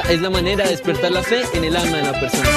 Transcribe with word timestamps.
es 0.00 0.20
la 0.20 0.28
manera 0.28 0.64
de 0.64 0.70
despertar 0.70 1.12
la 1.12 1.22
fe 1.22 1.42
en 1.54 1.62
el 1.62 1.76
alma 1.76 1.98
de 1.98 2.02
la 2.02 2.12
persona. 2.18 2.48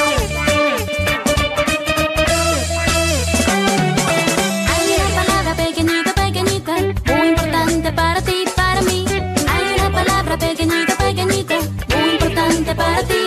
Hay 4.74 4.96
una 4.96 5.24
palabra 5.24 5.56
pequeñita, 5.56 6.14
pequeñita, 6.16 6.76
muy 7.16 7.28
importante 7.28 7.92
para 7.92 8.22
ti, 8.22 8.44
para 8.56 8.82
mí. 8.82 9.06
Hay 9.48 9.80
una 9.80 9.92
palabra 9.92 10.38
pequeñita, 10.38 10.98
pequeñita, 10.98 11.56
muy 11.96 12.10
importante 12.12 12.76
para 12.76 13.04
ti, 13.04 13.27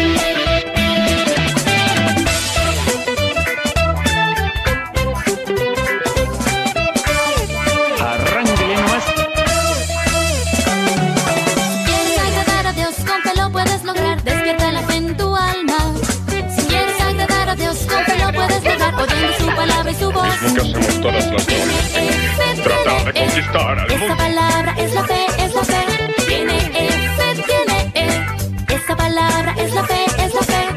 Conquistar 23.41 23.79
al 23.79 23.91
Esa 23.91 24.15
palabra 24.15 24.75
es 24.77 24.93
la 24.93 25.03
fe, 25.03 25.25
es 25.37 25.53
la 25.53 25.63
fe. 25.63 25.85
Tiene 26.27 26.57
E, 26.57 26.89
fe, 27.17 27.43
tiene 27.43 27.91
E. 27.93 28.75
Esa 28.75 28.95
palabra 28.95 29.55
es 29.57 29.73
la 29.73 29.83
fe, 29.83 30.05
es 30.17 30.33
la 30.33 30.41
fe. 30.41 30.67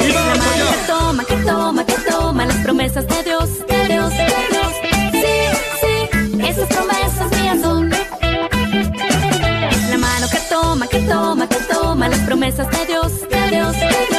Es 0.00 0.14
la 0.14 0.34
mano 0.34 0.64
que 0.70 0.86
toma, 0.86 1.24
que 1.24 1.36
toma, 1.36 1.84
que 1.86 1.94
toma 2.10 2.46
las 2.46 2.56
promesas 2.58 3.06
de 3.06 3.22
Dios, 3.24 3.66
de 3.66 3.88
Dios, 3.88 4.10
de 4.10 4.26
Dios. 4.52 4.72
Sí, 5.12 5.36
sí, 5.80 6.42
esas 6.48 6.68
promesas 6.68 7.40
mías 7.40 7.60
son. 7.60 7.92
Es 7.92 9.90
la 9.90 9.98
mano 9.98 10.26
que 10.30 10.38
toma, 10.48 10.86
que 10.86 10.98
toma, 11.00 11.48
que 11.48 11.56
toma 11.72 12.08
las 12.08 12.20
promesas 12.20 12.70
de 12.70 12.86
Dios, 12.86 13.12
de 13.28 13.50
Dios, 13.50 13.72
de 13.72 13.88
Dios. 13.88 14.11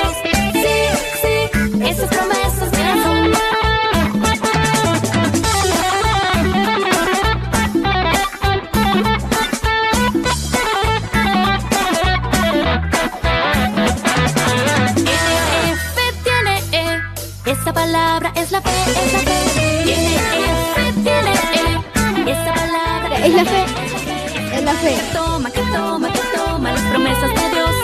Fe. 24.84 24.96
Que 24.96 25.02
toma, 25.14 25.50
que 25.50 25.62
toma, 25.62 26.12
que 26.12 26.20
toma 26.36 26.72
las 26.74 26.82
promesas 26.82 27.30
de 27.30 27.50
Dios. 27.56 27.76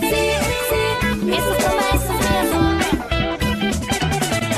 Sí, 0.00 0.22
sí, 0.68 0.82
esas 1.32 1.56
promesas. 1.64 2.18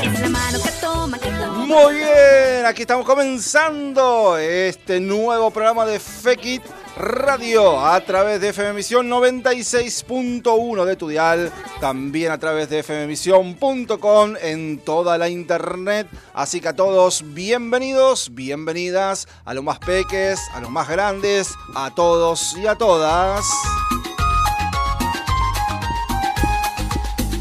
Es 0.03 0.19
la 0.19 0.29
mano 0.29 0.57
que 0.61 0.71
toma, 0.81 1.17
que 1.17 1.29
toma. 1.29 1.65
Muy 1.65 1.93
bien, 1.95 2.65
aquí 2.67 2.81
estamos 2.81 3.05
comenzando 3.05 4.37
este 4.37 4.99
nuevo 4.99 5.49
programa 5.51 5.85
de 5.85 5.97
Fekit 5.99 6.61
Radio 7.01 7.83
a 7.83 7.99
través 8.01 8.39
de 8.39 8.49
FM 8.49 8.73
Misión 8.73 9.09
96.1 9.09 10.85
de 10.85 10.95
tu 10.95 11.07
dial, 11.07 11.51
también 11.79 12.31
a 12.31 12.37
través 12.37 12.69
de 12.69 12.83
fmmisión.com 12.83 14.35
en 14.39 14.79
toda 14.79 15.17
la 15.17 15.27
internet. 15.27 16.07
Así 16.33 16.61
que 16.61 16.67
a 16.67 16.75
todos, 16.75 17.23
bienvenidos, 17.33 18.33
bienvenidas, 18.33 19.27
a 19.45 19.53
los 19.55 19.63
más 19.63 19.79
peques, 19.79 20.39
a 20.53 20.61
los 20.61 20.69
más 20.69 20.87
grandes, 20.87 21.49
a 21.75 21.89
todos 21.95 22.55
y 22.57 22.67
a 22.67 22.75
todas. 22.75 23.43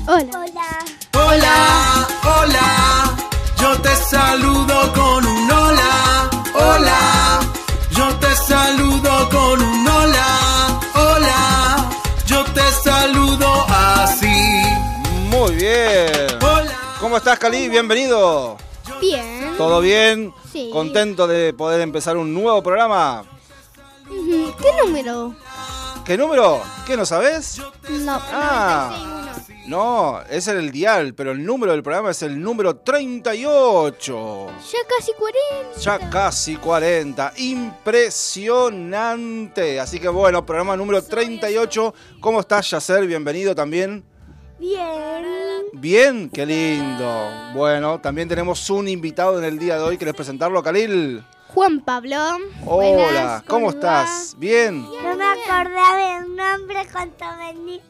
Hola. 0.06 0.50
Hola, 1.12 2.08
hola, 2.24 3.16
yo 3.56 3.80
te 3.82 3.94
saludo 3.94 4.92
con 4.92 5.26
un 5.26 5.50
hola, 5.50 6.30
hola, 6.54 7.19
estás, 17.20 17.38
Cali? 17.38 17.68
Bienvenido. 17.68 18.56
Bien. 18.98 19.54
¿Todo 19.58 19.82
bien? 19.82 20.32
Sí. 20.50 20.70
¿Contento 20.72 21.26
de 21.26 21.52
poder 21.52 21.82
empezar 21.82 22.16
un 22.16 22.32
nuevo 22.32 22.62
programa? 22.62 23.26
¿Qué 24.08 24.70
número? 24.82 25.36
¿Qué 26.06 26.16
número? 26.16 26.62
¿Qué 26.86 26.96
no 26.96 27.04
sabes? 27.04 27.60
No. 27.90 28.18
Ah. 28.32 29.34
No, 29.66 30.22
ese 30.30 30.52
era 30.52 30.60
el 30.60 30.72
dial, 30.72 31.12
pero 31.12 31.32
el 31.32 31.44
número 31.44 31.72
del 31.72 31.82
programa 31.82 32.12
es 32.12 32.22
el 32.22 32.40
número 32.40 32.76
38. 32.76 34.46
Ya 34.72 34.78
casi 34.88 35.12
40. 35.12 35.78
Ya 35.78 35.98
casi 36.08 36.56
40. 36.56 37.34
Impresionante. 37.36 39.78
Así 39.78 40.00
que 40.00 40.08
bueno, 40.08 40.46
programa 40.46 40.74
número 40.74 41.02
38. 41.02 41.94
¿Cómo 42.18 42.40
estás, 42.40 42.70
Yacer? 42.70 43.06
Bienvenido 43.06 43.54
también. 43.54 44.08
Bien. 44.60 45.24
Bien, 45.72 46.28
qué 46.28 46.44
lindo. 46.44 47.30
Bueno, 47.54 47.98
también 47.98 48.28
tenemos 48.28 48.68
un 48.68 48.88
invitado 48.88 49.38
en 49.38 49.44
el 49.46 49.58
día 49.58 49.76
de 49.76 49.82
hoy. 49.82 49.96
¿Querés 49.96 50.12
presentarlo, 50.12 50.62
Khalil? 50.62 51.24
Juan 51.48 51.80
Pablo. 51.80 52.18
Hola, 52.66 52.90
Buenas, 52.90 53.42
¿cómo 53.44 53.70
estás? 53.70 54.36
Bien. 54.36 54.82
No 54.82 55.16
me 55.16 55.24
acordaba 55.24 56.18
el 56.18 56.36
nombre 56.36 56.86
cuando 56.92 57.24
vení. 57.38 57.80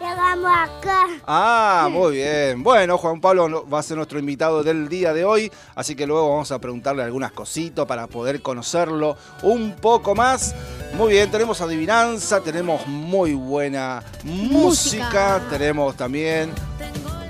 Llegamos 0.00 0.50
acá. 0.52 1.06
Ah, 1.24 1.88
muy 1.88 2.16
bien. 2.16 2.64
Bueno, 2.64 2.98
Juan 2.98 3.20
Pablo 3.20 3.68
va 3.68 3.78
a 3.78 3.82
ser 3.84 3.96
nuestro 3.96 4.18
invitado 4.18 4.64
del 4.64 4.88
día 4.88 5.12
de 5.12 5.24
hoy, 5.24 5.52
así 5.76 5.94
que 5.94 6.06
luego 6.06 6.30
vamos 6.30 6.50
a 6.50 6.60
preguntarle 6.60 7.04
algunas 7.04 7.30
cositas 7.30 7.86
para 7.86 8.08
poder 8.08 8.42
conocerlo 8.42 9.16
un 9.42 9.76
poco 9.76 10.16
más. 10.16 10.54
Muy 10.98 11.12
bien, 11.12 11.30
tenemos 11.30 11.60
adivinanza, 11.60 12.40
tenemos 12.40 12.84
muy 12.88 13.32
buena 13.32 14.02
música, 14.24 15.38
Música. 15.38 15.46
tenemos 15.48 15.96
también 15.96 16.50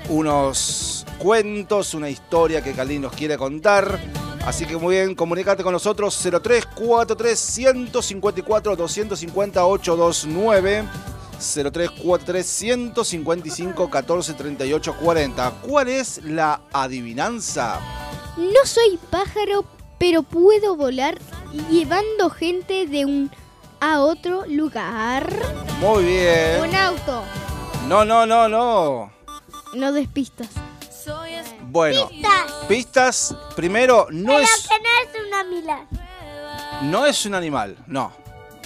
unos 0.09 1.05
cuentos, 1.19 1.93
una 1.93 2.09
historia 2.09 2.63
que 2.63 2.73
Cali 2.73 2.97
nos 2.97 3.13
quiere 3.13 3.37
contar. 3.37 3.99
Así 4.43 4.65
que 4.65 4.75
muy 4.75 4.95
bien, 4.95 5.13
comunícate 5.13 5.61
con 5.61 5.71
nosotros 5.71 6.17
0343 6.19 7.39
154 7.39 8.75
250 8.75 9.63
829. 9.63 10.85
0343 11.37 12.45
155 12.47 13.87
14 13.87 14.33
38 14.33 14.95
40. 14.99 15.51
¿Cuál 15.61 15.89
es 15.89 16.23
la 16.23 16.61
adivinanza? 16.73 17.79
No 18.35 18.65
soy 18.65 18.99
pájaro, 19.11 19.63
pero 19.99 20.23
puedo 20.23 20.75
volar 20.75 21.19
llevando 21.69 22.31
gente 22.31 22.87
de 22.87 23.05
un 23.05 23.31
a 23.81 23.99
otro 24.01 24.45
lugar. 24.47 25.31
Muy 25.79 26.03
bien. 26.03 26.61
Un 26.61 26.75
auto. 26.75 27.23
No, 27.87 28.03
no, 28.05 28.25
no, 28.25 28.47
no. 28.49 29.11
No 29.73 29.91
despistas. 29.91 30.47
Bueno, 31.71 32.07
Pistas. 32.09 32.51
pistas. 32.67 33.35
Primero, 33.55 34.07
no 34.11 34.33
Pero 34.33 34.39
es, 34.43 34.67
que 34.67 34.75
no 34.75 34.89
es 35.21 35.27
una 35.27 35.43
mila. 35.43 35.85
no 36.83 37.05
es 37.05 37.25
un 37.25 37.35
animal, 37.35 37.75
no. 37.87 38.11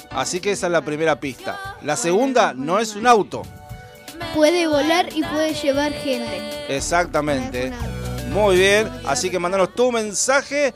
Así 0.10 0.39
que 0.39 0.51
esa 0.51 0.68
es 0.68 0.71
la 0.71 0.81
primera 0.81 1.19
pista. 1.19 1.77
La 1.83 1.95
segunda, 1.95 2.54
no 2.54 2.80
es 2.80 2.95
un 2.95 3.07
auto. 3.07 3.44
Puede 4.33 4.68
volar 4.68 5.10
y 5.13 5.24
puede 5.24 5.54
llevar 5.54 5.92
gente. 5.94 6.75
Exactamente. 6.75 7.71
Un. 8.25 8.33
Muy 8.33 8.56
bien, 8.57 8.89
así 9.06 9.30
que 9.30 9.39
mandanos 9.39 9.74
tu 9.75 9.92
mensaje. 9.92 10.74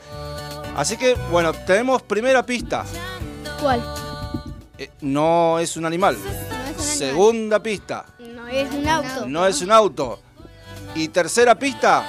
Así 0.76 0.96
que, 0.96 1.14
bueno, 1.30 1.52
tenemos 1.52 2.02
primera 2.02 2.44
pista. 2.44 2.84
¿Cuál? 3.60 3.82
Eh, 4.78 4.90
no 5.00 5.58
es 5.58 5.76
un 5.76 5.84
animal. 5.86 6.16
Segunda 6.78 7.60
pista. 7.60 8.06
No 8.20 8.46
es 8.46 8.72
un 8.72 8.88
auto. 8.88 9.26
No 9.26 9.44
es 9.44 9.60
un 9.60 9.72
auto. 9.72 10.20
Y 10.94 11.08
tercera 11.08 11.56
pista. 11.56 12.04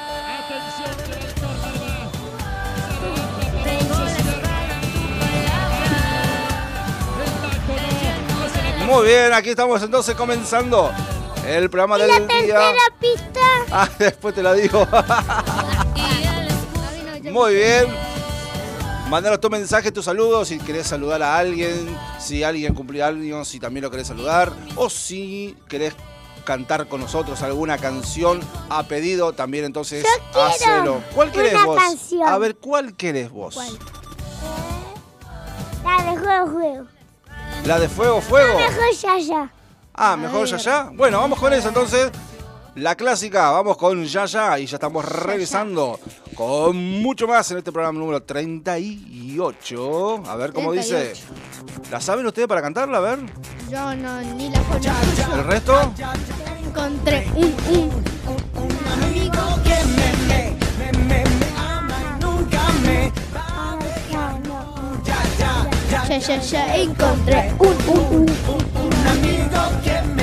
Muy 8.85 9.07
bien, 9.07 9.33
aquí 9.33 9.49
estamos 9.49 9.81
entonces 9.81 10.13
comenzando 10.15 10.91
el 11.47 11.71
programa 11.71 11.97
¿Y 11.97 12.01
del 12.01 12.09
la 12.09 12.27
tercera 12.27 12.71
pista? 12.99 13.39
Ah, 13.71 13.87
después 13.99 14.33
te 14.33 14.41
la 14.41 14.53
digo. 14.53 14.87
Muy 17.31 17.55
bien. 17.55 18.08
Mandanos 19.09 19.41
tu 19.41 19.49
mensaje, 19.49 19.91
tus 19.91 20.05
saludos, 20.05 20.49
si 20.49 20.59
querés 20.59 20.85
saludar 20.85 21.23
a 21.23 21.35
alguien, 21.35 21.97
si 22.19 22.43
alguien 22.43 22.75
cumplió 22.75 23.07
años, 23.07 23.47
si 23.47 23.59
también 23.59 23.83
lo 23.83 23.89
querés 23.89 24.05
saludar, 24.05 24.53
o 24.75 24.87
si 24.87 25.57
querés 25.67 25.95
cantar 26.43 26.87
con 26.87 27.01
nosotros 27.01 27.41
alguna 27.41 27.79
canción 27.79 28.39
a 28.69 28.83
pedido, 28.83 29.33
también 29.33 29.65
entonces 29.65 30.05
Yo 30.31 30.43
hacelo. 30.43 31.01
¿Cuál 31.15 31.31
querés 31.31 31.53
una 31.53 31.65
vos? 31.65 31.83
Canción. 31.83 32.29
A 32.29 32.37
ver, 32.37 32.57
¿cuál 32.57 32.95
querés 32.95 33.31
vos? 33.31 33.57
La 35.83 36.03
de 36.03 36.19
Fuego 36.19 36.51
Fuego. 36.51 36.87
¿La 37.65 37.79
de 37.79 37.89
Fuego 37.89 38.21
Fuego? 38.21 38.59
Mejor 38.59 38.95
Yaya. 39.01 39.51
Ah, 39.95 40.15
mejor 40.17 40.45
Yaya. 40.45 40.81
Ah, 40.81 40.91
bueno, 40.93 41.19
vamos 41.19 41.39
con 41.39 41.51
eso 41.51 41.67
entonces. 41.67 42.11
La 42.75 42.93
clásica, 42.93 43.49
vamos 43.49 43.75
con 43.75 44.05
Yaya 44.05 44.59
y 44.59 44.67
ya 44.67 44.75
estamos 44.75 45.03
revisando 45.03 45.99
con 46.39 47.01
mucho 47.01 47.27
más 47.27 47.51
en 47.51 47.57
este 47.57 47.69
programa 47.69 47.99
número 47.99 48.23
38. 48.23 50.23
A 50.25 50.35
ver 50.37 50.53
cómo 50.53 50.71
dice. 50.71 51.11
¿La 51.91 51.99
saben 51.99 52.25
ustedes 52.25 52.47
para 52.47 52.61
cantarla? 52.61 52.99
A 52.99 53.01
ver. 53.01 53.19
Yo 53.69 53.93
no, 53.97 54.21
ni 54.21 54.49
la 54.49 54.61
conozco. 54.61 55.35
¿El 55.35 55.43
resto? 55.43 55.93
Encontré 56.65 57.27
un, 57.35 57.53
un, 57.71 57.89
un 58.55 58.71
amigo 59.03 59.59
que 59.65 59.75
me, 59.97 60.13
me, 60.29 60.55
me, 60.79 60.93
me, 61.07 61.23
ama 61.57 62.17
nunca 62.21 62.61
me 62.85 63.11
va 63.35 63.73
a 63.73 63.75
dejar. 63.75 64.39
Ya, 65.03 65.19
ya, 66.07 66.17
ya, 66.19 66.37
ya, 66.39 66.75
encontré 66.77 67.51
un, 67.59 67.67
un, 67.67 67.75
un, 67.99 68.25
un, 68.47 68.63
un 68.85 68.93
amigo 69.07 69.61
que 69.83 70.01
me. 70.15 70.18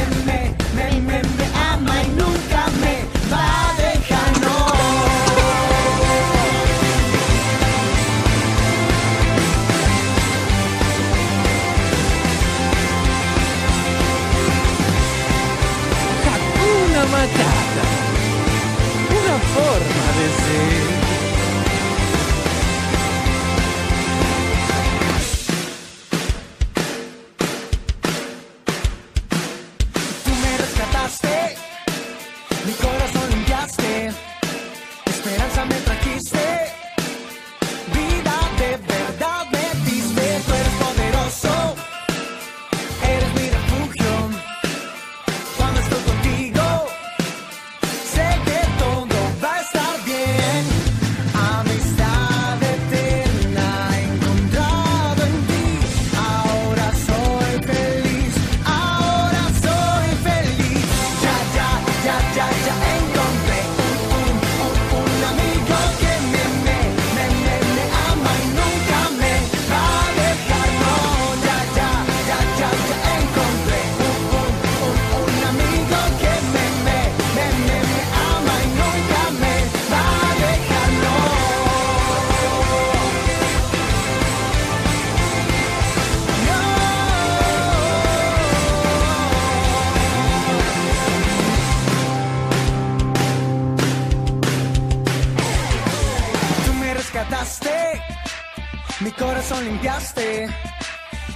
corazón 99.48 99.64
limpiaste, 99.64 100.44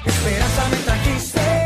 esperanza 0.04 0.68
me 0.70 0.76
trajiste. 0.78 1.59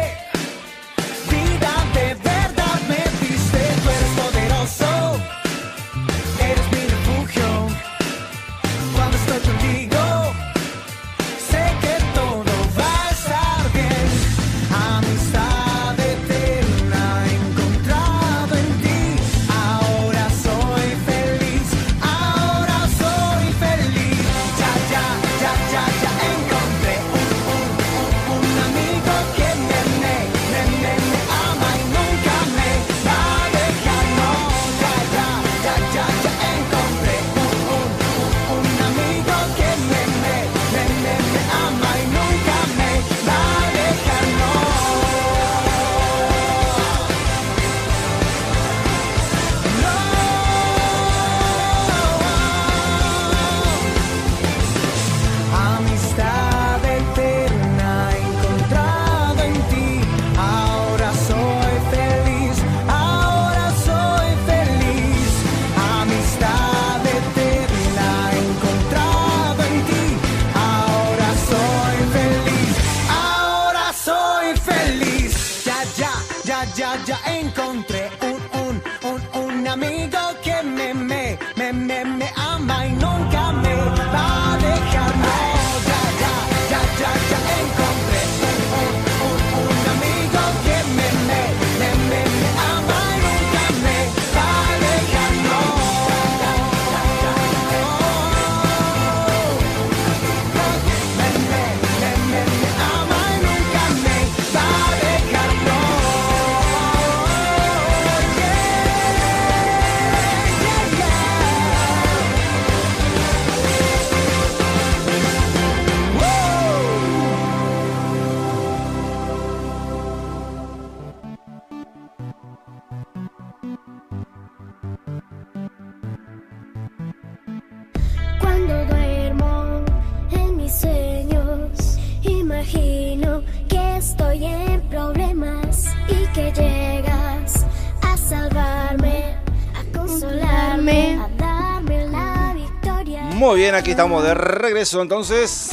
Estamos 143.94 144.24
de 144.24 144.34
regreso 144.34 145.01
entonces 145.03 145.70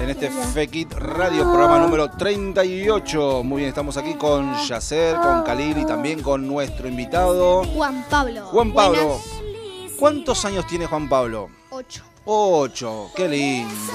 en 0.00 0.10
este 0.10 0.28
Fekit 0.28 0.92
Radio, 0.92 1.44
programa 1.44 1.78
número 1.78 2.10
38. 2.10 3.44
Muy 3.44 3.58
bien, 3.58 3.68
estamos 3.68 3.96
aquí 3.96 4.14
con 4.14 4.56
Yacer, 4.64 5.14
con 5.14 5.44
Khalil 5.44 5.78
y 5.78 5.86
también 5.86 6.20
con 6.20 6.48
nuestro 6.48 6.88
invitado 6.88 7.62
Juan 7.62 8.04
Pablo. 8.10 8.46
Juan 8.46 8.72
Pablo. 8.72 9.06
Buenas. 9.06 9.92
¿Cuántos 10.00 10.44
años 10.44 10.66
tiene 10.66 10.86
Juan 10.86 11.08
Pablo? 11.08 11.48
Ocho. 11.70 12.02
Ocho, 12.24 13.12
qué 13.14 13.28
lindo. 13.28 13.92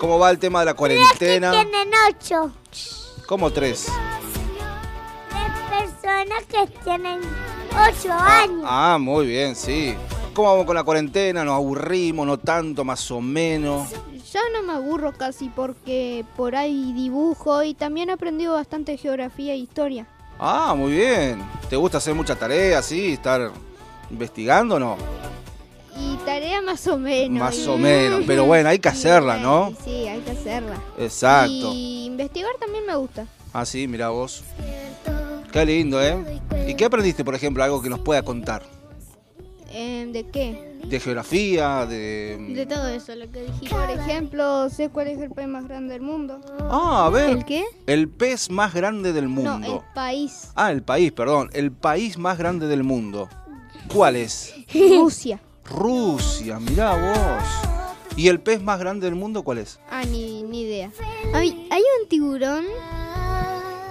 ¿Cómo 0.00 0.18
va 0.18 0.32
el 0.32 0.40
tema 0.40 0.58
de 0.60 0.64
la 0.64 0.74
cuarentena? 0.74 1.52
Tienen 1.52 1.90
ocho. 2.08 2.50
¿Cómo 3.28 3.52
tres? 3.52 3.86
Tres 5.28 5.92
personas 6.00 6.42
que 6.48 6.66
tienen 6.82 7.20
ocho 7.70 8.12
años. 8.12 8.64
Ah, 8.64 8.98
muy 9.00 9.26
bien, 9.26 9.54
sí. 9.54 9.96
¿Cómo 10.34 10.48
vamos 10.50 10.64
con 10.66 10.74
la 10.74 10.82
cuarentena? 10.84 11.44
¿Nos 11.44 11.54
aburrimos? 11.54 12.26
¿No 12.26 12.38
tanto, 12.38 12.84
más 12.84 13.10
o 13.10 13.20
menos? 13.20 13.90
Ya 14.32 14.40
no 14.54 14.62
me 14.66 14.72
aburro 14.72 15.12
casi 15.12 15.50
porque 15.50 16.24
por 16.36 16.56
ahí 16.56 16.92
dibujo 16.94 17.62
y 17.62 17.74
también 17.74 18.08
he 18.08 18.12
aprendido 18.12 18.54
bastante 18.54 18.96
geografía 18.96 19.52
e 19.52 19.58
historia. 19.58 20.06
Ah, 20.38 20.74
muy 20.76 20.92
bien. 20.92 21.42
¿Te 21.68 21.76
gusta 21.76 21.98
hacer 21.98 22.14
mucha 22.14 22.34
tarea, 22.34 22.80
sí? 22.82 23.12
¿Estar 23.12 23.50
investigando 24.10 24.76
o 24.76 24.78
no? 24.78 24.96
Y 25.98 26.16
tarea 26.24 26.62
más 26.62 26.86
o 26.86 26.96
menos. 26.96 27.38
Más 27.38 27.58
y- 27.58 27.68
o 27.68 27.76
menos, 27.76 28.22
pero 28.26 28.46
bueno, 28.46 28.70
hay 28.70 28.78
que 28.78 28.88
hacerla, 28.88 29.36
¿no? 29.36 29.74
Sí, 29.84 30.08
hay 30.08 30.20
que 30.20 30.30
hacerla. 30.30 30.76
Exacto. 30.98 31.70
Y 31.74 32.06
investigar 32.06 32.52
también 32.58 32.86
me 32.86 32.96
gusta. 32.96 33.26
Ah, 33.52 33.66
sí, 33.66 33.86
mira 33.86 34.08
vos. 34.08 34.42
Qué 35.52 35.66
lindo, 35.66 36.02
¿eh? 36.02 36.16
¿Y 36.66 36.74
qué 36.74 36.86
aprendiste, 36.86 37.22
por 37.22 37.34
ejemplo, 37.34 37.62
algo 37.62 37.82
que 37.82 37.90
nos 37.90 38.00
pueda 38.00 38.22
contar? 38.22 38.62
Eh, 39.74 40.06
¿De 40.12 40.28
qué? 40.28 40.72
¿De 40.84 41.00
geografía? 41.00 41.86
¿De...? 41.86 42.36
De 42.54 42.66
todo 42.66 42.88
eso, 42.88 43.14
lo 43.14 43.30
que 43.30 43.42
dijiste. 43.44 43.74
Por 43.74 43.90
ejemplo, 43.90 44.68
sé 44.68 44.90
cuál 44.90 45.08
es 45.08 45.18
el 45.18 45.30
país 45.30 45.48
más 45.48 45.66
grande 45.66 45.94
del 45.94 46.02
mundo. 46.02 46.40
Ah, 46.70 47.06
a 47.06 47.10
ver. 47.10 47.30
¿El 47.30 47.44
qué? 47.44 47.64
El 47.86 48.08
pez 48.08 48.50
más 48.50 48.74
grande 48.74 49.12
del 49.12 49.28
mundo. 49.28 49.58
No, 49.58 49.76
el 49.76 49.80
país. 49.94 50.50
Ah, 50.54 50.70
el 50.72 50.82
país, 50.82 51.12
perdón. 51.12 51.48
El 51.54 51.72
país 51.72 52.18
más 52.18 52.36
grande 52.36 52.66
del 52.66 52.84
mundo. 52.84 53.28
¿Cuál 53.92 54.16
es? 54.16 54.54
Rusia. 54.74 55.40
Rusia, 55.64 56.58
mirá 56.58 56.94
vos. 56.94 57.44
¿Y 58.16 58.28
el 58.28 58.40
pez 58.40 58.62
más 58.62 58.78
grande 58.78 59.06
del 59.06 59.14
mundo 59.14 59.42
cuál 59.42 59.58
es? 59.58 59.80
Ah, 59.90 60.04
ni, 60.04 60.42
ni 60.42 60.62
idea. 60.62 60.90
Hay, 61.32 61.66
hay 61.70 61.82
un 62.02 62.08
tiburón. 62.08 62.64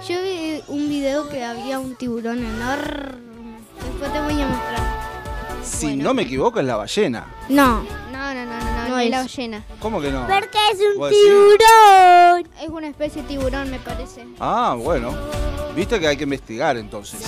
Yo 0.08 0.22
vi 0.22 0.62
un 0.68 0.88
video 0.88 1.28
que 1.28 1.42
había 1.42 1.80
un 1.80 1.96
tiburón 1.96 2.38
enorme. 2.38 3.22
Después 3.84 4.12
te 4.12 4.20
voy 4.20 4.40
a 4.40 4.46
mostrar. 4.46 4.91
Si 5.62 5.86
Bueno. 5.86 6.04
no 6.04 6.14
me 6.14 6.22
equivoco, 6.22 6.60
es 6.60 6.66
la 6.66 6.76
ballena. 6.76 7.26
No. 7.48 7.82
No, 8.12 8.34
no, 8.34 8.44
no, 8.44 8.44
no, 8.44 8.58
no, 8.60 8.88
No 8.88 8.96
ni 8.98 9.04
es. 9.04 9.10
la 9.10 9.18
ballena. 9.20 9.64
¿Cómo 9.80 10.00
que 10.00 10.10
no? 10.10 10.26
Porque 10.26 10.58
es 10.72 10.78
un 10.96 11.08
tiburón. 11.10 12.48
Es 12.60 12.68
una 12.68 12.88
especie 12.88 13.22
de 13.22 13.28
tiburón, 13.28 13.70
me 13.70 13.78
parece. 13.78 14.26
Ah, 14.40 14.76
bueno. 14.78 15.12
Viste 15.76 15.98
que 16.00 16.06
hay 16.08 16.16
que 16.16 16.24
investigar 16.24 16.76
entonces. 16.76 17.20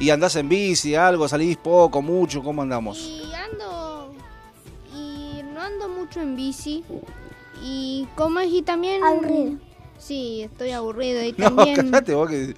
¿Y 0.00 0.10
andás 0.10 0.36
en 0.36 0.48
bici, 0.48 0.94
algo? 0.94 1.28
¿Salís 1.28 1.56
poco, 1.56 2.00
mucho? 2.02 2.42
¿Cómo 2.42 2.62
andamos? 2.62 2.98
Y 2.98 3.22
ando. 3.34 4.12
Y 4.94 5.42
no 5.52 5.60
ando 5.60 5.88
mucho 5.88 6.20
en 6.20 6.36
bici. 6.36 6.84
Y 7.62 8.06
como 8.14 8.40
es, 8.40 8.50
y 8.52 8.62
también. 8.62 9.02
Aburrido. 9.04 9.52
Sí, 9.98 10.42
estoy 10.42 10.70
aburrido. 10.70 11.22
Y 11.22 11.32
No, 11.36 11.50
también. 11.54 11.76
cállate 11.90 12.14
vos 12.14 12.28
que... 12.30 12.54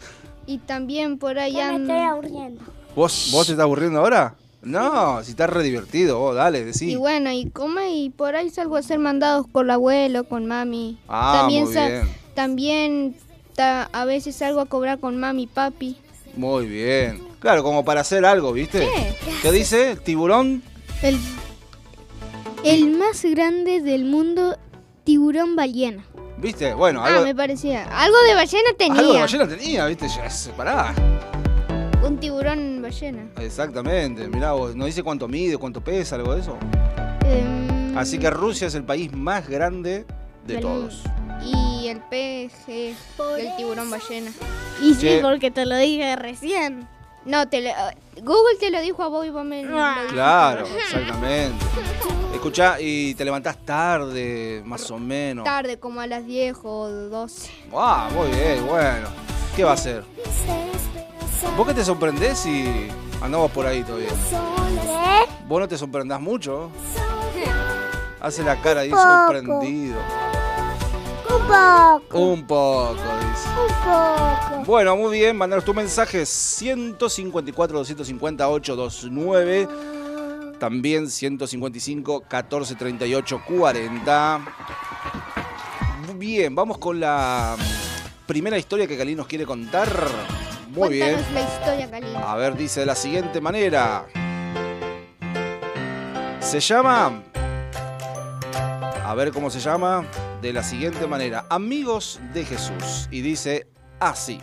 y 0.47 0.59
también 0.59 1.19
por 1.19 1.39
ahí 1.39 1.53
Ya 1.55 1.69
me 1.69 1.75
ando. 1.77 1.93
estoy 1.95 2.07
aburriendo. 2.09 2.63
¿Vos, 2.95 3.31
¿Vos 3.33 3.47
te 3.47 3.53
estás 3.53 3.65
aburriendo 3.65 4.01
ahora? 4.01 4.35
No, 4.63 5.23
si 5.25 5.31
estás 5.31 5.49
re 5.49 5.63
divertido, 5.63 6.19
vos, 6.19 6.37
dale, 6.37 6.65
decí. 6.65 6.91
Y 6.93 6.97
bueno, 6.97 7.31
y 7.33 7.49
come 7.51 7.95
y 7.95 8.11
por 8.11 8.37
ahí 8.37 8.51
salgo 8.51 8.77
a 8.77 8.81
hacer 8.81 8.99
mandados 8.99 9.47
con 9.51 9.65
el 9.67 9.71
abuelo, 9.71 10.25
con 10.25 10.47
mami. 10.47 10.99
Ah, 11.09 11.39
también 11.41 11.65
muy 11.65 11.73
bien. 11.75 12.09
también 12.35 13.17
ta- 13.55 13.89
a 13.93 14.05
veces 14.05 14.37
salgo 14.37 14.61
a 14.61 14.67
cobrar 14.67 14.99
con 15.01 15.19
mami 15.19 15.45
y 15.45 15.47
papi. 15.47 15.97
Muy 16.37 16.67
bien. 16.67 17.23
Claro, 17.41 17.63
como 17.63 17.85
para 17.87 18.03
hacer 18.03 18.25
algo, 18.27 18.53
¿viste? 18.53 18.81
¿Qué? 18.81 19.15
¿Qué 19.43 19.51
dice? 19.53 19.97
¿Tiburón? 19.97 20.63
El, 21.03 21.19
el 22.65 22.91
más 22.91 23.25
grande 23.25 23.81
del 23.81 24.05
mundo, 24.05 24.59
tiburón 25.05 25.57
ballena. 25.57 26.05
¿Viste? 26.37 26.75
Bueno, 26.75 27.03
Ah, 27.03 27.09
algo, 27.09 27.23
me 27.25 27.35
parecía. 27.35 27.85
Algo 27.85 28.17
de 28.29 28.35
ballena 28.35 28.71
tenía. 28.77 29.01
algo 29.01 29.13
de 29.15 29.21
ballena 29.21 29.49
tenía, 29.49 29.87
¿viste? 29.87 30.07
Ya, 30.09 30.29
pará. 30.57 30.95
Un 32.03 32.19
tiburón 32.19 32.81
ballena. 32.83 33.27
Exactamente. 33.39 34.27
Mirá 34.29 34.53
vos, 34.53 34.75
¿no 34.75 34.87
dice 34.87 35.03
cuánto 35.03 35.29
mide, 35.29 35.57
cuánto 35.59 35.81
pesa, 35.83 36.17
algo 36.17 36.35
de 36.35 36.41
eso? 36.41 36.57
Em, 37.25 37.97
Así 37.97 38.19
que 38.19 38.31
Rusia 38.31 38.69
es 38.69 38.75
el 38.75 38.85
país 38.85 39.13
más 39.13 39.49
grande 39.49 40.07
de 40.47 40.55
Del 40.55 40.63
todos. 40.63 41.03
Y 41.45 41.89
el 41.89 42.01
pez 42.03 42.53
el 42.69 42.97
tiburón 43.57 43.91
ballena. 43.91 44.31
Y 44.83 44.95
sí, 44.95 45.19
porque 45.23 45.51
te 45.51 45.67
lo 45.67 45.77
dije 45.77 46.17
recién. 46.17 46.89
No, 47.27 47.49
te 47.49 47.61
lo- 47.61 47.71
Google 48.23 48.57
te 48.59 48.71
lo 48.71 48.81
dijo 48.81 49.03
a 49.03 49.09
vos 49.09 49.27
y 49.27 49.31
vos 49.31 49.45
me 49.45 49.57
dijiste. 49.59 49.75
Claro, 50.13 50.65
exactamente. 50.79 51.65
Escuchá, 52.33 52.81
y 52.81 53.15
te 53.15 53.25
levantás 53.27 53.59
tarde, 53.59 54.63
más 54.65 54.91
o 54.91 54.99
menos. 54.99 55.45
Tarde, 55.45 55.79
como 55.79 56.01
a 56.01 56.07
las 56.07 56.25
10 56.25 56.57
o 56.63 56.89
12. 56.89 57.51
Ah, 57.75 58.09
muy 58.15 58.29
bien, 58.29 58.67
bueno. 58.67 59.09
¿Qué 59.55 59.65
va 59.65 59.73
a 59.73 59.75
hacer? 59.75 60.05
¿Vos 61.57 61.67
qué 61.67 61.75
te 61.75 61.85
sorprendés 61.85 62.39
si 62.39 62.89
andamos 63.21 63.51
por 63.51 63.67
ahí 63.67 63.83
todavía? 63.83 64.09
¿Qué? 64.09 65.33
¿Vos 65.47 65.61
no 65.61 65.69
te 65.69 65.79
sorprendás 65.79 66.21
mucho? 66.21 66.71
Hace 68.21 68.43
la 68.43 68.61
cara 68.61 68.83
ahí 68.83 68.91
sorprendido. 68.91 69.99
Un 71.31 71.47
poco. 71.47 72.19
Un 72.19 72.47
poco, 72.47 72.95
dice. 72.95 73.49
Un 73.49 73.75
poco. 73.85 74.65
Bueno, 74.67 74.97
muy 74.97 75.19
bien, 75.19 75.37
mandaros 75.37 75.65
tu 75.65 75.73
mensaje 75.73 76.27
154 76.27 77.79
250 77.79 78.49
829. 78.49 79.69
También 80.59 81.09
155 81.09 82.25
14 82.29 82.75
38 82.75 83.43
40. 83.47 84.41
Bien, 86.17 86.55
vamos 86.55 86.77
con 86.77 87.01
la 87.01 87.57
primera 88.27 88.59
historia 88.59 88.87
que 88.87 88.99
Cali 88.99 89.15
nos 89.15 89.27
quiere 89.27 89.47
contar. 89.47 89.89
Muy 90.71 90.89
bien. 90.91 91.15
Cuéntanos 91.15 91.33
la 91.33 91.41
historia, 91.41 91.91
Cali. 91.91 92.07
A 92.17 92.37
ver, 92.37 92.57
dice 92.57 92.81
de 92.81 92.87
la 92.87 92.95
siguiente 92.95 93.41
manera. 93.41 94.07
Se 96.41 96.61
llama... 96.61 97.23
A 99.05 99.15
ver 99.15 99.33
cómo 99.33 99.51
se 99.51 99.59
llama. 99.59 100.05
De 100.41 100.53
la 100.53 100.63
siguiente 100.63 101.07
manera. 101.07 101.45
Amigos 101.51 102.21
de 102.33 102.45
Jesús. 102.45 103.09
Y 103.11 103.21
dice 103.21 103.67
así. 103.99 104.41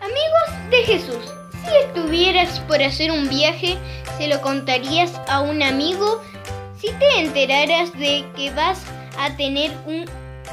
Amigos 0.00 0.70
de 0.70 0.76
Jesús, 0.84 1.32
si 1.64 1.76
estuvieras 1.86 2.60
por 2.60 2.80
hacer 2.80 3.10
un 3.10 3.28
viaje, 3.28 3.76
¿se 4.16 4.28
lo 4.28 4.40
contarías 4.40 5.20
a 5.28 5.40
un 5.40 5.62
amigo? 5.62 6.22
Si 6.80 6.88
te 6.92 7.20
enteraras 7.20 7.92
de 7.92 8.24
que 8.36 8.50
vas 8.52 8.80
a 9.18 9.36
tener 9.36 9.72
un 9.86 10.04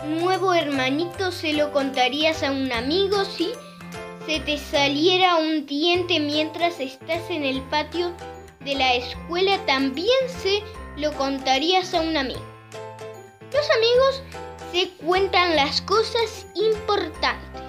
nuevo 0.06 0.54
hermanito, 0.54 1.32
¿se 1.32 1.54
lo 1.54 1.72
contarías 1.72 2.44
a 2.44 2.52
un 2.52 2.72
amigo? 2.72 3.26
Si 3.26 3.52
se 4.26 4.40
te 4.40 4.58
saliera 4.58 5.38
un 5.38 5.66
diente 5.66 6.20
mientras 6.20 6.80
estás 6.80 7.30
en 7.30 7.44
el 7.44 7.62
patio 7.64 8.14
de 8.62 8.76
la 8.76 8.94
escuela, 8.94 9.58
también 9.66 10.30
se 10.42 10.62
lo 10.98 11.14
contarías 11.14 11.94
a 11.94 12.02
un 12.02 12.16
amigo. 12.18 12.46
Los 13.54 13.68
amigos 13.72 14.24
se 14.72 14.90
cuentan 15.04 15.56
las 15.56 15.82
cosas 15.82 16.46
importantes. 16.56 17.62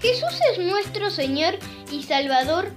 Jesús 0.00 0.40
es 0.52 0.58
nuestro 0.58 1.10
Señor 1.10 1.58
y 1.90 2.04
Salvador, 2.04 2.70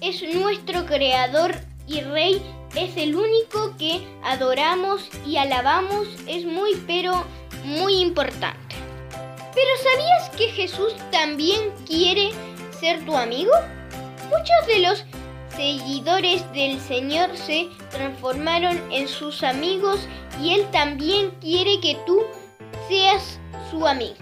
es 0.00 0.22
nuestro 0.34 0.84
Creador 0.84 1.54
y 1.86 2.02
Rey, 2.02 2.42
es 2.74 2.96
el 2.96 3.16
único 3.16 3.76
que 3.78 4.06
adoramos 4.22 5.08
y 5.26 5.36
alabamos, 5.36 6.08
es 6.26 6.44
muy 6.44 6.74
pero 6.86 7.24
muy 7.64 8.00
importante. 8.00 8.76
Pero 9.54 9.70
¿sabías 9.82 10.30
que 10.36 10.48
Jesús 10.48 10.94
también 11.10 11.72
quiere 11.86 12.30
ser 12.78 13.04
tu 13.04 13.16
amigo? 13.16 13.52
Muchos 14.30 14.66
de 14.66 14.78
los 14.80 15.04
seguidores 15.56 16.44
del 16.52 16.78
Señor 16.80 17.36
se 17.36 17.68
transformaron 17.90 18.80
en 18.92 19.08
sus 19.08 19.42
amigos 19.42 20.06
y 20.40 20.54
Él 20.54 20.66
también 20.70 21.30
quiere 21.40 21.80
que 21.80 21.96
tú 22.06 22.22
seas 22.88 23.40
su 23.70 23.86
amigo. 23.86 24.16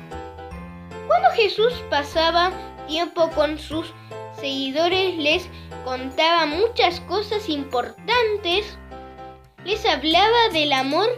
Cuando 1.07 1.31
Jesús 1.33 1.73
pasaba 1.91 2.51
tiempo 2.87 3.31
con 3.31 3.59
sus 3.59 3.93
seguidores, 4.41 5.17
les 5.17 5.49
contaba 5.85 6.47
muchas 6.47 7.01
cosas 7.01 7.49
importantes, 7.49 8.79
les 9.65 9.85
hablaba 9.87 10.49
del 10.53 10.73
amor, 10.73 11.09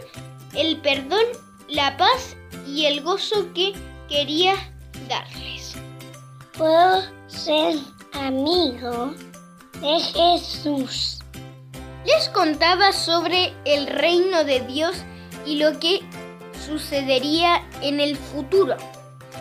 el 0.55 0.77
perdón, 0.77 1.23
la 1.67 1.97
paz 1.97 2.35
y 2.67 2.85
el 2.85 3.01
gozo 3.01 3.53
que 3.53 3.73
quería 4.07 4.55
darles. 5.07 5.75
Puedo 6.57 7.03
ser 7.27 7.75
amigo 8.13 9.13
de 9.81 9.99
Jesús. 9.99 11.19
Les 12.05 12.29
contaba 12.29 12.91
sobre 12.91 13.53
el 13.65 13.87
reino 13.87 14.43
de 14.43 14.61
Dios 14.61 14.95
y 15.45 15.57
lo 15.57 15.79
que 15.79 16.01
sucedería 16.65 17.63
en 17.81 17.99
el 17.99 18.15
futuro. 18.17 18.75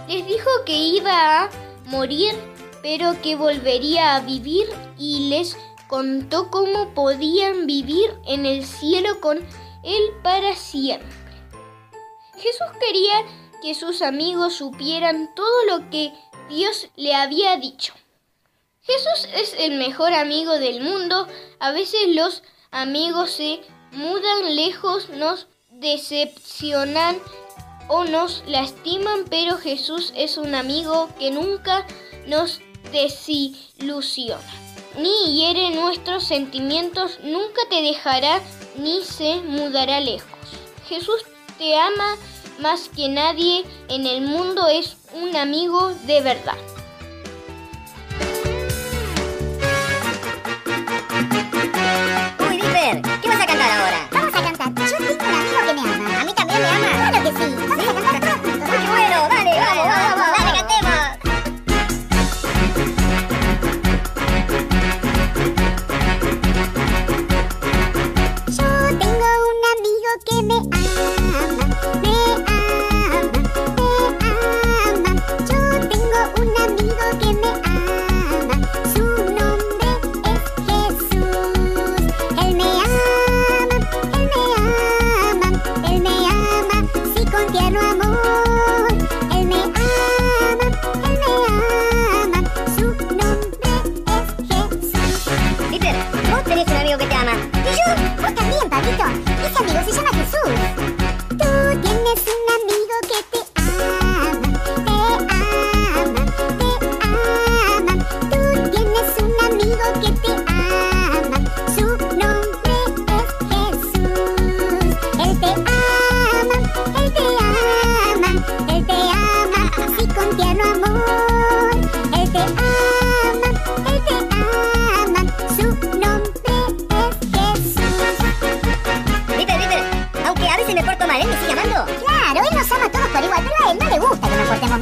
Les 0.08 0.26
dijo 0.26 0.48
que 0.64 0.76
iba 0.76 1.44
a 1.44 1.50
morir, 1.86 2.34
pero 2.88 3.20
que 3.20 3.36
volvería 3.36 4.16
a 4.16 4.20
vivir 4.20 4.66
y 4.96 5.28
les 5.28 5.58
contó 5.88 6.50
cómo 6.50 6.94
podían 6.94 7.66
vivir 7.66 8.10
en 8.26 8.46
el 8.46 8.64
cielo 8.64 9.20
con 9.20 9.36
Él 9.84 10.02
para 10.22 10.56
siempre. 10.56 11.06
Jesús 12.38 12.66
quería 12.80 13.12
que 13.60 13.74
sus 13.74 14.00
amigos 14.00 14.54
supieran 14.54 15.34
todo 15.34 15.66
lo 15.66 15.90
que 15.90 16.14
Dios 16.48 16.88
le 16.96 17.14
había 17.14 17.58
dicho. 17.58 17.92
Jesús 18.80 19.28
es 19.34 19.54
el 19.58 19.76
mejor 19.76 20.14
amigo 20.14 20.58
del 20.58 20.80
mundo. 20.80 21.28
A 21.60 21.72
veces 21.72 22.16
los 22.16 22.42
amigos 22.70 23.32
se 23.32 23.60
mudan 23.92 24.56
lejos, 24.56 25.10
nos 25.10 25.46
decepcionan 25.72 27.18
o 27.88 28.04
nos 28.04 28.42
lastiman, 28.46 29.26
pero 29.28 29.58
Jesús 29.58 30.10
es 30.16 30.38
un 30.38 30.54
amigo 30.54 31.10
que 31.18 31.30
nunca 31.30 31.86
nos 32.26 32.62
desilusiona. 32.92 34.42
Ni 34.96 35.34
hiere 35.34 35.70
nuestros 35.70 36.24
sentimientos, 36.24 37.18
nunca 37.22 37.60
te 37.70 37.82
dejará 37.82 38.40
ni 38.76 39.02
se 39.02 39.36
mudará 39.42 40.00
lejos. 40.00 40.28
Jesús 40.88 41.24
te 41.58 41.76
ama 41.76 42.16
más 42.60 42.88
que 42.88 43.08
nadie 43.08 43.64
en 43.88 44.06
el 44.06 44.22
mundo, 44.22 44.66
es 44.66 44.96
un 45.14 45.36
amigo 45.36 45.94
de 46.06 46.20
verdad. 46.20 46.56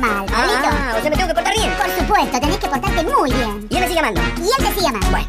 Mal, 0.06 0.26
Pablito. 0.26 0.68
Ah, 0.70 0.94
o 0.98 1.00
sea, 1.00 1.10
me 1.10 1.16
tengo 1.16 1.28
que 1.28 1.34
portar 1.34 1.54
bien. 1.54 1.72
Por 1.76 1.90
supuesto, 1.98 2.40
tenés 2.40 2.58
que 2.58 2.68
portarte 2.68 3.02
muy 3.04 3.32
bien. 3.32 3.66
Y 3.70 3.74
él 3.76 3.80
me 3.80 3.88
sigue 3.88 3.98
amando. 4.00 4.20
Y 4.38 4.42
él 4.42 4.66
te 4.66 4.74
sigue 4.74 4.86
amando. 4.88 5.10
Bueno. 5.10 5.28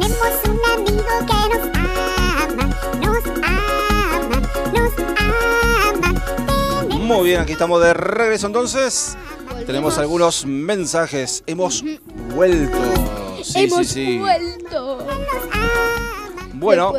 Tenemos 0.00 0.34
un 0.44 0.60
amigo 0.72 1.12
que 1.26 1.34
nos 1.48 1.64
ama, 1.78 2.64
nos 3.00 3.24
ama, 3.42 4.38
nos 4.72 4.92
ama. 5.18 6.20
Tenemos 6.88 7.00
Muy 7.00 7.28
bien, 7.28 7.40
aquí 7.40 7.52
estamos 7.52 7.82
de 7.82 7.94
regreso 7.94 8.46
entonces. 8.46 9.16
Tenemos 9.66 9.98
algunos 9.98 10.44
mensajes. 10.44 11.42
Hemos 11.46 11.84
vuelto. 12.34 12.78
Sí, 13.42 13.64
Hemos 13.64 13.86
sí, 13.86 14.06
sí. 14.06 14.18
vuelto. 14.18 15.06
Bueno, 16.54 16.92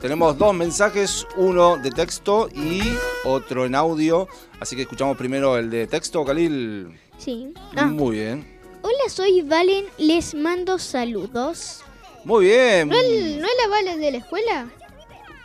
tenemos 0.00 0.36
dos 0.36 0.52
mensajes, 0.52 1.26
uno 1.36 1.76
de 1.76 1.90
texto 1.90 2.48
y 2.52 2.82
otro 3.24 3.64
en 3.66 3.74
audio. 3.74 4.28
Así 4.60 4.76
que 4.76 4.82
escuchamos 4.82 5.16
primero 5.16 5.56
el 5.58 5.70
de 5.70 5.86
texto, 5.86 6.24
Khalil. 6.24 6.98
Sí. 7.18 7.52
Ah, 7.76 7.86
Muy 7.86 8.16
bien. 8.16 8.54
Hola, 8.82 9.08
soy 9.08 9.42
Valen. 9.42 9.86
Les 9.98 10.34
mando 10.34 10.78
saludos. 10.78 11.82
Muy 12.24 12.46
bien. 12.46 12.88
¿No, 12.88 12.96
el- 12.96 13.40
¿No 13.40 13.46
es 13.46 13.52
la 13.62 13.68
Valen 13.68 14.00
de 14.00 14.12
la 14.12 14.18
escuela? 14.18 14.66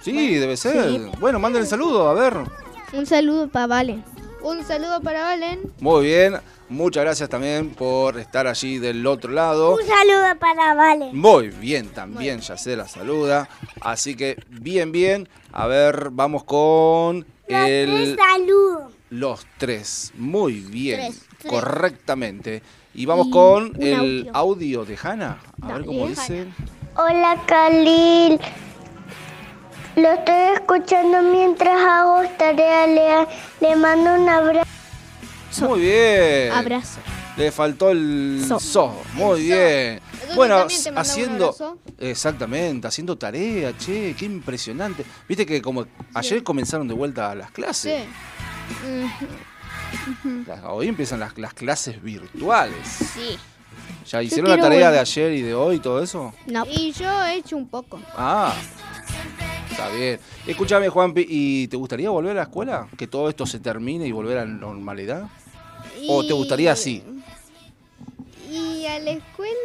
Sí, 0.02 0.36
debe 0.36 0.56
ser. 0.58 1.02
Bueno, 1.20 1.40
manden 1.40 1.62
el 1.64 1.68
saludo, 1.68 2.10
a 2.10 2.14
ver. 2.14 2.34
Un 2.94 3.06
saludo 3.06 3.48
para 3.50 3.68
Valen. 3.68 4.04
Un 4.42 4.64
saludo 4.66 5.02
para 5.02 5.24
Valen. 5.24 5.60
Muy 5.82 6.06
bien. 6.06 6.38
Muchas 6.70 7.04
gracias 7.04 7.28
también 7.30 7.72
por 7.72 8.20
estar 8.20 8.46
allí 8.46 8.78
del 8.78 9.06
otro 9.08 9.32
lado. 9.32 9.74
Un 9.76 9.86
saludo 9.86 10.40
para 10.40 10.76
Vale. 10.76 11.10
Muy 11.14 11.48
bien, 11.50 11.90
también 11.90 12.40
ya 12.42 12.58
se 12.58 12.76
la 12.76 12.88
saluda. 12.88 13.50
Así 13.82 14.16
que 14.16 14.38
bien, 14.50 14.92
bien. 14.92 15.28
A 15.52 15.66
ver, 15.66 16.10
vamos 16.12 16.44
con 16.44 17.26
el, 17.50 18.16
saludo. 18.18 18.92
los 19.10 19.46
tres. 19.58 20.12
Muy 20.18 20.54
bien, 20.62 21.00
Tres, 21.00 21.26
tres. 21.40 21.52
correctamente. 21.52 22.62
Y 22.94 23.06
vamos 23.06 23.28
Y 23.28 23.32
con 23.32 23.74
el 23.82 24.30
audio. 24.30 24.32
audio 24.36 24.86
de 24.86 24.98
Hanna. 25.02 25.38
A 25.62 25.74
ver 25.74 25.86
cómo 25.86 26.08
dice. 26.08 26.48
Hola, 26.96 27.42
Khalil. 27.48 28.40
Lo 29.96 30.10
estoy 30.12 30.54
escuchando 30.56 31.22
mientras 31.24 31.80
hago 31.82 32.22
tarea. 32.38 32.88
Le, 32.88 33.28
le 33.68 33.76
mando 33.76 34.14
un 34.14 34.30
abrazo. 34.30 34.68
Muy 35.68 35.82
bien. 35.82 36.52
Abrazo. 36.52 37.00
Le 37.40 37.52
faltó 37.52 37.90
el 37.90 38.44
So. 38.48 38.60
so. 38.60 39.02
Muy 39.14 39.44
bien. 39.44 40.00
Bueno, 40.36 40.68
haciendo. 40.96 41.56
Exactamente, 41.98 42.88
haciendo 42.88 43.18
tarea, 43.18 43.76
che, 43.78 44.14
qué 44.18 44.26
impresionante. 44.26 45.06
Viste 45.28 45.46
que 45.46 45.62
como 45.62 45.86
ayer 46.14 46.44
comenzaron 46.44 46.88
de 46.88 46.94
vuelta 46.94 47.34
las 47.36 47.48
Sí. 47.48 47.54
clases. 47.54 48.04
Las- 50.48 50.64
Hoy 50.66 50.88
empiezan 50.88 51.20
las, 51.20 51.38
las 51.38 51.54
clases 51.54 52.02
virtuales. 52.02 52.78
sí. 52.88 53.38
¿Ya 54.08 54.24
hicieron 54.24 54.50
la 54.50 54.58
tarea 54.58 54.88
volver. 54.88 54.94
de 54.94 55.00
ayer 55.00 55.34
y 55.34 55.42
de 55.44 55.54
hoy 55.54 55.76
y 55.76 55.80
todo 55.80 56.02
eso? 56.02 56.34
No. 56.48 56.66
Y 56.66 56.92
yo 56.94 57.26
he 57.26 57.36
hecho 57.36 57.56
un 57.56 57.68
poco. 57.70 58.02
Ah, 58.18 58.56
está 59.70 59.90
bien. 59.90 60.20
Escúchame, 60.48 60.90
Juanpi, 60.90 61.26
¿y 61.30 61.68
te 61.68 61.78
gustaría 61.78 62.10
volver 62.10 62.32
a 62.32 62.36
la 62.36 62.42
escuela? 62.44 62.88
¿Que 62.98 63.06
todo 63.08 63.30
esto 63.30 63.46
se 63.46 63.60
termine 63.60 64.08
y 64.08 64.12
volver 64.12 64.40
a 64.40 64.46
la 64.46 64.52
normalidad? 64.52 65.28
¿O 66.08 66.26
te 66.26 66.34
gustaría 66.34 66.72
así? 66.72 67.04
Y 68.52 68.86
a 68.86 69.00
la 69.00 69.12
escuela. 69.12 69.56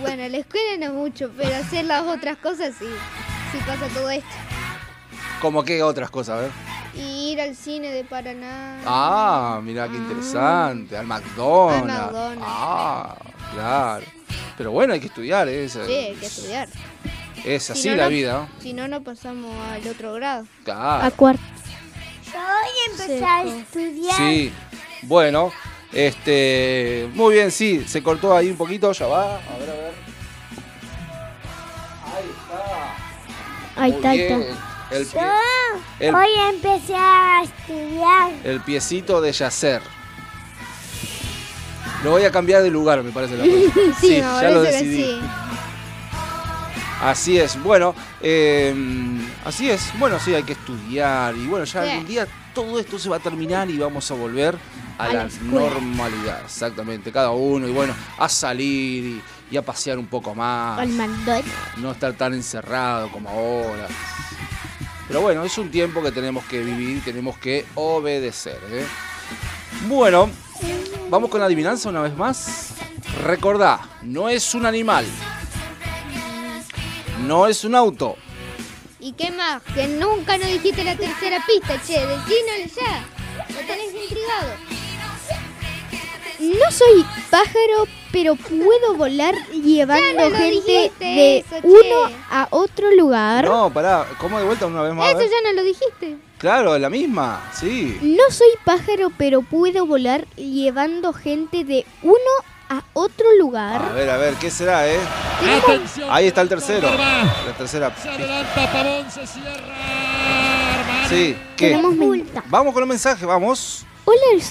Bueno, 0.00 0.24
a 0.24 0.28
la 0.28 0.36
escuela 0.38 0.76
no 0.88 0.94
mucho, 0.94 1.30
pero 1.36 1.54
hacer 1.56 1.84
las 1.86 2.02
otras 2.02 2.36
cosas 2.38 2.74
sí. 2.78 2.86
Sí 3.52 3.58
pasa 3.66 3.86
todo 3.94 4.10
esto. 4.10 4.28
¿Cómo 5.40 5.64
qué 5.64 5.82
otras 5.82 6.10
cosas? 6.10 6.38
A 6.38 6.40
ver. 6.42 6.50
Y 6.94 7.32
ir 7.32 7.40
al 7.40 7.54
cine 7.56 7.90
de 7.90 8.04
Paraná. 8.04 8.80
Ah, 8.86 9.60
mira 9.62 9.88
qué 9.88 9.96
interesante. 9.96 10.96
Al 10.96 11.06
McDonald's. 11.06 11.90
Al 11.92 12.02
McDonald's. 12.06 12.44
Ah, 12.46 13.16
claro. 13.54 14.04
Pero 14.56 14.70
bueno, 14.72 14.94
hay 14.94 15.00
que 15.00 15.06
estudiar, 15.08 15.48
¿eh? 15.48 15.64
es, 15.64 15.72
Sí, 15.72 15.78
hay 15.92 16.14
que 16.14 16.26
estudiar. 16.26 16.68
es 17.44 17.70
así 17.70 17.82
Si 17.82 17.88
no, 17.90 17.96
la 17.96 18.04
no- 18.04 18.08
vida. 18.10 18.48
Si 18.60 18.72
no, 18.72 18.88
no 18.88 19.02
pasamos 19.02 19.54
al 19.70 19.86
otro 19.88 20.14
grado. 20.14 20.46
Claro. 20.64 21.14
cuarto. 21.16 21.42
Yo 22.36 22.42
voy 23.06 23.24
a 23.24 23.44
estudiar. 23.58 24.16
Sí, 24.16 24.52
bueno, 25.02 25.52
este, 25.92 27.08
muy 27.14 27.34
bien, 27.34 27.50
sí, 27.50 27.84
se 27.88 28.02
cortó 28.02 28.36
ahí 28.36 28.50
un 28.50 28.56
poquito, 28.56 28.92
ya 28.92 29.06
va, 29.06 29.22
a 29.36 29.58
ver, 29.58 29.70
a 29.70 29.74
ver. 29.74 29.92
Ahí 32.14 32.30
está. 32.30 33.82
Ahí 33.82 33.90
Muy 33.92 33.96
está, 33.98 34.10
ahí 34.10 34.18
bien. 34.18 34.42
está. 34.42 34.62
El 34.96 35.06
pie- 35.06 35.20
El, 35.98 36.14
Hoy 36.14 36.28
empecé 36.50 36.94
a 36.94 37.42
estudiar. 37.42 38.30
el 38.44 38.60
piecito 38.60 39.20
de 39.20 39.32
Yacer. 39.32 39.82
Lo 42.04 42.10
voy 42.10 42.24
a 42.24 42.30
cambiar 42.30 42.62
de 42.62 42.70
lugar, 42.70 43.02
me 43.02 43.10
parece. 43.10 43.36
la. 43.36 43.44
Sí, 44.00 44.10
me 44.10 44.16
ya 44.18 44.32
parece 44.32 44.54
lo 44.54 44.62
que 44.62 44.70
decidí. 44.72 45.02
sí. 45.02 45.20
Así 47.02 47.38
es. 47.38 47.62
Bueno, 47.62 47.94
eh, 48.20 48.74
así 49.44 49.70
es. 49.70 49.92
Bueno, 49.98 50.18
sí, 50.18 50.34
hay 50.34 50.42
que 50.42 50.52
estudiar. 50.54 51.36
Y 51.36 51.46
bueno, 51.46 51.64
ya 51.64 51.82
Sí. 51.84 51.90
algún 51.90 52.06
día 52.06 52.26
todo 52.54 52.78
esto 52.80 52.98
se 52.98 53.08
va 53.08 53.16
a 53.16 53.20
terminar 53.20 53.68
y 53.70 53.76
vamos 53.78 54.10
a 54.10 54.14
volver 54.14 54.56
a, 54.98 55.04
A 55.04 55.12
la, 55.12 55.28
normalidad. 55.42 56.40
Exactamente. 56.44 57.12
Cada 57.12 57.30
uno. 57.30 57.68
Y 57.68 57.72
bueno, 57.72 57.94
a 58.18 58.28
salir 58.28 59.04
y, 59.04 59.22
y 59.50 59.56
a 59.56 59.62
pasear 59.62 59.98
un 59.98 60.06
poco 60.06 60.34
más. 60.34 60.86
No 61.76 61.92
estar 61.92 62.14
tan 62.14 62.32
encerrado 62.32 63.10
como 63.10 63.28
ahora. 63.28 63.86
Pero 65.06 65.20
bueno, 65.20 65.44
es 65.44 65.56
un 65.58 65.70
tiempo 65.70 66.02
que 66.02 66.10
tenemos 66.10 66.44
que 66.46 66.60
vivir, 66.64 67.04
tenemos 67.04 67.38
que 67.38 67.64
obedecer. 67.76 68.58
¿eh? 68.70 68.84
Bueno, 69.86 70.28
vamos 71.10 71.30
con 71.30 71.40
la 71.40 71.46
adivinanza 71.46 71.88
una 71.90 72.00
vez 72.02 72.16
más. 72.16 72.70
Recordá, 73.22 73.80
no 74.02 74.28
es 74.28 74.54
un 74.54 74.66
animal. 74.66 75.06
No 77.26 77.48
es 77.48 77.64
un 77.64 77.74
auto. 77.74 78.16
¿Y 79.00 79.12
qué 79.12 79.32
más? 79.32 79.60
Que 79.74 79.88
nunca 79.88 80.38
nos 80.38 80.46
dijiste 80.48 80.84
la 80.84 80.96
tercera 80.96 81.44
pista, 81.44 81.80
che. 81.84 81.94
Decínosle 81.94 82.70
ya. 82.76 83.04
Lo 83.48 83.66
tenés 83.66 83.94
intrigado. 83.94 84.52
No 86.38 86.70
soy 86.70 87.04
pájaro, 87.30 87.88
pero 88.12 88.36
puedo 88.36 88.94
volar 88.94 89.34
llevando 89.48 90.30
no 90.30 90.36
gente 90.36 90.92
de 91.00 91.38
eso, 91.38 91.60
che. 91.60 91.66
uno 91.66 92.10
a 92.30 92.46
otro 92.50 92.94
lugar. 92.94 93.44
No, 93.44 93.72
pará, 93.72 94.06
¿cómo 94.20 94.38
de 94.38 94.44
vuelta 94.44 94.66
una 94.66 94.82
vez 94.82 94.94
más? 94.94 95.10
Eso 95.10 95.22
ya 95.22 95.48
no 95.48 95.52
lo 95.54 95.64
dijiste. 95.64 96.18
Claro, 96.38 96.78
la 96.78 96.90
misma, 96.90 97.50
sí. 97.54 97.98
No 98.02 98.30
soy 98.30 98.50
pájaro, 98.64 99.10
pero 99.16 99.40
puedo 99.40 99.86
volar 99.86 100.26
llevando 100.36 101.14
gente 101.14 101.64
de 101.64 101.86
uno 102.02 102.16
a 102.68 102.82
otro 102.92 103.26
A 103.30 103.38
lugar. 103.38 103.94
ver, 103.94 104.10
a 104.10 104.18
ver, 104.18 104.34
¿qué 104.34 104.50
será, 104.50 104.86
eh? 104.86 104.98
Atención. 105.62 106.08
Ahí 106.12 106.26
está 106.26 106.42
el 106.42 106.48
tercero. 106.48 106.90
La 106.90 107.54
tercera. 107.56 107.94
Se 107.96 108.10
adelanta 108.10 108.72
Pavón, 108.72 109.10
se 109.10 109.26
cierra. 109.26 111.08
Sí, 111.08 111.36
¿qué? 111.56 111.70
Tenemos 111.70 111.94
multa. 111.96 112.44
Vamos 112.48 112.74
con 112.74 112.82
el 112.82 112.88
mensaje, 112.88 113.24
vamos. 113.24 113.86
Hola, 114.04 114.44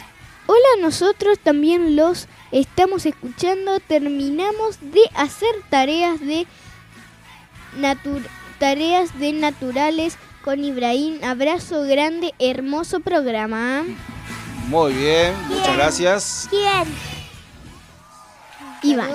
hola, 0.47 0.81
nosotros 0.81 1.37
también 1.37 1.95
los 1.95 2.27
estamos 2.51 3.05
escuchando. 3.05 3.79
Terminamos 3.79 4.77
de 4.81 5.01
hacer 5.13 5.53
tareas 5.69 6.19
de 6.19 6.47
tareas 8.57 9.19
de 9.19 9.33
naturales 9.33 10.17
con 10.45 10.63
Ibrahim. 10.63 11.17
Abrazo 11.23 11.81
grande, 11.81 12.35
hermoso 12.37 12.99
programa. 12.99 13.83
Muy 14.67 14.93
bien, 14.93 15.33
muchas 15.49 15.75
gracias. 15.75 16.47
¿Quién? 16.51 16.83
Iván. 18.83 19.11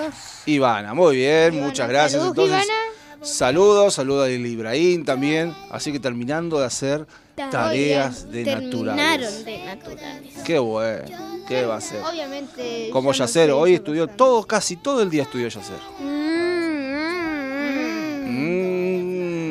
Ivana, 0.47 0.93
muy 0.93 1.15
bien, 1.15 1.61
muchas 1.63 1.89
gracias. 1.89 2.21
saludos, 2.21 2.37
Entonces, 2.49 2.69
saludos, 3.23 3.95
saludos 3.95 4.27
a 4.27 4.31
Ibrahim 4.31 5.05
también. 5.05 5.55
Así 5.71 5.93
que 5.93 6.01
terminando 6.01 6.59
de 6.59 6.67
hacer 6.67 7.07
tareas 7.37 8.29
de 8.33 8.43
Terminaron 8.43 8.97
naturales. 8.97 9.45
de 9.45 9.65
naturales. 9.65 10.35
Qué 10.45 10.59
bueno, 10.59 11.45
qué 11.47 11.65
va 11.65 11.77
a 11.77 11.81
ser. 11.81 12.03
Obviamente. 12.03 12.91
Como 12.93 13.11
no 13.11 13.17
Yacer, 13.17 13.47
sé, 13.47 13.53
hoy 13.53 13.75
estudió 13.75 14.09
todo, 14.09 14.43
casi 14.45 14.77
todo 14.77 15.01
el 15.01 15.11
día 15.11 15.23
estudió 15.23 15.47
Yacer. 15.47 15.79
Mm. 16.01 16.11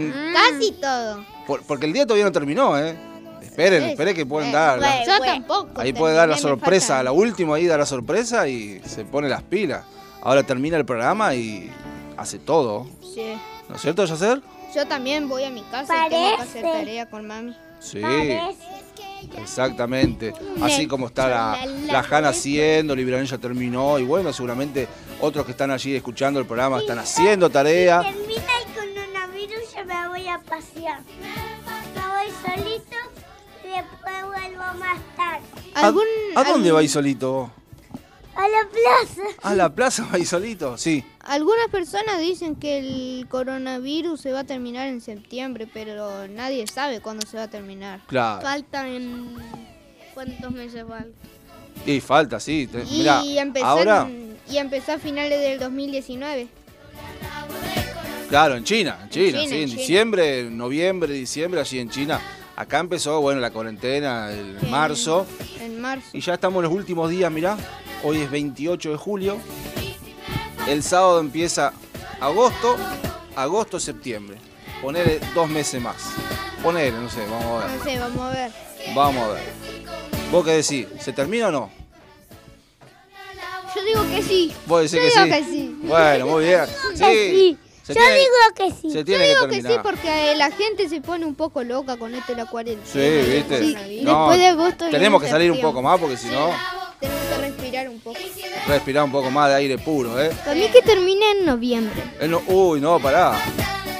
Mm, 0.09 0.33
Casi 0.33 0.71
todo. 0.73 1.38
Por- 1.49 1.63
porque 1.63 1.85
el 1.87 1.93
día 1.93 2.05
todavía 2.05 2.25
no 2.25 2.31
terminó, 2.31 2.77
¿eh? 2.77 2.95
Esperen, 3.41 3.81
esperen 3.83 4.15
que 4.15 4.25
pueden 4.25 4.51
dar. 4.51 4.77
la- 4.79 5.03
Yo 5.03 5.19
tampoco. 5.19 5.81
Ahí 5.81 5.91
puede 5.93 6.13
dar 6.13 6.29
la 6.29 6.37
sorpresa, 6.37 7.01
la 7.03 7.11
última 7.11 7.55
ahí 7.55 7.65
da 7.65 7.77
la 7.77 7.85
sorpresa 7.87 8.47
y 8.47 8.79
se 8.85 9.03
pone 9.03 9.27
las 9.27 9.41
pilas. 9.41 9.83
Ahora 10.21 10.43
termina 10.43 10.77
el 10.77 10.85
programa 10.85 11.33
y 11.33 11.69
hace 12.15 12.37
todo. 12.37 12.85
Sí. 13.13 13.33
¿No 13.67 13.75
es 13.75 13.81
cierto, 13.81 14.05
Yacer? 14.05 14.41
Yo 14.75 14.85
también 14.87 15.27
voy 15.27 15.43
a 15.45 15.49
mi 15.49 15.63
casa 15.63 16.05
y 16.05 16.09
tengo 16.09 16.35
que 16.37 16.41
hacer 16.43 16.61
tarea 16.63 17.09
con 17.09 17.25
mami. 17.25 17.55
Sí, 17.79 17.99
Parece. 18.01 18.55
exactamente. 19.41 20.33
Así 20.61 20.85
como 20.87 21.07
está 21.07 21.27
la, 21.27 21.65
la 21.87 21.99
Hanna 22.09 22.29
haciendo, 22.29 22.93
Ibrahim 22.95 23.25
ya 23.25 23.37
terminó 23.37 23.97
y 23.97 24.03
bueno, 24.03 24.31
seguramente 24.33 24.87
otros 25.21 25.45
que 25.45 25.51
están 25.51 25.71
allí 25.71 25.95
escuchando 25.95 26.39
el 26.39 26.45
programa 26.45 26.79
están 26.79 26.99
haciendo 26.99 27.49
tarea. 27.49 28.03
Me 29.89 30.07
voy 30.07 30.27
a 30.27 30.39
pasear. 30.39 30.99
Me 31.19 32.01
voy 32.07 32.31
solito 32.45 32.95
y 33.63 33.67
después 33.67 34.25
vuelvo 34.25 34.79
más 34.79 34.99
tarde. 35.17 35.45
¿A, 35.75 35.87
¿Algún, 35.87 36.03
a 36.35 36.43
dónde 36.43 36.69
algún- 36.69 36.73
vais 36.73 36.91
solito? 36.91 37.51
A 38.35 38.43
la 38.47 38.69
plaza. 38.69 39.21
¿A 39.43 39.53
la 39.55 39.75
plaza 39.75 40.07
vais 40.11 40.29
solito? 40.29 40.77
Sí. 40.77 41.03
Algunas 41.21 41.67
personas 41.69 42.19
dicen 42.19 42.55
que 42.55 42.77
el 42.77 43.27
coronavirus 43.27 44.21
se 44.21 44.31
va 44.31 44.41
a 44.41 44.43
terminar 44.45 44.87
en 44.87 45.01
septiembre, 45.01 45.67
pero 45.71 46.25
nadie 46.29 46.65
sabe 46.67 47.01
cuándo 47.01 47.27
se 47.27 47.35
va 47.37 47.43
a 47.43 47.49
terminar. 47.49 47.99
Claro. 48.07 48.41
Faltan 48.41 49.35
cuántos 50.13 50.51
meses 50.51 50.85
faltan. 50.87 51.11
Y 51.85 51.99
falta, 51.99 52.39
sí. 52.39 52.69
Y 52.89 52.99
Mirá, 52.99 53.21
empezó 53.41 53.65
ahora, 53.65 54.01
en- 54.03 54.37
y 54.49 54.57
empezó 54.57 54.93
a 54.93 54.99
finales 54.99 55.39
del 55.41 55.59
2019. 55.59 56.47
Claro, 58.29 58.55
en 58.55 58.63
China, 58.63 58.99
en 59.03 59.09
China, 59.09 59.39
China, 59.39 59.49
sí, 59.49 59.55
en 59.55 59.61
en 59.63 59.67
China. 59.69 59.79
diciembre, 59.81 60.43
noviembre, 60.49 61.13
diciembre, 61.13 61.59
allí 61.61 61.79
en 61.79 61.89
China. 61.89 62.21
Acá 62.55 62.79
empezó, 62.79 63.21
bueno, 63.21 63.39
la 63.39 63.51
cuarentena 63.51 64.31
en 64.31 64.57
En- 64.61 64.69
marzo. 64.69 65.25
En 65.61 65.79
marzo. 65.79 66.07
Y 66.13 66.19
ya 66.21 66.33
estamos 66.33 66.57
en 66.59 66.63
los 66.63 66.73
últimos 66.73 67.09
días, 67.09 67.31
mirá. 67.31 67.57
Hoy 68.03 68.17
es 68.21 68.29
28 68.31 68.91
de 68.91 68.97
julio. 68.97 69.37
El 70.67 70.83
sábado 70.83 71.19
empieza 71.19 71.73
agosto, 72.19 72.77
agosto, 73.35 73.79
septiembre. 73.79 74.37
Ponele 74.81 75.19
dos 75.33 75.49
meses 75.49 75.81
más. 75.81 75.95
Ponele, 76.61 76.91
no 76.91 77.09
sé, 77.09 77.21
vamos 77.29 77.63
a 77.63 77.67
ver. 77.67 77.77
No 77.77 77.83
sé, 77.83 77.99
vamos 77.99 78.21
a 78.21 78.29
ver. 78.31 78.51
Vamos 78.93 79.23
a 79.23 79.33
ver. 79.33 79.43
¿Vos 80.31 80.45
qué 80.45 80.51
decís? 80.51 80.87
¿Se 80.99 81.11
termina 81.13 81.47
o 81.47 81.51
no? 81.51 81.71
Yo 83.75 83.83
digo 83.83 84.01
que 84.15 84.21
sí. 84.21 84.51
Vos 84.65 84.81
decís 84.91 84.93
Yo 85.15 85.21
que 85.23 85.25
digo 85.25 85.35
sí. 85.37 85.43
que 85.43 85.51
sí. 85.51 85.75
Bueno, 85.83 86.25
muy 86.27 86.43
bien. 86.45 86.61
sí. 86.95 87.57
Se 87.89 87.95
Yo 87.95 88.01
tiene, 88.01 88.15
digo 88.19 88.31
que 88.55 88.69
sí. 88.71 88.91
se 88.91 88.97
Yo 88.99 89.05
tiene 89.05 89.27
digo 89.29 89.47
que 89.47 89.61
sí 89.63 89.67
porque 89.81 90.35
la 90.37 90.51
gente 90.51 90.87
se 90.87 91.01
pone 91.01 91.25
un 91.25 91.33
poco 91.33 91.63
loca 91.63 91.97
con 91.97 92.13
esto 92.13 92.33
de 92.33 92.43
la 92.43 92.45
cuarentena. 92.49 92.85
Sí, 92.85 92.99
viste. 93.31 93.57
coronavirus. 93.59 94.03
No, 94.03 94.19
Después 94.19 94.37
de 94.37 94.47
agosto 94.47 94.89
tenemos 94.89 95.23
que 95.23 95.27
salir 95.29 95.51
un 95.51 95.59
poco 95.59 95.81
más 95.81 95.99
porque 95.99 96.15
si 96.15 96.27
no, 96.27 96.51
Tenemos 96.99 97.23
que 97.29 97.37
respirar 97.39 97.89
un 97.89 97.99
poco. 97.99 98.19
respirar 98.67 99.03
un 99.05 99.11
poco 99.11 99.31
más 99.31 99.49
de 99.49 99.55
aire 99.55 99.77
puro, 99.79 100.21
¿eh? 100.21 100.29
Para 100.45 100.53
mí 100.53 100.67
que 100.71 100.81
termine 100.83 101.31
en 101.31 101.45
noviembre. 101.45 101.99
Eh, 102.19 102.27
no- 102.27 102.43
uy, 102.47 102.79
no, 102.79 102.99
pará. 102.99 103.31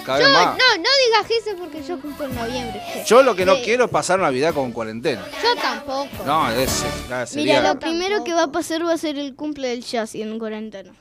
Cada 0.06 0.20
Yo, 0.20 0.26
vez 0.26 0.34
no, 0.38 0.44
más. 0.46 0.58
no 0.58 0.90
digas 1.28 1.32
eso 1.48 1.56
porque 1.58 1.82
yo 1.84 2.00
cumplo 2.00 2.26
en 2.26 2.36
noviembre. 2.36 2.82
Yo 3.08 3.24
lo 3.24 3.36
que 3.36 3.46
no 3.46 3.56
Sí. 3.56 3.62
quiero 3.64 3.86
es 3.86 3.90
pasar 3.92 4.20
Navidad 4.20 4.54
con 4.54 4.72
cuarentena. 4.72 5.26
Yo 5.44 5.60
tampoco. 5.62 6.10
No, 6.28 6.50
es, 6.52 6.84
ya 7.10 7.26
sería... 7.26 7.58
Mira, 7.60 7.74
lo 7.74 7.80
primero 7.80 8.24
que 8.24 8.34
va 8.34 8.44
a 8.44 8.52
pasar 8.52 8.86
va 8.86 8.94
a 8.94 8.98
ser 8.98 9.18
el 9.18 9.36
cumple 9.36 9.70
del 9.70 9.84
Yassi 9.84 10.22
en 10.22 10.38
cuarentena. 10.40 10.92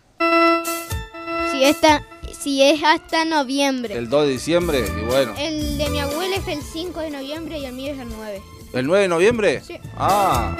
Si, 1.50 1.64
esta, 1.64 2.02
si 2.40 2.62
es 2.62 2.82
hasta 2.82 3.24
noviembre. 3.24 3.94
El 3.94 4.08
2 4.08 4.26
de 4.26 4.32
diciembre, 4.32 4.84
y 5.00 5.04
bueno. 5.04 5.34
El 5.36 5.78
de 5.78 5.90
mi 5.90 6.00
abuela 6.00 6.36
es 6.36 6.46
el 6.48 6.62
5 6.62 7.00
de 7.00 7.10
noviembre 7.10 7.58
y 7.58 7.64
el 7.64 7.72
mío 7.72 7.92
es 7.92 7.98
el 7.98 8.08
9. 8.08 8.42
¿El 8.72 8.86
9 8.86 9.02
de 9.02 9.08
noviembre? 9.08 9.62
Sí. 9.62 9.78
Ah. 9.96 10.56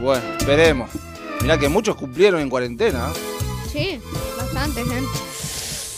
Bueno, 0.00 0.24
esperemos. 0.38 0.90
Mirá 1.40 1.58
que 1.58 1.68
muchos 1.68 1.96
cumplieron 1.96 2.40
en 2.40 2.50
cuarentena. 2.50 3.10
¿eh? 3.10 3.68
Sí, 3.70 4.00
bastante 4.36 4.84
gente. 4.84 5.18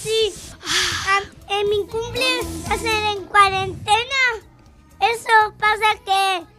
Sí. 0.02 0.32
Ah, 1.08 1.20
en 1.48 1.68
mi 1.68 1.86
cumple 1.86 2.24
va 2.70 2.74
a 2.74 2.78
ser 2.78 3.16
en 3.16 3.24
cuarentena. 3.24 4.22
Eso 5.00 5.54
pasa 5.58 6.00
que 6.04 6.55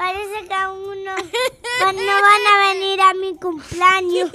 parece 0.00 0.48
que 0.48 0.54
a 0.54 0.70
uno 0.72 1.10
pues, 1.14 1.94
no 1.94 2.12
van 2.26 2.44
a 2.48 2.72
venir 2.72 3.00
a 3.00 3.12
mi 3.14 3.36
cumpleaños. 3.36 4.30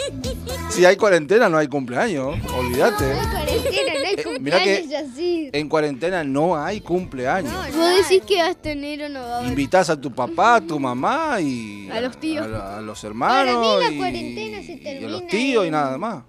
Si 0.69 0.85
hay 0.85 0.95
cuarentena, 0.95 1.49
no 1.49 1.57
hay 1.57 1.67
cumpleaños. 1.67 2.35
Olvídate. 2.55 3.05
cuarentena, 3.31 3.93
no 3.93 4.07
hay 4.07 4.15
Eh, 4.15 4.39
mirá 4.39 4.63
que- 4.63 4.81
cumpleaños. 4.81 5.49
En 5.53 5.69
cuarentena 5.69 6.23
no 6.23 6.55
hay 6.55 6.81
cumpleaños. 6.81 7.53
Vos 7.75 7.89
decís 7.97 8.21
que 8.27 8.41
hasta 8.41 8.71
enero 8.71 9.09
no 9.09 9.21
va 9.21 9.25
a 9.35 9.37
haber. 9.39 9.49
Invitás 9.49 9.89
a 9.89 9.99
tu 9.99 10.11
papá, 10.13 10.55
a 10.55 10.61
tu 10.61 10.79
mamá 10.79 11.39
y 11.41 11.89
A 11.89 12.01
los 12.01 12.17
tíos. 12.19 12.45
a, 12.45 12.81
los 12.81 13.03
hermanos 13.03 13.55
Para 13.55 13.59
mí 13.59 13.83
la 13.85 13.91
y, 13.91 13.97
cuarentena 13.97 14.57
se 14.63 14.71
y 14.73 14.79
a 14.79 14.83
termina 14.83 15.09
los 15.09 15.27
tíos 15.27 15.63
y 15.63 15.67
en- 15.67 15.71
nada 15.73 15.97
más. 15.97 16.23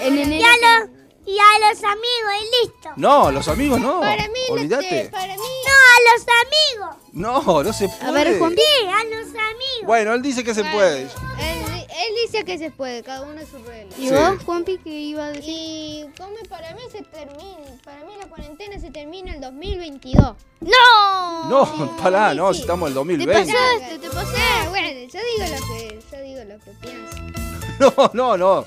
En 0.00 0.18
enero. 0.18 0.40
Y 0.40 0.44
a, 0.44 0.80
los, 0.80 0.90
y 1.26 1.36
a 1.38 1.68
los 1.68 1.78
amigos 1.84 2.32
y 2.40 2.66
listo. 2.66 2.90
No, 2.96 3.30
los 3.30 3.48
amigos 3.48 3.80
no. 3.80 4.00
Para 4.00 4.26
mí, 4.28 4.40
Olvídate. 4.50 5.08
para 5.10 5.34
mí. 5.34 5.38
No, 5.38 5.72
a 5.72 6.14
los 6.14 6.26
amigos. 6.42 6.96
No, 7.12 7.62
no 7.62 7.72
se 7.72 7.88
puede. 7.88 8.04
A 8.04 8.10
ver, 8.10 8.38
Juan. 8.38 8.54
Sí, 8.54 8.86
a 8.86 9.04
los 9.04 9.26
amigos. 9.28 9.86
Bueno, 9.86 10.14
él 10.14 10.22
dice 10.22 10.42
que 10.44 10.54
se 10.54 10.64
puede. 10.64 11.02
Él, 11.02 11.08
él 11.38 12.14
dice 12.26 12.44
que 12.44 12.58
se 12.58 12.70
puede, 12.70 13.02
cada 13.02 13.22
uno 13.22 13.40
es 13.40 13.48
su 13.48 13.58
regla. 13.62 13.94
¿Y 13.98 14.08
Sí. 14.08 14.14
vos, 14.14 14.42
Juanpi, 14.44 14.78
qué 14.78 14.90
iba 14.90 15.26
a 15.26 15.28
decir? 15.32 15.44
Y 15.46 16.04
come 16.18 16.40
para 16.48 16.74
mí 16.74 16.80
se 16.90 17.02
termina, 17.02 17.58
para 17.84 17.98
mí 18.04 18.12
la 18.18 18.26
cuarentena 18.26 18.80
se 18.80 18.90
termina 18.90 19.34
el 19.34 19.40
2022. 19.40 20.34
¡No! 20.60 21.44
No, 21.48 21.96
pará, 22.02 22.34
no, 22.34 22.48
sí. 22.52 22.56
si 22.56 22.60
estamos 22.62 22.90
en 22.90 22.96
el 22.98 23.18
Te 23.18 23.26
2020. 23.26 23.52
pasaste, 23.52 23.98
te 23.98 24.08
pasaste. 24.08 24.38
Ah, 24.40 24.66
bueno, 24.70 24.88
yo 24.88 25.20
digo 25.36 25.56
lo 25.56 25.66
que, 25.66 26.00
yo 26.10 26.22
digo 26.22 26.44
lo 26.44 26.58
que 26.64 26.70
pienso. 26.80 27.16
No, 27.78 28.10
no, 28.12 28.36
no. 28.36 28.64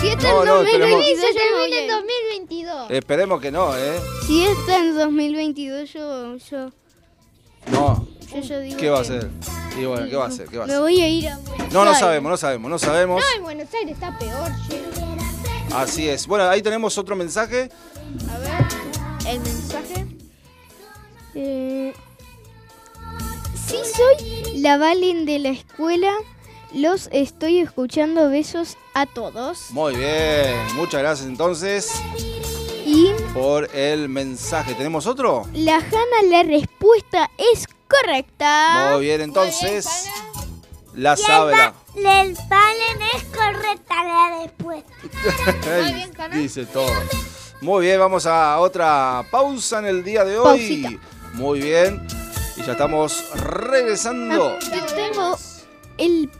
Si 0.00 0.08
está 0.08 0.28
No, 0.32 0.42
en 0.42 0.48
no, 0.48 0.54
2022, 0.56 1.02
Y 1.02 1.16
se 1.16 1.16
yo 1.16 1.22
me 1.22 1.34
termina 1.34 1.76
en 1.78 1.84
ir. 1.84 1.90
2022. 1.90 2.90
Esperemos 2.90 3.40
que 3.40 3.50
no, 3.50 3.76
¿eh? 3.76 4.00
Si 4.26 4.44
está 4.44 4.78
en 4.78 4.96
2022, 4.96 5.92
yo, 5.92 6.36
yo, 6.36 6.70
No. 7.72 8.06
yo, 8.32 8.40
yo 8.40 8.60
digo 8.60 8.76
¿Qué 8.76 8.90
va 8.90 8.98
a 8.98 9.00
hacer? 9.02 9.28
Y 9.78 9.84
bueno, 9.84 10.06
¿qué 10.08 10.16
va 10.16 10.24
a 10.24 10.28
hacer? 10.28 10.48
¿Qué 10.48 10.58
va 10.58 10.64
a 10.64 10.66
Me 10.66 10.72
hacer? 10.72 10.82
voy 10.82 11.00
a 11.00 11.08
ir 11.08 11.28
a 11.28 11.36
Buenos 11.38 11.72
No, 11.72 11.80
no 11.84 11.90
Aires. 11.90 11.98
sabemos, 11.98 12.30
no 12.30 12.36
sabemos, 12.36 12.70
no 12.70 12.78
sabemos. 12.78 13.20
No, 13.22 13.36
en 13.36 13.42
Buenos 13.42 13.74
Aires 13.74 13.92
está 13.94 14.16
peor, 14.18 14.50
che. 14.68 14.82
Así 15.74 16.08
es. 16.08 16.26
Bueno, 16.26 16.44
ahí 16.48 16.62
tenemos 16.62 16.96
otro 16.98 17.14
mensaje. 17.16 17.68
A 18.30 18.38
ver, 18.38 19.32
el 19.34 19.40
mensaje. 19.40 20.06
Eh, 21.34 21.92
sí 23.66 23.76
soy 23.94 24.58
la 24.60 24.78
Valen 24.78 25.24
de 25.26 25.38
la 25.40 25.48
escuela. 25.50 26.12
Los 26.72 27.08
estoy 27.12 27.60
escuchando. 27.60 28.28
Besos 28.30 28.76
a 28.94 29.06
todos. 29.06 29.70
Muy 29.70 29.96
bien. 29.96 30.54
Muchas 30.74 31.00
gracias 31.00 31.28
entonces 31.28 31.90
Y 32.86 33.10
por 33.32 33.74
el 33.74 34.08
mensaje. 34.08 34.74
¿Tenemos 34.74 35.06
otro? 35.06 35.46
la 35.54 35.76
Hanna, 35.76 36.22
la 36.30 36.42
respuesta 36.42 37.30
es 37.38 37.66
correcta. 37.88 38.90
Muy 38.92 39.02
bien, 39.06 39.20
entonces. 39.22 39.86
La 40.94 41.16
sabe 41.16 41.56
la. 41.56 41.74
El 41.94 42.34
Valen 42.34 43.02
es 43.14 43.24
correcta 43.24 44.04
la 44.04 44.42
respuesta. 44.42 44.92
Él 45.78 45.94
bien, 45.94 46.12
Cana. 46.12 46.36
Dice 46.36 46.66
todo. 46.66 46.92
Muy 47.60 47.86
bien, 47.86 47.98
vamos 47.98 48.26
a 48.26 48.58
otra 48.60 49.24
pausa 49.30 49.78
en 49.80 49.86
el 49.86 50.04
día 50.04 50.24
de 50.24 50.38
hoy. 50.38 50.82
Pausita. 50.84 50.90
Muy 51.34 51.60
bien. 51.60 52.06
Y 52.56 52.62
ya 52.62 52.72
estamos 52.72 53.24
regresando. 53.34 54.56
Ah, 54.60 54.74
Yo 54.74 54.94
tengo 54.94 55.36
el. 55.98 56.30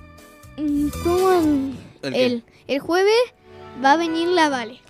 Mm. 0.59 1.73
¿El? 2.03 2.15
El, 2.15 2.45
el 2.67 2.79
jueves 2.81 3.15
va 3.85 3.93
a 3.93 3.97
venir 3.97 4.29
la 4.29 4.49
Vale. 4.49 4.81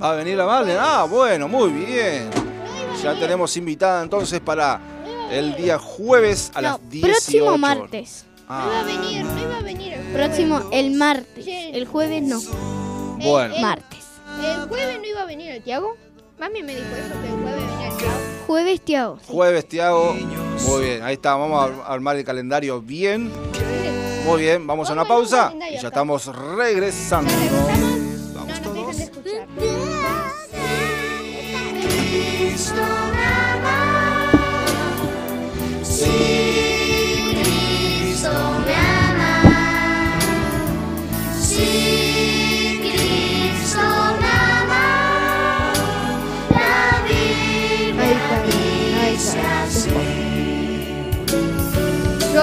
¿Va 0.00 0.10
a 0.12 0.14
venir 0.16 0.36
la 0.36 0.44
Valen? 0.44 0.76
Ah, 0.78 1.06
bueno, 1.08 1.48
muy 1.48 1.70
bien. 1.70 2.28
Ya 3.02 3.14
tenemos 3.18 3.56
invitada 3.56 4.02
entonces 4.02 4.40
para 4.40 4.78
el 5.30 5.54
día 5.56 5.78
jueves 5.78 6.50
a 6.54 6.60
No, 6.60 6.68
las 6.68 6.90
18. 6.90 7.12
próximo 7.12 7.58
martes. 7.58 8.26
No 8.48 8.54
iba 8.54 8.76
a 8.76 8.80
Ah, 8.80 8.84
venir, 8.84 9.24
no 9.24 9.40
iba 9.42 9.58
a 9.58 9.62
venir 9.62 9.92
el 9.94 10.00
jueves. 10.02 10.14
Próximo, 10.14 10.68
el 10.70 10.90
martes. 10.92 11.44
Sí. 11.44 11.70
El 11.72 11.86
jueves 11.86 12.22
no. 12.22 12.40
bueno. 13.18 13.54
el- 13.54 13.62
Martes. 13.62 14.04
El 14.44 14.68
jueves 14.68 14.98
no 15.00 15.04
iba 15.06 15.22
a 15.22 15.26
venir 15.26 15.50
el 15.50 15.62
Tiago. 15.62 15.96
Mami 16.38 16.62
me 16.62 16.74
dijo 16.76 16.88
eso, 16.94 17.20
que 17.22 17.28
el 17.28 17.42
jueves 17.42 17.66
venía 17.66 17.88
el 17.88 17.96
Tiago. 17.96 18.18
Jueves, 18.46 18.80
Tiago. 18.84 19.18
Jueves, 19.26 19.68
Tiago. 19.68 20.14
Muy 20.66 20.84
bien, 20.84 21.02
ahí 21.02 21.14
está. 21.14 21.34
Vamos 21.36 21.58
a 21.60 21.64
ar- 21.64 21.92
armar 21.94 22.16
el 22.16 22.24
calendario 22.24 22.80
bien. 22.82 23.32
Muy 24.26 24.42
bien, 24.42 24.66
vamos 24.66 24.90
a 24.90 24.92
una 24.92 25.04
Vamos 25.04 25.08
pausa 25.08 25.52
y 25.70 25.78
ya 25.80 25.88
estamos 25.88 26.26
regresando. 26.26 27.32
No 28.34 28.44
nos 28.44 28.60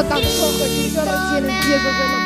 Yo 0.03 0.09
tampoco, 0.09 0.65
yo 0.67 1.05
recién 1.05 1.49
empiezo 1.49 1.83
con 1.83 2.11
la 2.11 2.11
tarea. 2.11 2.22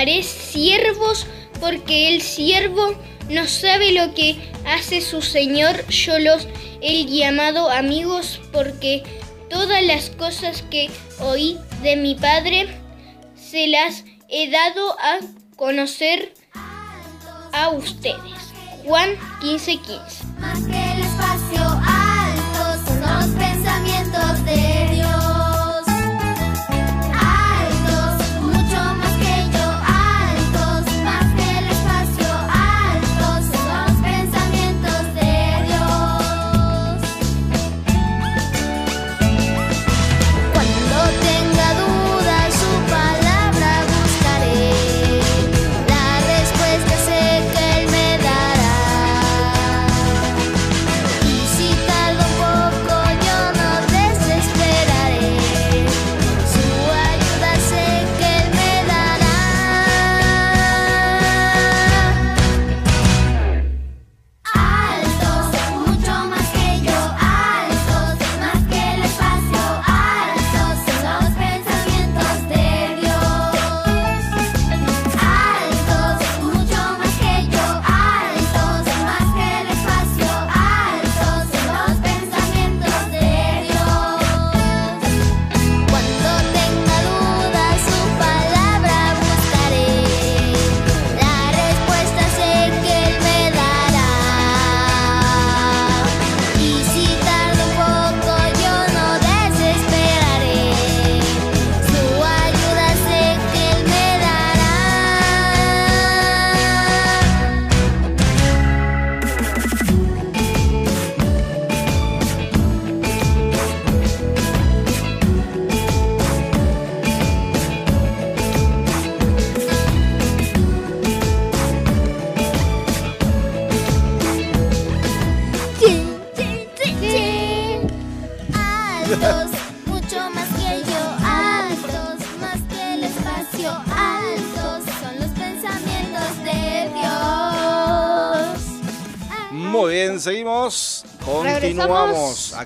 llamaré 0.00 0.22
siervos 0.22 1.26
porque 1.60 2.14
el 2.14 2.22
siervo 2.22 2.94
no 3.28 3.46
sabe 3.46 3.92
lo 3.92 4.14
que 4.14 4.36
hace 4.64 5.02
su 5.02 5.20
Señor. 5.20 5.86
Yo 5.88 6.18
los 6.18 6.48
he 6.80 7.04
llamado 7.04 7.70
amigos 7.70 8.40
porque 8.50 9.02
todas 9.50 9.82
las 9.82 10.08
cosas 10.10 10.62
que 10.70 10.90
oí 11.20 11.58
de 11.82 11.96
mi 11.96 12.14
Padre 12.14 12.68
se 13.34 13.66
las 13.66 14.04
he 14.30 14.50
dado 14.50 14.98
a 15.00 15.18
conocer 15.56 16.32
a 17.52 17.68
ustedes. 17.68 18.54
Juan 18.84 19.10
15:15. 19.42 20.79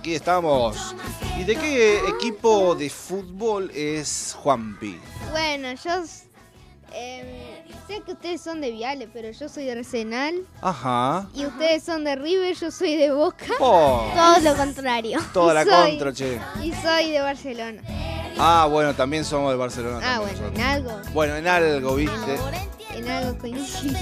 Aquí 0.05 0.17
estamos. 0.17 0.95
¿Y 1.39 1.45
de 1.45 1.57
qué 1.57 1.99
equipo 2.11 2.75
de 2.75 2.91
fútbol 2.91 3.71
es 3.75 4.37
Juanpi? 4.39 5.01
Bueno, 5.31 5.69
yo 5.83 5.93
em, 6.93 7.27
sé 7.89 8.03
que 8.05 8.13
ustedes 8.13 8.43
son 8.43 8.61
de 8.61 8.71
Viale, 8.71 9.09
pero 9.11 9.31
yo 9.31 9.49
soy 9.49 9.65
de 9.65 9.73
Arsenal. 9.73 10.35
Ajá. 10.61 11.27
Y 11.35 11.47
ustedes 11.47 11.85
son 11.85 12.05
de 12.05 12.17
River, 12.17 12.55
yo 12.55 12.71
soy 12.71 12.97
de 12.97 13.13
Boca. 13.13 13.47
Oh, 13.61 14.07
Todo 14.15 14.41
lo 14.41 14.55
contrario. 14.59 15.19
toda 15.33 15.55
la 15.55 15.65
Soy- 15.65 15.93
contra, 15.93 16.13
che. 16.13 16.39
Y 16.63 16.71
soy 16.75 17.11
de 17.11 17.23
Barcelona. 17.23 17.81
Ah, 18.39 18.69
bueno, 18.71 18.93
también 18.93 19.25
somos 19.25 19.53
de 19.53 19.57
Barcelona. 19.57 20.01
Ah, 20.05 20.21
bueno, 20.21 20.49
en 20.49 20.61
algo, 20.61 20.91
Bueno, 21.15 21.37
en 21.37 21.49
algo, 21.49 21.95
¿viste? 21.97 22.37
En 22.95 23.09
algo 23.09 23.39
coincide. 23.39 23.99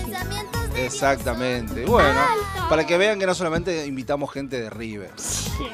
Exactamente. 0.76 1.84
Bueno, 1.84 2.20
para 2.68 2.86
que 2.86 2.96
vean 2.98 3.18
que 3.18 3.26
no 3.26 3.34
solamente 3.34 3.86
invitamos 3.86 4.30
gente 4.32 4.60
de 4.60 4.70
River. 4.70 5.10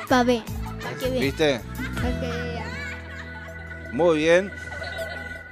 Pa' 0.09 0.23
ver, 0.23 0.43
para 0.83 0.97
que 0.97 1.11
vean. 1.11 1.21
¿Viste? 1.23 1.61
para 1.95 2.21
que 2.21 2.27
vean. 2.27 2.69
Muy 3.93 4.19
bien. 4.19 4.53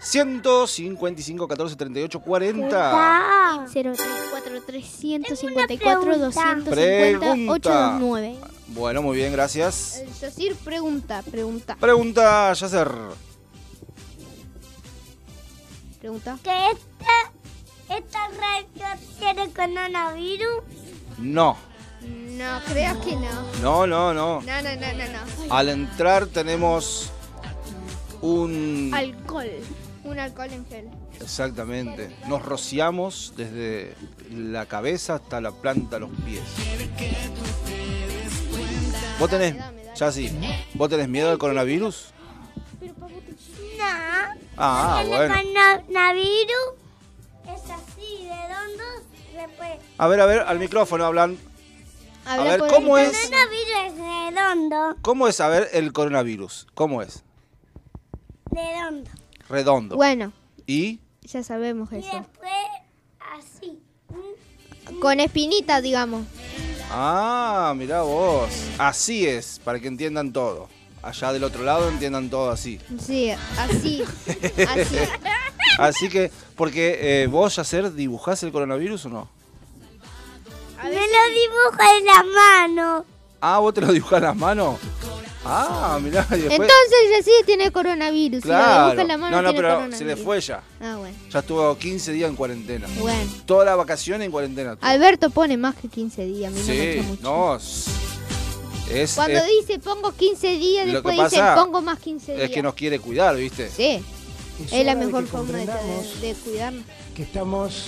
155, 0.01 1.49
14, 1.49 1.75
38, 1.77 2.21
40. 2.21 3.67
034 3.73 4.63
354 4.65 6.19
250 6.19 6.71
Pregunta. 6.71 7.97
829. 7.99 8.37
Bueno, 8.69 9.03
muy 9.03 9.17
bien, 9.17 9.33
gracias. 9.33 10.03
Yacir 10.21 10.55
pregunta, 10.57 11.23
pregunta, 11.29 11.77
Pregunta, 11.81 12.53
Yacer. 12.53 12.89
pregunta. 16.01 16.39
¿Que 16.43 16.71
esta, 16.71 17.33
esta 17.89 18.29
radio 18.29 19.01
tiene 19.19 19.51
coronavirus? 19.53 20.63
No, 21.19 21.57
No, 22.03 22.61
creo 22.67 23.01
que 23.01 23.17
no. 23.17 23.53
no, 23.63 23.87
no, 23.87 24.15
no. 24.15 24.41
No, 24.43 24.63
no, 24.63 24.77
no, 24.77 24.93
no, 24.93 25.47
no. 25.47 25.55
Al 25.55 25.69
entrar 25.71 26.27
tenemos 26.27 27.11
un... 28.21 28.91
Alcohol. 28.95 29.51
Un 30.05 30.19
alcohol 30.19 30.53
en 30.53 30.67
gel. 30.67 30.89
Exactamente. 31.21 32.15
Nos 32.29 32.43
rociamos 32.45 33.33
desde 33.37 33.95
la 34.31 34.67
cabeza 34.67 35.15
hasta 35.17 35.41
la 35.41 35.51
planta 35.51 35.97
de 35.97 36.01
los 36.01 36.11
pies. 36.25 36.43
¿Vos 39.19 39.31
tenés, 39.31 39.57
ya 39.97 40.13
sí, 40.13 40.31
vos 40.75 40.91
tenés 40.91 41.09
miedo 41.09 41.31
al 41.31 41.39
coronavirus? 41.39 42.09
No. 42.83 43.85
Ah, 44.59 45.03
bueno. 45.07 45.35
coronavirus. 45.35 46.86
A 49.99 50.09
ver, 50.09 50.21
a 50.21 50.27
ver, 50.27 50.41
al 50.41 50.59
micrófono 50.59 51.05
hablan. 51.05 51.39
A 52.25 52.43
ver, 52.43 52.61
¿cómo 52.61 52.99
el 52.99 53.07
es? 53.07 53.25
El 53.25 53.31
coronavirus 53.31 53.69
es 53.87 54.35
redondo, 54.35 54.97
¿Cómo 55.03 55.29
es, 55.29 55.41
a 55.41 55.49
ver, 55.49 55.69
el 55.73 55.93
coronavirus? 55.93 56.67
¿Cómo 56.75 57.03
es? 57.03 57.23
redondo. 58.51 59.11
Redondo. 59.49 59.97
Bueno, 59.97 60.33
¿Y? 60.67 61.01
ya 61.23 61.43
sabemos 61.43 61.93
Y 61.93 61.97
eso. 61.99 62.09
después 62.13 62.51
así. 63.37 63.79
Con 65.01 65.21
espinita, 65.21 65.81
digamos. 65.81 66.27
Ah, 66.91 67.75
mirá 67.77 68.03
vos. 68.03 68.49
Así 68.79 69.27
es, 69.27 69.61
para 69.65 69.79
que 69.81 69.89
entiendan 69.89 70.33
todo. 70.33 70.69
Allá 71.03 71.33
del 71.33 71.45
otro 71.45 71.63
lado 71.63 71.89
entiendan 71.89 72.31
todo 72.31 72.51
así. 72.51 72.81
Sí, 72.99 73.31
así. 73.59 74.03
así. 74.69 74.99
Así 75.79 76.09
que, 76.09 76.31
porque 76.57 77.23
eh, 77.23 77.27
vos, 77.27 77.55
Yacer, 77.57 77.93
dibujás 77.93 78.43
el 78.43 78.51
coronavirus 78.53 79.07
o 79.07 79.09
no? 79.11 79.36
Me 80.85 80.91
lo 80.91 80.99
dibuja 80.99 81.99
en 81.99 82.05
la 82.07 82.23
mano. 82.23 83.05
Ah, 83.41 83.59
vos 83.59 83.75
te 83.75 83.81
lo 83.81 83.93
dibujás 83.93 84.19
en 84.19 84.25
las 84.25 84.37
manos. 84.37 84.77
Ah, 85.49 85.99
mirá, 86.03 86.27
y 86.31 86.39
después. 86.39 86.51
Entonces 86.53 86.99
ya 87.13 87.23
sí 87.23 87.31
tiene 87.47 87.71
coronavirus. 87.71 88.43
Si 88.43 88.49
dibuja 88.49 88.93
en 89.01 89.09
la 89.09 89.17
mano, 89.17 89.37
no, 89.37 89.43
no, 89.43 89.51
tiene 89.53 89.69
pero 89.69 89.93
se 89.97 90.05
le 90.05 90.17
fue 90.17 90.41
ya. 90.41 90.63
Ah, 90.81 90.97
bueno. 90.99 91.17
Ya 91.31 91.39
estuvo 91.39 91.79
15 91.79 92.13
días 92.13 92.29
en 92.31 92.35
cuarentena. 92.37 92.89
Bueno. 92.99 93.31
Toda 93.47 93.65
la 93.65 93.77
vacación 93.77 94.23
en 94.23 94.31
cuarentena. 94.33 94.73
estuvo. 94.73 94.89
Alberto 94.89 95.31
pone 95.31 95.57
más 95.57 95.77
que 95.77 95.89
15 95.89 96.25
días. 96.27 96.53
A 96.53 96.55
mí 96.55 96.61
no 96.61 96.67
me 96.67 96.73
Sí, 96.73 96.81
echa 96.99 97.03
mucho. 97.03 97.23
no. 97.23 97.57
es- 97.57 97.87
Es, 98.91 99.15
Cuando 99.15 99.39
es, 99.39 99.47
dice 99.47 99.79
pongo 99.81 100.13
15 100.13 100.47
días, 100.59 100.87
Lo 100.87 101.03
que 101.03 101.09
después 101.11 101.31
dice 101.31 101.43
pasa 101.43 101.61
pongo 101.61 101.81
más 101.83 101.99
15 101.99 102.33
días. 102.35 102.45
es 102.45 102.51
que 102.53 102.63
nos 102.63 102.75
quiere 102.75 103.01
cuidar, 103.01 103.35
¿viste? 103.37 103.69
Sí, 103.69 104.01
Es 104.65 104.73
es 104.73 104.85
la 104.87 104.93
hora 104.93 104.95
de 105.01 105.07
mejor 105.07 105.25
que 105.25 105.31
forma 105.31 105.59
de, 105.59 105.67
comprendamos 105.67 106.21
de 106.21 106.35
cuidarnos. 106.35 106.85
que 107.17 107.23
estamos 107.25 107.87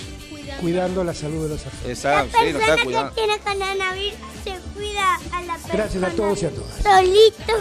cuidando 0.59 1.03
la 1.03 1.13
salud 1.13 1.43
de 1.43 1.49
los 1.49 1.65
artistas. 1.65 1.89
Exacto, 1.89 2.37
sí, 2.39 2.53
nos 2.53 2.61
está 2.61 2.75
persona 2.75 3.09
que 3.09 3.15
tiene 3.15 3.39
coronavirus 3.39 4.13
se 4.43 4.51
cuida 4.73 5.15
a 5.31 5.41
la 5.43 5.53
persona. 5.53 5.73
Gracias 5.73 6.03
a 6.03 6.09
todos 6.11 6.43
y 6.43 6.45
a 6.45 6.49
todas. 6.49 6.83
Solito. 6.83 7.53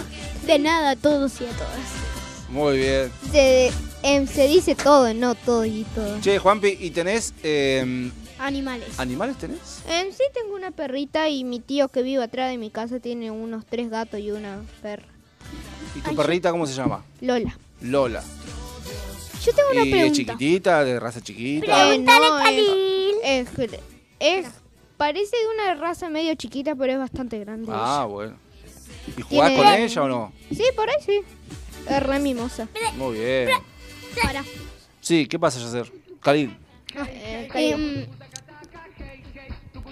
De 0.46 0.58
nada 0.58 0.90
a 0.90 0.96
todos 0.96 1.40
y 1.40 1.44
a 1.46 1.50
todas. 1.50 2.48
Muy 2.48 2.78
bien. 2.78 3.12
Se, 3.30 3.70
em, 4.02 4.26
se 4.26 4.48
dice 4.48 4.74
todo, 4.74 5.12
no 5.12 5.34
todo 5.34 5.64
y 5.64 5.84
todo. 5.94 6.20
Che, 6.20 6.38
Juanpi, 6.38 6.76
¿y 6.80 6.90
tenés 6.90 7.34
eh, 7.42 8.10
Animales. 8.38 8.98
animales? 8.98 9.36
¿Tenés? 9.36 9.80
En 9.88 10.12
sí 10.12 10.22
tengo 10.32 10.54
una 10.54 10.70
perrita 10.70 11.28
y 11.28 11.44
mi 11.44 11.60
tío 11.60 11.88
que 11.88 12.02
vive 12.02 12.22
atrás 12.22 12.50
de 12.50 12.56
mi 12.56 12.70
casa 12.70 13.00
tiene 13.00 13.30
unos 13.30 13.66
tres 13.66 13.90
gatos 13.90 14.20
y 14.20 14.30
una 14.30 14.60
perra. 14.80 15.06
¿Y 15.96 16.00
tu 16.00 16.14
perrita 16.14 16.50
cómo 16.50 16.66
se 16.66 16.74
llama? 16.74 17.04
Lola. 17.20 17.58
Lola. 17.80 18.22
Yo 19.48 19.54
tengo 19.54 19.70
una 19.72 19.84
¿Y 19.84 19.88
es 19.88 19.90
pregunta. 19.92 20.16
chiquitita, 20.16 20.84
de 20.84 21.00
raza 21.00 21.20
chiquita? 21.20 21.94
Eh, 21.94 21.98
no, 21.98 22.38
es, 22.40 23.48
es, 23.58 23.70
es- 24.20 24.46
parece 24.96 25.36
de 25.36 25.46
una 25.54 25.74
raza 25.74 26.08
medio 26.08 26.34
chiquita, 26.34 26.74
pero 26.74 26.92
es 26.92 26.98
bastante 26.98 27.38
grande. 27.38 27.70
Ah, 27.74 28.06
bueno. 28.08 28.36
¿Y 29.16 29.22
jugás 29.22 29.52
con 29.52 29.66
ella 29.68 30.02
o 30.02 30.08
no? 30.08 30.32
Sí, 30.50 30.64
por 30.76 30.88
ahí 30.90 30.96
sí. 31.04 31.20
Es 31.88 32.02
re 32.02 32.18
mimosa. 32.18 32.68
Muy 32.96 33.16
bien. 33.18 33.48
Para. 34.22 34.44
Sí, 35.00 35.26
¿qué 35.26 35.38
pasa, 35.38 35.58
Yacer? 35.60 35.90
Khalil, 36.20 36.56
Em, 37.54 38.06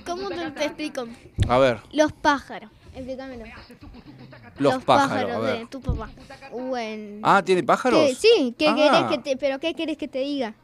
¿Cómo 0.05 0.29
te, 0.29 0.51
te 0.51 0.65
explico? 0.65 1.07
a 1.49 1.59
ver, 1.59 1.81
Los 1.93 2.13
pájaros. 2.13 2.71
Explícamelo. 2.95 3.45
Los, 4.59 4.85
pájaros, 4.85 5.37
a 5.37 5.41
de 5.53 5.67
tu 5.67 5.81
papá. 5.81 6.11
Bueno. 6.53 7.21
Ah, 7.23 7.43
¿tiene 7.45 7.63
pájaros? 7.63 8.01
¿Qué? 8.09 8.15
Sí, 8.15 8.55
¿qué 8.59 8.69
Ah. 8.69 8.75
querés 8.75 9.03
que 9.11 9.19
te, 9.19 9.37
pero 9.37 9.59
¿qué 9.59 9.75
querés 9.75 9.97
que 9.97 10.09
te 10.09 10.21
diga? 10.21 10.55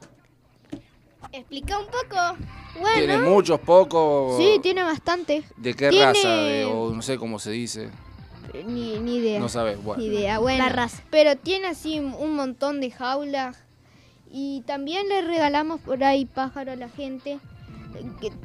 Explica 1.32 1.78
un 1.78 1.86
poco. 1.86 2.36
Bueno. 2.80 2.96
¿Tiene 2.96 3.18
muchos, 3.18 3.60
pocos? 3.60 4.36
Sí, 4.36 4.58
tiene 4.62 4.82
bastante. 4.82 5.44
¿De 5.56 5.74
qué 5.74 5.88
tiene- 5.90 6.06
raza? 6.12 6.28
De- 6.28 6.64
o 6.66 6.90
no 6.92 7.02
sé 7.02 7.16
cómo 7.18 7.38
se 7.38 7.50
dice. 7.50 7.90
Ni, 8.66 8.98
ni 8.98 9.16
idea. 9.16 9.40
No 9.40 9.48
sabes, 9.48 9.82
bueno. 9.82 10.02
Ni 10.02 10.08
idea, 10.08 10.38
bueno. 10.38 10.64
Pero 11.10 11.36
tiene 11.36 11.68
así 11.68 11.98
un 12.00 12.34
montón 12.34 12.80
de 12.80 12.90
jaulas. 12.90 13.56
Y 14.30 14.62
también 14.66 15.08
le 15.08 15.22
regalamos 15.22 15.80
por 15.80 16.02
ahí 16.04 16.24
pájaro 16.24 16.72
a 16.72 16.76
la 16.76 16.88
gente. 16.88 17.38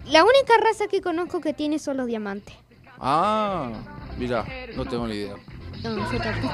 La 0.09 0.23
única 0.23 0.53
raza 0.61 0.87
que 0.87 1.01
conozco 1.01 1.39
que 1.41 1.53
tiene 1.53 1.79
son 1.79 1.97
los 1.97 2.07
diamantes. 2.07 2.53
Ah, 2.99 3.69
mira, 4.17 4.45
no 4.75 4.85
tengo 4.85 5.07
ni 5.07 5.15
idea. 5.15 5.35
No, 5.83 6.11
yo 6.11 6.19
tampoco. 6.19 6.53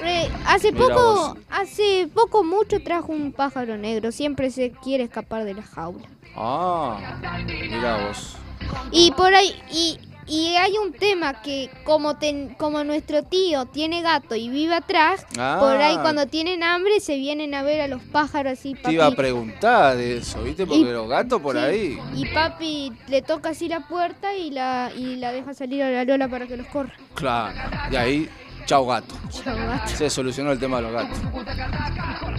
Re- 0.00 0.30
hace 0.46 0.72
poco, 0.72 0.94
vos. 0.94 1.36
hace 1.50 2.08
poco 2.12 2.42
mucho 2.44 2.82
trajo 2.82 3.12
un 3.12 3.32
pájaro 3.32 3.76
negro. 3.78 4.10
Siempre 4.12 4.50
se 4.50 4.72
quiere 4.72 5.04
escapar 5.04 5.44
de 5.44 5.54
la 5.54 5.62
jaula. 5.62 6.08
Ah, 6.36 6.98
mira 7.46 8.06
vos. 8.08 8.36
Y 8.90 9.12
por 9.12 9.34
ahí, 9.34 9.54
y, 9.70 9.98
y 10.26 10.54
hay 10.56 10.72
un 10.78 10.92
tema 10.92 11.42
que 11.42 11.70
como, 11.84 12.16
ten- 12.16 12.54
como 12.58 12.84
nuestro 12.84 13.22
tío 13.24 13.66
tiene 13.66 14.02
gato 14.02 14.34
y 14.34 14.48
vive 14.48 14.74
atrás, 14.74 15.26
Ah. 15.38 15.56
por 15.60 15.76
ahí 15.76 15.96
cuando 15.98 16.26
tienen 16.26 16.62
hambre 16.62 17.00
se 17.00 17.16
vienen 17.16 17.54
a 17.54 17.62
ver 17.62 17.80
a 17.80 17.88
los 17.88 18.02
pájaros 18.02 18.52
así, 18.54 18.74
Te 18.74 18.92
iba 18.92 19.04
a 19.06 19.10
papi. 19.10 19.16
preguntar 19.16 19.96
de 19.96 20.18
eso, 20.18 20.42
¿viste? 20.42 20.66
Porque 20.66 20.80
Y- 20.82 20.84
los 20.92 21.08
gatos 21.08 21.40
por 21.40 21.56
sí. 21.56 21.62
ahí. 21.62 21.98
Y 22.14 22.26
papi 22.26 22.92
le 23.08 23.22
toca 23.22 23.50
así 23.50 23.68
la 23.68 23.80
puerta 23.88 24.34
y 24.36 24.50
la, 24.50 24.90
y 24.96 25.16
la 25.16 25.32
deja 25.32 25.54
salir 25.54 25.82
a 25.82 25.90
la 25.90 26.04
lola 26.04 26.28
para 26.28 26.46
que 26.46 26.56
los 26.56 26.66
corra. 26.68 26.92
Claro. 27.14 27.54
Y 27.90 27.96
ahí, 27.96 28.28
chau 28.66 28.86
gato. 28.86 29.14
Chao, 29.30 29.56
gato. 29.56 29.88
Se 29.96 30.08
solucionó 30.08 30.52
el 30.52 30.58
tema 30.58 30.76
de 30.76 30.82
los 30.84 30.92
gatos. 30.92 31.18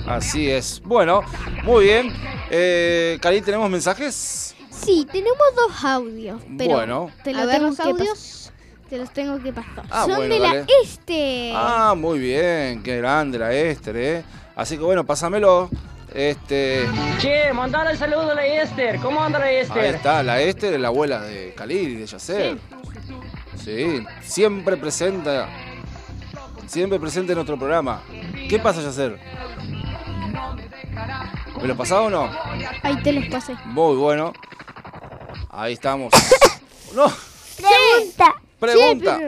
Así 0.07 0.49
es. 0.49 0.81
Bueno, 0.83 1.21
muy 1.63 1.85
bien. 1.85 2.13
Eh, 2.49 3.17
Khalil, 3.21 3.43
¿tenemos 3.43 3.69
mensajes? 3.69 4.55
Sí, 4.81 5.07
tenemos 5.11 5.37
dos 5.55 5.83
audios. 5.83 6.41
Pero 6.57 6.73
Bueno. 6.75 7.11
Te 7.23 7.29
A 7.31 7.33
los 7.33 7.45
ver 7.47 7.55
tengo 7.55 7.67
los 7.69 7.77
que 7.77 7.83
audios. 7.83 8.51
Te 8.89 8.97
los 8.97 9.09
tengo 9.11 9.39
que 9.41 9.53
pasar. 9.53 9.85
Ah, 9.89 10.05
Son 10.05 10.15
bueno, 10.17 10.33
de 10.35 10.39
dale. 10.39 10.59
la 10.59 10.65
este. 10.83 11.51
Ah, 11.55 11.93
muy 11.97 12.19
bien. 12.19 12.83
Qué 12.83 12.97
grande 12.97 13.39
la 13.39 13.51
Esther, 13.53 13.95
¿eh? 13.97 14.23
Así 14.55 14.77
que 14.77 14.83
bueno, 14.83 15.05
pásamelo. 15.05 15.69
Este. 16.13 16.85
Che, 17.19 17.51
mandale 17.53 17.95
saludo 17.97 18.31
a 18.31 18.35
la 18.35 18.45
Esther. 18.45 18.99
¿Cómo 18.99 19.23
anda 19.23 19.39
la 19.39 19.45
Ahí 19.45 19.55
Esther? 19.57 19.95
está, 19.95 20.21
la 20.21 20.41
Esther 20.41 20.73
es 20.75 20.79
la 20.79 20.89
abuela 20.89 21.21
de 21.21 21.53
Khalil 21.55 21.89
y 21.89 21.95
de 21.95 22.05
Yacer. 22.05 22.57
Sí, 23.63 24.03
siempre 24.21 24.77
presenta. 24.77 25.49
Siempre 26.67 26.99
presente 26.99 27.31
en 27.31 27.37
nuestro 27.37 27.57
programa. 27.57 28.03
¿Qué 28.49 28.59
pasa, 28.59 28.81
Yacer? 28.81 29.17
¿Me 31.61 31.67
lo 31.67 31.75
pasaba 31.77 32.01
o 32.03 32.09
no? 32.09 32.29
Ahí 32.83 32.95
te 33.01 33.13
los 33.13 33.25
pasé. 33.27 33.55
Muy 33.65 33.95
bueno. 33.95 34.33
Ahí 35.49 35.73
estamos. 35.73 36.13
No, 36.93 37.11
Pregunta. 37.57 38.35
pregunta. 38.59 39.19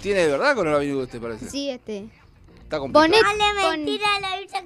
¿Tiene 0.00 0.20
de 0.22 0.28
verdad 0.32 0.56
coronavirus 0.56 1.04
usted 1.04 1.20
parece? 1.20 1.48
Sí, 1.48 1.70
este. 1.70 2.08
Está 2.64 2.80
complicado. 2.80 3.06
Poné, 3.06 3.22
Dale, 3.22 3.60
pon- 3.62 3.70
mentira, 3.76 4.06
la 4.20 4.36
bicha. 4.40 4.62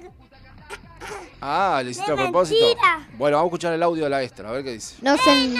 Ah, 1.39 1.81
le 1.83 1.91
hiciste 1.91 2.11
a 2.11 2.15
propósito. 2.15 2.59
mentira. 2.65 3.07
Bueno, 3.19 3.37
vamos 3.37 3.45
a 3.45 3.49
escuchar 3.49 3.73
el 3.73 3.83
audio 3.83 4.05
de 4.05 4.09
la 4.09 4.23
extra, 4.23 4.49
a 4.49 4.51
ver 4.51 4.63
qué 4.63 4.71
dice. 4.71 4.95
no 5.01 5.15
sé. 5.17 5.53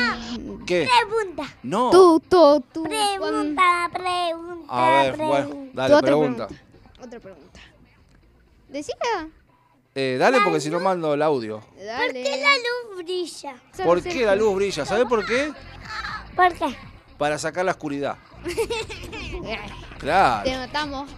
¿Qué? 0.66 0.90
Pregunta. 1.08 1.44
No. 1.62 1.92
Tú, 1.92 2.20
tú, 2.28 2.64
tú. 2.74 2.84
Pregunta, 2.84 3.90
pregunta. 3.94 4.66
A 4.70 5.04
ver, 5.04 5.14
pregunta. 5.14 5.46
bueno, 5.46 5.70
dale, 5.74 5.94
otra 5.94 6.08
pregunta. 6.08 6.48
Otra 7.00 7.20
pregunta. 7.20 7.60
Decila. 8.70 9.30
Eh, 10.00 10.16
dale 10.20 10.42
porque 10.42 10.60
si 10.62 10.70
no 10.70 10.80
mando 10.80 11.16
el 11.16 11.22
audio. 11.24 11.64
Dale. 11.76 12.06
¿Por 12.06 12.14
qué 12.14 12.38
la 12.40 12.56
luz 12.56 13.04
brilla? 13.04 13.56
¿Por 13.84 14.04
qué 14.04 14.26
la 14.28 14.36
luz 14.36 14.56
brilla? 14.56 14.86
¿Sabes 14.86 15.06
por 15.06 15.26
qué? 15.26 15.52
¿Por 16.36 16.54
qué? 16.54 16.78
Para 17.18 17.40
sacar 17.40 17.66
la 17.66 17.72
oscuridad. 17.72 18.16
Claro, 19.98 20.44
Te 20.44 20.56
matamos. 20.56 21.10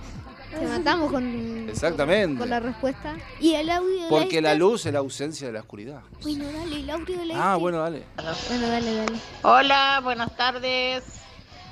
Te 0.57 0.65
matamos 0.65 1.11
con, 1.11 1.67
exactamente. 1.69 2.39
con 2.39 2.49
la 2.49 2.61
respuesta. 2.61 3.17
Y 3.41 3.55
el 3.55 3.69
audio 3.69 4.03
de 4.03 4.07
Porque 4.09 4.41
la 4.41 4.55
luz 4.55 4.85
es 4.85 4.93
la 4.93 4.99
ausencia 4.99 5.47
de 5.47 5.53
la 5.53 5.59
oscuridad. 5.59 5.99
Bueno, 6.21 6.45
dale, 6.49 6.77
el 6.79 6.89
audio 6.89 7.17
de 7.19 7.25
la 7.25 7.33
Ah, 7.35 7.49
este. 7.51 7.59
bueno, 7.61 7.79
dale. 7.79 8.03
Bueno, 8.47 8.67
dale, 8.69 8.95
dale. 8.95 9.19
Hola, 9.41 9.99
buenas 10.01 10.33
tardes. 10.37 11.03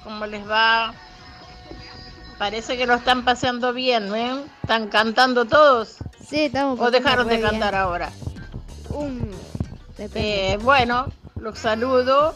¿Cómo 0.03 0.25
les 0.25 0.45
va? 0.47 0.93
Parece 2.37 2.75
que 2.77 2.85
lo 2.85 2.95
están 2.95 3.23
pasando 3.23 3.71
bien, 3.71 4.13
¿eh? 4.13 4.43
¿Están 4.63 4.89
cantando 4.89 5.45
todos? 5.45 5.95
Sí, 6.29 6.45
estamos. 6.45 6.79
¿O 6.79 6.91
dejaron 6.91 7.27
de 7.27 7.39
cantar 7.39 7.75
ahora? 7.75 8.11
Um. 8.89 9.19
Eh, 9.97 10.57
bueno, 10.61 11.07
los 11.39 11.57
saludo. 11.57 12.33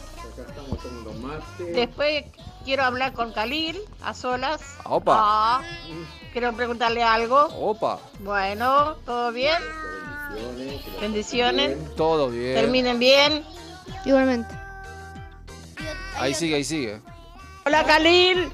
Después 1.74 2.24
quiero 2.64 2.84
hablar 2.84 3.12
con 3.12 3.32
Khalil 3.32 3.78
a 4.02 4.14
solas. 4.14 4.60
Opa. 4.84 5.14
Ah, 5.16 5.62
quiero 6.32 6.52
preguntarle 6.54 7.02
algo. 7.02 7.48
Opa. 7.54 7.98
Bueno, 8.20 8.96
¿todo 9.04 9.30
bien? 9.30 9.58
Bendiciones. 11.00 11.76
Todo 11.94 12.30
bien. 12.30 12.54
Terminen 12.54 12.98
bien. 12.98 13.44
Igualmente. 14.04 14.54
Ahí 16.16 16.34
sigue, 16.34 16.56
ahí 16.56 16.64
sigue. 16.64 17.00
Hola, 17.66 17.84
Khalil. 17.84 18.50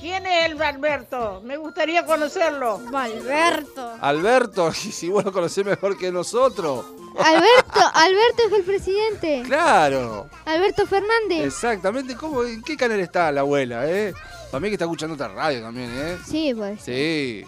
¿Quién 0.00 0.26
es 0.26 0.46
el 0.46 0.60
Alberto? 0.60 1.40
Me 1.44 1.56
gustaría 1.56 2.04
conocerlo. 2.04 2.80
Alberto. 2.94 3.96
Alberto, 4.00 4.70
y 4.84 4.92
si 4.92 5.08
vos 5.08 5.24
lo 5.24 5.32
conocés 5.32 5.64
mejor 5.64 5.96
que 5.96 6.12
nosotros. 6.12 6.84
Alberto, 7.18 7.80
Alberto 7.94 8.42
es 8.46 8.52
el 8.52 8.62
presidente. 8.64 9.42
Claro. 9.46 10.28
Alberto 10.44 10.86
Fernández. 10.86 11.46
Exactamente. 11.46 12.14
¿Cómo, 12.14 12.44
¿En 12.44 12.62
qué 12.62 12.76
canal 12.76 13.00
está 13.00 13.32
la 13.32 13.40
abuela, 13.40 13.90
eh? 13.90 14.12
Para 14.50 14.60
mí 14.60 14.68
que 14.68 14.74
está 14.74 14.84
escuchando 14.84 15.14
otra 15.14 15.28
radio 15.28 15.62
también, 15.62 15.90
¿eh? 15.94 16.18
Sí, 16.26 16.52
pues. 16.54 16.80
Sí. 16.82 17.44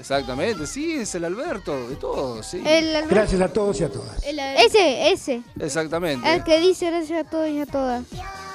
Exactamente. 0.00 0.66
Sí, 0.66 0.94
es 0.94 1.14
el 1.14 1.26
Alberto 1.26 1.88
de 1.88 1.96
todos, 1.96 2.46
sí. 2.46 2.62
El 2.64 2.96
Alberto. 2.96 3.14
Gracias 3.14 3.40
a 3.42 3.48
todos 3.52 3.78
y 3.80 3.84
a 3.84 3.90
todas. 3.90 4.24
Ese, 4.24 5.12
ese. 5.12 5.42
Exactamente. 5.58 6.32
El 6.32 6.42
que 6.42 6.58
dice 6.58 6.86
gracias 6.86 7.26
a 7.26 7.30
todos 7.30 7.48
y 7.48 7.60
a 7.60 7.66
todas. 7.66 8.04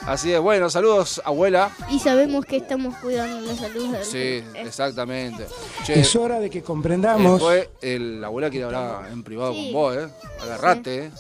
Así 0.08 0.32
es. 0.32 0.40
Bueno, 0.40 0.70
saludos, 0.70 1.20
abuela. 1.26 1.72
Y 1.90 2.00
sabemos 2.00 2.46
que 2.46 2.58
estamos 2.58 2.96
cuidando 2.98 3.42
la 3.42 3.56
salud 3.58 3.92
del 3.92 4.06
Sí, 4.06 4.44
exactamente. 4.56 5.48
Che, 5.84 6.00
Es 6.00 6.16
hora 6.16 6.40
de 6.40 6.50
que 6.50 6.62
comprendamos. 6.62 7.34
después 7.40 7.70
el, 7.82 8.22
la 8.22 8.28
abuela 8.28 8.50
quiere 8.52 8.66
hablar 8.66 9.10
en 9.12 9.24
privado 9.24 9.54
Sí. 9.54 9.72
con 9.72 9.74
vos, 9.74 9.98
¿eh? 9.98 10.08
Agarrate, 10.44 11.06
¿eh? 11.06 11.12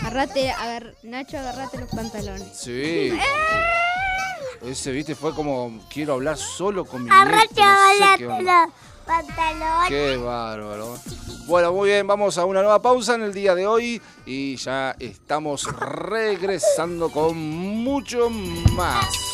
Agarrate, 0.00 0.50
agar- 0.50 0.94
Nacho, 1.04 1.38
agarrate 1.38 1.78
los 1.78 1.88
pantalones. 1.90 2.48
Sí. 2.54 3.12
Ese, 4.62 4.92
viste, 4.92 5.14
fue 5.14 5.34
como, 5.34 5.80
quiero 5.92 6.14
hablar 6.14 6.36
solo 6.36 6.84
con 6.84 7.04
mi 7.04 7.10
nieto, 7.10 7.24
no 7.30 7.40
sé 7.40 7.48
qué 8.18 8.26
Qué 9.88 10.16
bárbaro. 10.16 10.98
Bueno, 11.46 11.72
muy 11.72 11.90
bien, 11.90 12.06
vamos 12.06 12.38
a 12.38 12.44
una 12.46 12.62
nueva 12.62 12.80
pausa 12.80 13.14
en 13.14 13.22
el 13.22 13.34
día 13.34 13.54
de 13.54 13.66
hoy 13.66 14.00
y 14.24 14.56
ya 14.56 14.96
estamos 14.98 15.64
regresando 15.78 17.10
con 17.10 17.36
mucho 17.36 18.30
más. 18.30 19.33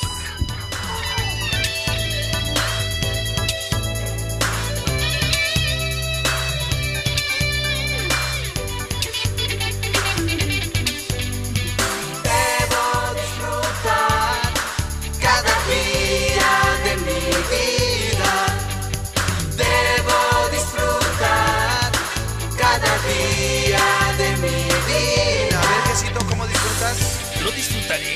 Disfrutaré 27.61 28.14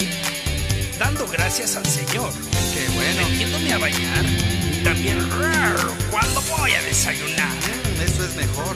dando 0.98 1.26
gracias 1.26 1.76
al 1.76 1.84
Señor. 1.84 2.32
Qué 2.72 2.88
bueno. 2.94 3.28
Metiéndome 3.28 3.72
a 3.74 3.78
bañar. 3.78 4.24
Y 4.24 4.82
también 4.82 5.18
cuando 6.10 6.40
voy 6.56 6.72
a 6.72 6.80
desayunar. 6.80 7.50
Mm, 7.50 8.00
eso 8.00 8.24
es 8.24 8.34
mejor. 8.36 8.74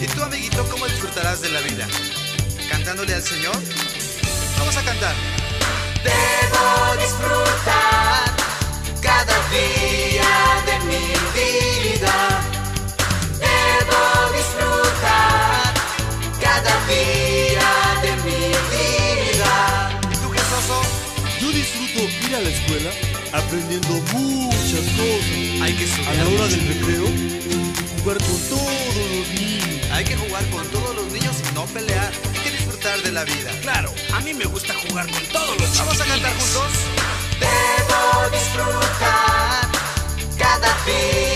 ¿Y 0.00 0.06
tú, 0.06 0.22
amiguito, 0.22 0.64
cómo 0.70 0.86
disfrutarás 0.86 1.40
de 1.40 1.48
la 1.48 1.60
vida? 1.60 1.88
¿Cantándole 2.70 3.14
al 3.14 3.22
Señor? 3.22 3.56
Vamos 4.58 4.76
a 4.76 4.82
cantar. 4.84 5.14
Debo 6.04 7.02
disfrutar 7.02 8.30
cada 9.02 9.36
día 9.50 10.30
de 10.66 10.78
mi 10.86 11.04
vida. 11.34 12.35
Ir 22.08 22.34
a 22.34 22.40
la 22.40 22.48
escuela 22.50 22.90
aprendiendo 23.32 23.88
muchas 24.12 24.84
cosas. 24.96 25.62
Hay 25.62 25.72
que 25.74 25.84
estudiar 25.84 26.10
A 26.10 26.14
la 26.14 26.24
hora 26.24 26.44
mucho. 26.44 26.56
del 26.56 26.68
recreo, 26.68 27.06
jugar 27.98 28.18
con 28.18 28.38
todos 28.48 28.96
los 28.96 29.28
niños. 29.40 29.90
Hay 29.92 30.04
que 30.04 30.16
jugar 30.16 30.44
con 30.50 30.66
todos 30.68 30.94
los 30.96 31.12
niños 31.12 31.36
y 31.50 31.54
no 31.54 31.64
pelear. 31.66 32.12
Hay 32.34 32.40
que 32.44 32.50
disfrutar 32.50 33.00
de 33.02 33.12
la 33.12 33.24
vida. 33.24 33.50
Claro, 33.62 33.92
a 34.14 34.20
mí 34.20 34.34
me 34.34 34.44
gusta 34.44 34.74
jugar 34.88 35.10
con 35.10 35.22
todos 35.32 35.60
los 35.60 35.78
Vamos 35.78 36.00
a 36.00 36.04
cantar 36.04 36.32
juntos. 36.32 36.72
Debo 37.40 38.30
disfrutar 38.30 39.68
cada 40.38 40.68
día 40.84 41.35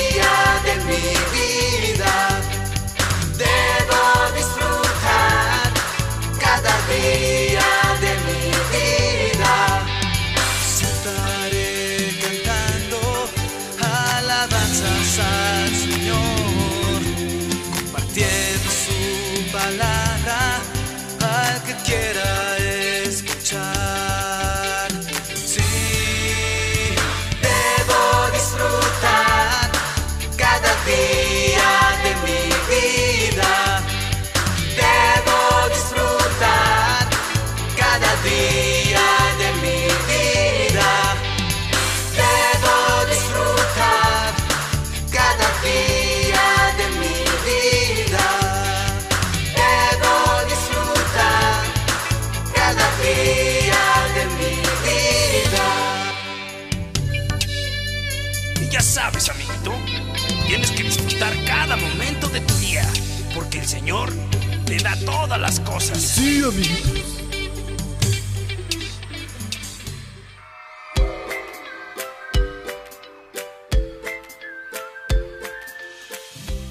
cosas. 65.81 66.03
Sí, 66.03 66.43
amiguitos. 66.45 67.01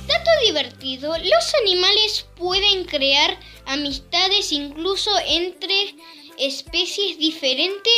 Dato 0.08 0.32
divertido, 0.46 1.18
los 1.18 1.56
animales 1.64 2.26
pueden 2.36 2.86
crear 2.86 3.40
amistades 3.66 4.52
incluso 4.52 5.12
entre 5.26 5.96
especies 6.38 7.18
diferentes 7.18 7.94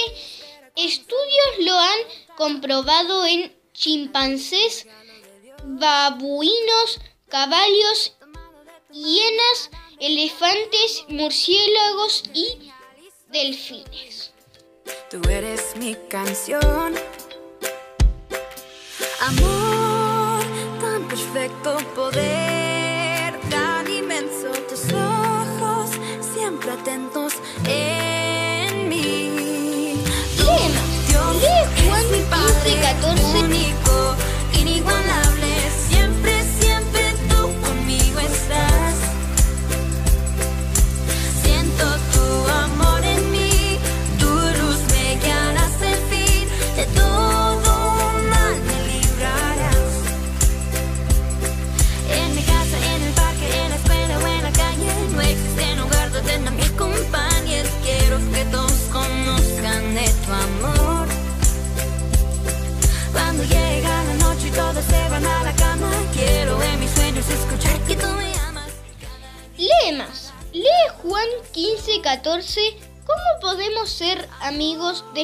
Estudios 0.77 1.65
lo 1.65 1.77
han 1.77 1.99
comprobado 2.37 3.25
en 3.25 3.53
chimpancés, 3.73 4.87
babuinos, 5.65 7.01
caballos, 7.27 8.13
hienas, 8.89 9.69
elefantes, 10.01 11.05
murciélagos 11.09 12.23
y 12.33 12.71
delfines. 13.31 14.31
Tú 15.11 15.21
eres 15.29 15.75
mi 15.77 15.95
canción. 16.09 16.95
Amor 19.21 20.43
tan 20.81 21.07
perfecto, 21.07 21.77
poder 21.95 23.39
tan 23.51 23.87
inmenso, 23.87 24.49
tus 24.67 24.91
ojos 24.91 25.91
siempre 26.33 26.71
atentos 26.71 27.33
en 27.67 28.89
mí. 28.89 29.93
Bien, 30.37 30.71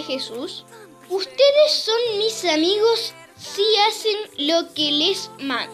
Jesús? 0.04 0.66
Ustedes 1.10 1.72
son 1.72 2.18
mis 2.18 2.46
amigos 2.46 3.14
si 3.38 3.64
hacen 3.88 4.48
lo 4.48 4.74
que 4.74 4.92
les 4.92 5.30
mando. 5.40 5.74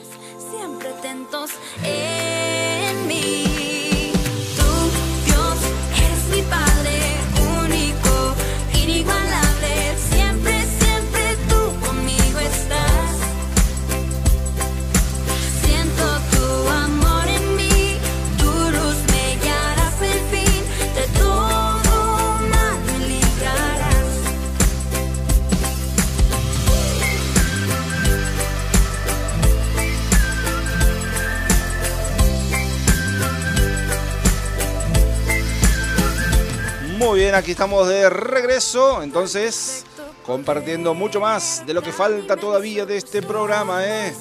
Bien, 37.33 37.41
aquí 37.41 37.51
estamos 37.51 37.87
de 37.87 38.09
regreso, 38.09 39.01
entonces 39.01 39.85
compartiendo 40.23 40.93
mucho 40.93 41.19
más 41.19 41.63
de 41.65 41.73
lo 41.73 41.81
que 41.81 41.91
falta 41.91 42.37
todavía 42.37 42.85
de 42.85 42.97
este 42.97 43.21
programa, 43.21 43.83
¿eh? 43.83 44.13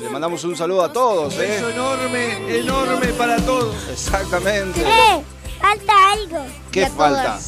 Le 0.00 0.10
mandamos 0.10 0.42
un 0.44 0.56
saludo 0.56 0.82
a 0.82 0.92
todos, 0.92 1.34
Un 1.34 1.40
¿eh? 1.42 1.46
beso 1.46 1.70
enorme, 1.70 2.58
enorme 2.58 3.06
para 3.12 3.36
todos. 3.36 3.74
Exactamente. 3.88 4.82
¡Eh! 4.82 5.22
Falta 5.60 6.12
algo. 6.12 6.46
¿Qué 6.72 6.86
falta? 6.88 7.38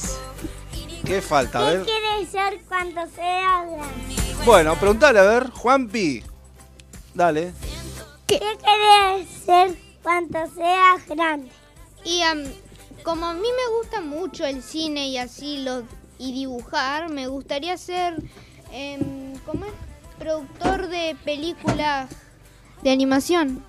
¿Qué 1.05 1.21
falta? 1.21 1.59
A 1.59 1.71
¿Qué 1.71 1.77
ver. 1.79 1.87
quieres 1.87 2.31
ser 2.31 2.61
cuando 2.69 3.01
sea 3.15 3.65
grande? 3.65 4.45
Bueno, 4.47 4.77
preguntale, 4.77 5.19
a 5.19 5.25
ver, 5.25 5.51
Juanpi. 5.51 6.23
Dale. 7.13 7.53
¿Qué 8.27 8.39
quieres 8.39 9.29
ser 9.45 9.77
cuando 10.03 10.39
seas 10.55 11.07
grande? 11.07 11.51
Y 12.05 12.23
am, 12.23 12.45
como 13.03 13.27
a 13.27 13.35
mí 13.35 13.41
me 13.41 13.77
gusta 13.79 14.01
mucho 14.01 14.45
el 14.45 14.63
cine 14.63 15.09
y 15.09 15.19
así 15.19 15.59
lo 15.59 15.83
y 16.19 16.33
dibujar, 16.33 17.09
me 17.11 17.29
gustaría 17.29 17.77
ser 17.77 18.23
em, 18.73 19.37
¿cómo 19.47 19.67
es? 19.67 19.73
productor 20.19 20.89
de 20.89 21.17
películas 21.25 22.11
de 22.83 22.91
animación. 22.91 23.63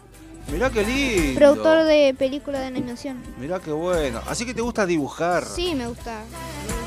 Mirá 0.52 0.72
qué 0.72 0.84
lindo. 0.84 1.38
Productor 1.40 1.84
de 1.84 2.16
películas 2.18 2.62
de 2.62 2.68
animación. 2.68 3.22
Mirá 3.40 3.60
qué 3.60 3.72
bueno. 3.72 4.20
Así 4.28 4.46
que 4.48 4.56
te 4.56 4.62
gusta 4.62 4.88
dibujar. 4.88 5.46
Sí, 5.46 5.76
me 5.76 5.88
gusta. 5.88 6.22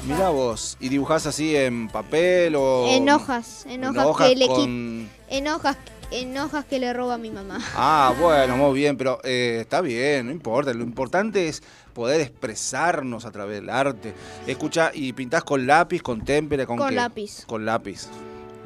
Mirá 0.05 0.31
vos. 0.31 0.77
¿Y 0.81 0.89
dibujás 0.89 1.27
así 1.27 1.55
en 1.55 1.89
papel 1.89 2.57
o...? 2.57 2.89
En 2.89 3.09
hojas, 3.09 3.65
en 3.67 3.85
hojas, 3.85 4.05
hojas 4.07 4.29
que 4.31 4.35
le 4.37 4.47
qui- 4.47 4.49
con- 4.49 5.09
en 5.29 5.49
hojas 5.49 5.77
en 6.13 6.37
hojas 6.39 6.65
que 6.65 6.79
le 6.79 6.93
roba 6.93 7.15
a 7.15 7.19
mi 7.19 7.31
mamá. 7.31 7.59
Ah, 7.75 8.15
bueno, 8.21 8.57
muy 8.57 8.75
bien, 8.79 8.97
pero 8.97 9.19
eh, 9.25 9.59
está 9.61 9.81
bien, 9.81 10.27
no 10.27 10.33
importa. 10.33 10.73
Lo 10.75 10.85
importante 10.85 11.49
es 11.49 11.63
poder 11.95 12.21
expresarnos 12.21 13.25
a 13.25 13.31
través 13.31 13.61
del 13.61 13.71
arte. 13.71 14.13
Escucha, 14.47 14.91
¿y 14.95 15.13
pintás 15.13 15.43
con 15.45 15.67
lápiz, 15.67 16.03
con 16.03 16.25
témpera, 16.25 16.67
con 16.67 16.77
Con 16.79 16.91
qué? 16.91 16.95
lápiz. 16.95 17.45
Con 17.47 17.65
lápiz. 17.65 18.09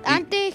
Antes, 0.04 0.54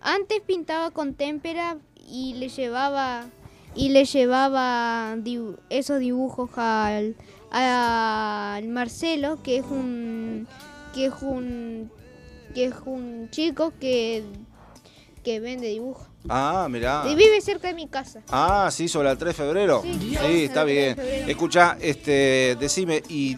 antes 0.00 0.40
pintaba 0.40 0.90
con 0.90 1.14
témpera 1.14 1.76
y 2.10 2.34
le 2.34 2.48
llevaba 2.48 3.26
y 3.74 3.90
le 3.90 4.04
llevaba 4.06 5.14
dibu- 5.16 5.58
esos 5.70 6.00
dibujos 6.00 6.50
al, 6.56 7.14
al 7.50 8.66
Marcelo, 8.68 9.42
que 9.42 9.58
es 9.58 9.64
un 9.64 10.48
que 10.94 11.06
es 11.06 11.12
un 11.20 11.90
que 12.54 12.64
es 12.64 12.74
un 12.86 13.28
chico 13.30 13.72
que 13.78 14.24
que 15.22 15.38
vende 15.40 15.68
dibujos. 15.68 16.07
Ah, 16.28 16.66
mirá. 16.70 17.04
Y 17.08 17.14
vive 17.14 17.40
cerca 17.40 17.68
de 17.68 17.74
mi 17.74 17.86
casa. 17.88 18.20
Ah, 18.30 18.68
sí, 18.72 18.88
sobre 18.88 19.10
el 19.10 19.18
3 19.18 19.36
de 19.36 19.42
febrero. 19.44 19.82
Sí, 19.82 20.44
está 20.44 20.64
3 20.64 20.96
de 20.96 21.02
bien. 21.18 21.30
Escucha, 21.30 21.76
este, 21.80 22.56
decime, 22.58 23.02
¿y 23.08 23.36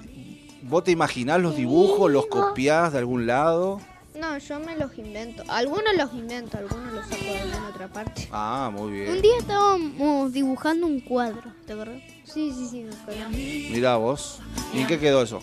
vos 0.62 0.84
te 0.84 0.90
imaginás 0.90 1.40
los 1.40 1.56
dibujos, 1.56 2.10
los 2.10 2.26
copiás 2.26 2.92
de 2.92 2.98
algún 2.98 3.26
lado? 3.26 3.80
No, 4.18 4.36
yo 4.38 4.58
me 4.60 4.76
los 4.76 4.96
invento. 4.98 5.42
Algunos 5.48 5.94
los 5.96 6.12
invento, 6.12 6.58
algunos 6.58 6.92
los 6.92 7.06
saco 7.06 7.22
de 7.24 7.38
alguna 7.38 7.68
otra 7.68 7.88
parte. 7.88 8.28
Ah, 8.32 8.70
muy 8.72 8.92
bien. 8.92 9.10
Un 9.12 9.22
día 9.22 9.38
estábamos 9.38 10.32
dibujando 10.32 10.86
un 10.86 11.00
cuadro, 11.00 11.52
¿te 11.66 11.72
acuerdas? 11.72 12.02
Sí, 12.24 12.52
sí, 12.54 12.68
sí, 12.70 12.82
me 12.82 12.94
acuerdo. 12.94 13.30
Mirá 13.30 13.96
vos. 13.96 14.40
¿Y 14.74 14.80
en 14.80 14.86
qué 14.86 14.98
quedó 14.98 15.22
eso? 15.22 15.42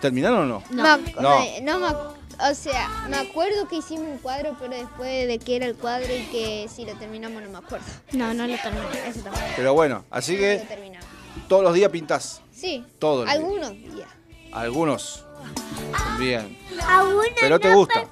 ¿Terminaron 0.00 0.50
o 0.50 0.60
no? 0.60 0.62
No, 0.70 0.96
No. 1.20 1.38
no 1.62 1.78
me 1.80 1.86
ac- 1.86 2.14
o 2.40 2.54
sea, 2.54 3.06
me 3.08 3.16
acuerdo 3.16 3.66
que 3.68 3.76
hicimos 3.76 4.06
un 4.08 4.18
cuadro, 4.18 4.56
pero 4.60 4.74
después 4.76 5.26
de 5.28 5.38
que 5.38 5.56
era 5.56 5.66
el 5.66 5.74
cuadro 5.74 6.06
y 6.14 6.22
que 6.26 6.68
si 6.74 6.84
lo 6.84 6.94
terminamos 6.96 7.42
no 7.42 7.50
me 7.50 7.58
acuerdo. 7.58 7.86
No, 8.12 8.32
no 8.34 8.46
lo 8.46 8.56
terminamos, 8.58 8.94
eso 8.96 9.20
también. 9.20 9.44
Pero 9.56 9.74
bueno, 9.74 10.04
así 10.10 10.32
Lo 10.34 10.38
que 10.40 10.64
terminamos. 10.68 11.06
todos 11.48 11.62
los 11.62 11.74
días 11.74 11.90
pintás. 11.90 12.40
Sí, 12.52 12.84
Todos 12.98 13.24
los 13.26 13.26
días. 13.26 13.36
algunos 13.36 13.70
días. 13.72 14.08
Algunos. 14.52 15.24
Bien. 16.18 16.56
Aún 16.88 17.16
Pero 17.40 17.60
te 17.60 17.74
gusta. 17.74 18.04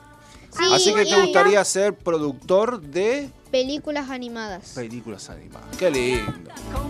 Sí, 0.56 0.64
Así 0.72 0.94
que 0.94 1.04
te 1.04 1.16
gustaría 1.20 1.64
ser 1.64 1.94
productor 1.96 2.80
de 2.80 3.30
Películas 3.50 4.10
animadas. 4.10 4.72
películas 4.74 5.28
animadas. 5.30 5.76
Qué 5.78 5.90
lindo. 5.90 6.32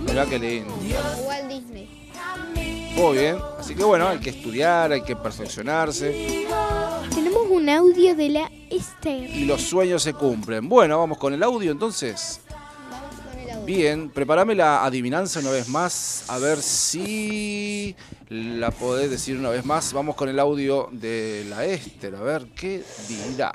Mirá 0.01 0.27
qué 0.27 0.39
lindo. 0.39 0.75
Walt 1.27 1.47
Disney. 1.49 2.11
Muy 2.97 3.19
bien. 3.19 3.39
Así 3.59 3.75
que 3.75 3.83
bueno, 3.83 4.09
hay 4.09 4.19
que 4.19 4.31
estudiar, 4.31 4.93
hay 4.93 5.03
que 5.03 5.17
perfeccionarse. 5.17 6.47
Tenemos 7.15 7.43
un 7.51 7.69
audio 7.69 8.15
de 8.15 8.29
la 8.29 8.51
Esther. 8.71 9.31
Y 9.31 9.45
los 9.45 9.63
sueños 9.63 10.03
se 10.03 10.15
cumplen. 10.15 10.69
Bueno, 10.69 10.99
vamos 10.99 11.19
con 11.19 11.35
el 11.35 11.43
audio 11.43 11.73
entonces. 11.73 12.41
Bien, 13.65 14.11
prepárame 14.11 14.55
la 14.55 14.85
adivinanza 14.85 15.41
una 15.41 15.51
vez 15.51 15.69
más. 15.69 16.25
A 16.29 16.39
ver 16.39 16.61
si 16.61 17.97
la 18.29 18.71
podés 18.71 19.11
decir 19.11 19.39
una 19.39 19.49
vez 19.49 19.65
más. 19.65 19.93
Vamos 19.93 20.17
con 20.17 20.29
el 20.29 20.39
audio 20.39 20.89
de 20.93 21.47
la 21.49 21.65
Esther. 21.65 22.15
A 22.15 22.23
ver 22.23 22.47
qué 22.55 22.85
dirá. 23.09 23.55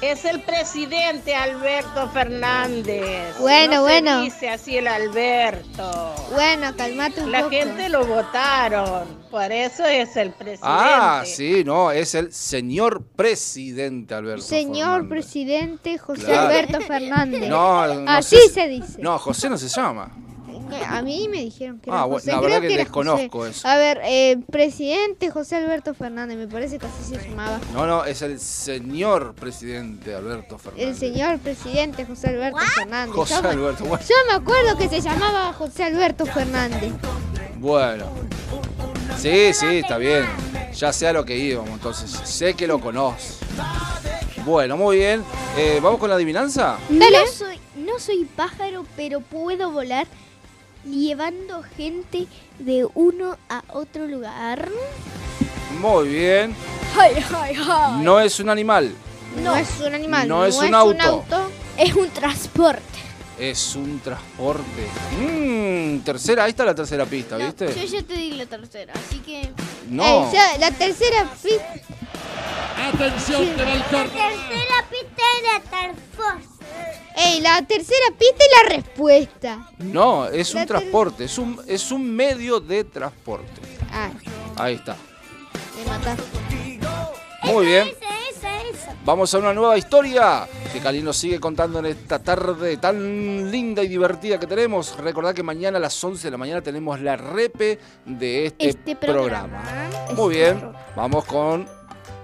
Es 0.00 0.24
el 0.24 0.40
presidente 0.42 1.34
Alberto 1.34 2.08
Fernández. 2.10 3.36
Bueno, 3.40 3.74
No 3.76 3.82
bueno. 3.82 4.18
Se 4.18 4.24
dice 4.26 4.48
así 4.48 4.76
el 4.76 4.86
Alberto. 4.86 6.14
Bueno, 6.32 6.72
calmate 6.76 7.20
un 7.24 7.32
La 7.32 7.40
poco. 7.40 7.50
gente 7.50 7.88
lo 7.88 8.06
votaron. 8.06 9.18
Por 9.28 9.50
eso 9.50 9.84
es 9.84 10.16
el 10.16 10.30
presidente. 10.30 10.60
Ah, 10.62 11.24
sí, 11.26 11.64
no, 11.64 11.90
es 11.90 12.14
el 12.14 12.32
señor 12.32 13.02
presidente 13.16 14.14
Alberto. 14.14 14.42
Señor 14.42 15.00
Fernández. 15.00 15.08
presidente 15.10 15.98
José 15.98 16.24
Claro. 16.26 16.40
Alberto 16.42 16.80
Fernández. 16.86 17.48
No, 17.48 17.94
no 17.94 18.10
Así 18.10 18.36
se 18.54 18.68
dice. 18.68 19.02
No, 19.02 19.18
José 19.18 19.50
no 19.50 19.58
se 19.58 19.66
llama. 19.68 20.16
A 20.76 21.02
mí 21.02 21.28
me 21.30 21.38
dijeron 21.42 21.78
que 21.80 21.90
Ah, 21.90 21.94
era 21.94 22.04
bueno, 22.04 22.18
José. 22.20 22.30
la 22.32 22.38
creo 22.38 22.48
verdad 22.50 22.60
que 22.68 22.74
era 22.74 22.82
desconozco 22.84 23.38
José. 23.38 23.50
eso. 23.50 23.68
A 23.68 23.76
ver, 23.76 24.00
eh, 24.04 24.38
presidente 24.50 25.30
José 25.30 25.56
Alberto 25.56 25.94
Fernández, 25.94 26.36
me 26.38 26.46
parece 26.48 26.78
que 26.78 26.86
así 26.86 27.14
se 27.16 27.28
llamaba. 27.28 27.60
No, 27.72 27.86
no, 27.86 28.04
es 28.04 28.22
el 28.22 28.38
señor 28.40 29.34
presidente 29.34 30.14
Alberto 30.14 30.58
Fernández. 30.58 30.88
El 30.88 30.96
señor 30.96 31.38
presidente 31.38 32.04
José 32.04 32.28
Alberto 32.28 32.58
Fernández. 32.74 33.14
José 33.14 33.34
Yo 33.34 33.42
me- 33.42 33.48
Alberto, 33.48 33.84
bueno. 33.84 34.04
Yo 34.08 34.14
me 34.28 34.32
acuerdo 34.34 34.76
que 34.78 34.88
se 34.88 35.00
llamaba 35.00 35.52
José 35.52 35.84
Alberto 35.84 36.26
Fernández. 36.26 36.92
Bueno. 37.56 38.06
Sí, 39.18 39.52
sí, 39.52 39.78
está 39.78 39.98
bien. 39.98 40.24
Ya 40.74 40.92
sé 40.92 41.08
a 41.08 41.12
lo 41.12 41.24
que 41.24 41.36
íbamos, 41.36 41.70
entonces. 41.70 42.10
Sé 42.10 42.54
que 42.54 42.66
lo 42.66 42.80
conoce. 42.80 43.34
Bueno, 44.44 44.76
muy 44.76 44.96
bien. 44.98 45.24
Eh, 45.56 45.80
¿Vamos 45.82 45.98
con 45.98 46.08
la 46.08 46.14
adivinanza? 46.16 46.78
No 46.88 47.04
soy, 47.32 47.58
no 47.76 47.98
soy 47.98 48.24
pájaro, 48.24 48.84
pero 48.96 49.20
puedo 49.20 49.70
volar 49.72 50.06
llevando 50.88 51.62
gente 51.62 52.26
de 52.58 52.86
uno 52.94 53.36
a 53.48 53.62
otro 53.72 54.06
lugar. 54.06 54.68
Muy 55.80 56.08
bien. 56.08 56.54
Hi, 56.94 57.18
hi, 57.18 57.54
hi. 57.54 58.02
No 58.02 58.18
es 58.20 58.40
un 58.40 58.48
animal. 58.48 58.94
No, 59.42 59.56
es 59.56 59.68
un 59.80 59.94
animal. 59.94 60.28
No 60.28 60.44
es 60.44 60.56
un 60.56 60.74
auto. 60.74 61.24
Es 61.76 61.94
un 61.94 62.08
transporte. 62.10 62.82
Es 63.38 63.76
un 63.76 64.00
transporte. 64.00 64.88
Mmm, 65.20 66.00
tercera, 66.00 66.44
ahí 66.44 66.50
está 66.50 66.64
la 66.64 66.74
tercera 66.74 67.06
pista, 67.06 67.36
¿viste? 67.36 67.72
Yo 67.72 67.84
ya 67.84 68.02
te 68.02 68.14
di 68.14 68.32
la 68.32 68.46
tercera, 68.46 68.92
así 68.94 69.18
que. 69.20 69.48
No. 69.88 70.28
Eh, 70.32 70.58
la 70.58 70.72
tercera 70.72 71.30
pista. 71.40 71.74
Atención, 72.92 73.46
que 73.54 73.64
va 73.64 73.72
el 73.74 73.82
córner. 73.84 74.08
Tercera 74.08 74.84
pista 74.90 75.22
era 75.40 75.60
Tarfos. 75.70 76.57
Ey, 77.20 77.40
la 77.40 77.60
tercera 77.66 78.06
pista 78.16 78.44
es 78.44 78.62
la 78.62 78.76
respuesta. 78.76 79.70
No, 79.78 80.26
es 80.28 80.54
La 80.54 80.60
un 80.60 80.66
transporte, 80.68 81.24
es 81.24 81.36
un, 81.36 81.60
es 81.66 81.90
un 81.90 82.14
medio 82.14 82.60
de 82.60 82.84
transporte. 82.84 83.60
Ah, 83.90 84.10
Ahí 84.56 84.76
está. 84.76 84.96
mataste. 85.86 86.22
Muy 87.42 87.66
bien. 87.66 87.88
Esa, 87.88 88.62
esa. 88.62 88.94
Vamos 89.04 89.32
a 89.34 89.38
una 89.38 89.52
nueva 89.52 89.76
historia 89.78 90.46
que 90.72 90.78
Cali 90.80 91.02
nos 91.02 91.16
sigue 91.16 91.40
contando 91.40 91.78
en 91.80 91.86
esta 91.86 92.18
tarde 92.20 92.76
tan 92.76 93.50
linda 93.50 93.82
y 93.82 93.88
divertida 93.88 94.38
que 94.38 94.46
tenemos. 94.46 94.96
Recordad 94.98 95.34
que 95.34 95.42
mañana 95.42 95.78
a 95.78 95.80
las 95.80 96.02
11 96.04 96.24
de 96.26 96.30
la 96.30 96.36
mañana 96.36 96.60
tenemos 96.60 97.00
la 97.00 97.16
repe 97.16 97.78
de 98.04 98.46
este, 98.46 98.68
Este 98.68 98.94
programa. 98.96 99.64
Muy 100.14 100.36
bien, 100.36 100.70
vamos 100.94 101.24
con 101.24 101.66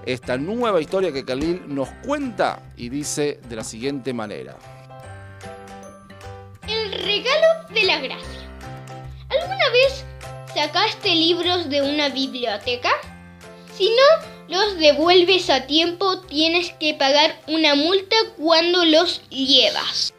esta 0.05 0.37
nueva 0.37 0.81
historia 0.81 1.11
que 1.11 1.25
Khalil 1.25 1.63
nos 1.67 1.89
cuenta 2.07 2.61
y 2.77 2.91
dice 2.91 3.41
de 3.49 3.57
la 3.57 3.65
siguiente 3.65 4.13
manera. 4.13 4.57
Regalo 7.03 7.69
de 7.71 7.83
la 7.83 7.99
gracia. 7.99 8.41
¿Alguna 9.29 9.69
vez 9.71 10.05
sacaste 10.55 11.09
libros 11.15 11.69
de 11.69 11.83
una 11.83 12.09
biblioteca? 12.11 12.91
Si 13.75 13.91
no 13.91 14.57
los 14.57 14.79
devuelves 14.79 15.51
a 15.51 15.67
tiempo, 15.67 16.21
tienes 16.21 16.73
que 16.75 16.95
pagar 16.95 17.41
una 17.49 17.75
multa 17.75 18.15
cuando 18.37 18.85
los 18.85 19.29
llevas. 19.29 20.15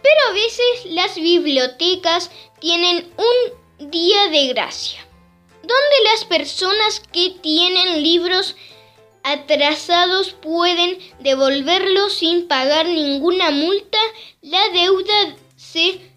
Pero 0.00 0.20
a 0.30 0.32
veces 0.32 0.92
las 0.92 1.16
bibliotecas 1.16 2.30
tienen 2.60 3.12
un 3.16 3.90
día 3.90 4.28
de 4.28 4.46
gracia, 4.48 5.00
donde 5.62 6.10
las 6.12 6.24
personas 6.24 7.00
que 7.12 7.30
tienen 7.42 8.04
libros 8.04 8.54
atrasados 9.24 10.34
pueden 10.34 10.98
devolverlos 11.18 12.14
sin 12.14 12.46
pagar 12.46 12.86
ninguna 12.86 13.50
multa. 13.50 13.98
La 14.40 14.68
deuda 14.68 15.36
se 15.56 16.11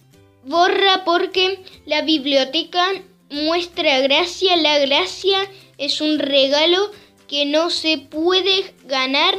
borra 0.45 1.03
porque 1.03 1.63
la 1.85 2.01
biblioteca 2.03 2.85
muestra 3.29 3.99
gracia. 3.99 4.55
La 4.55 4.79
gracia 4.79 5.49
es 5.77 6.01
un 6.01 6.19
regalo 6.19 6.91
que 7.27 7.45
no 7.45 7.69
se 7.69 7.97
puede 7.97 8.73
ganar. 8.85 9.35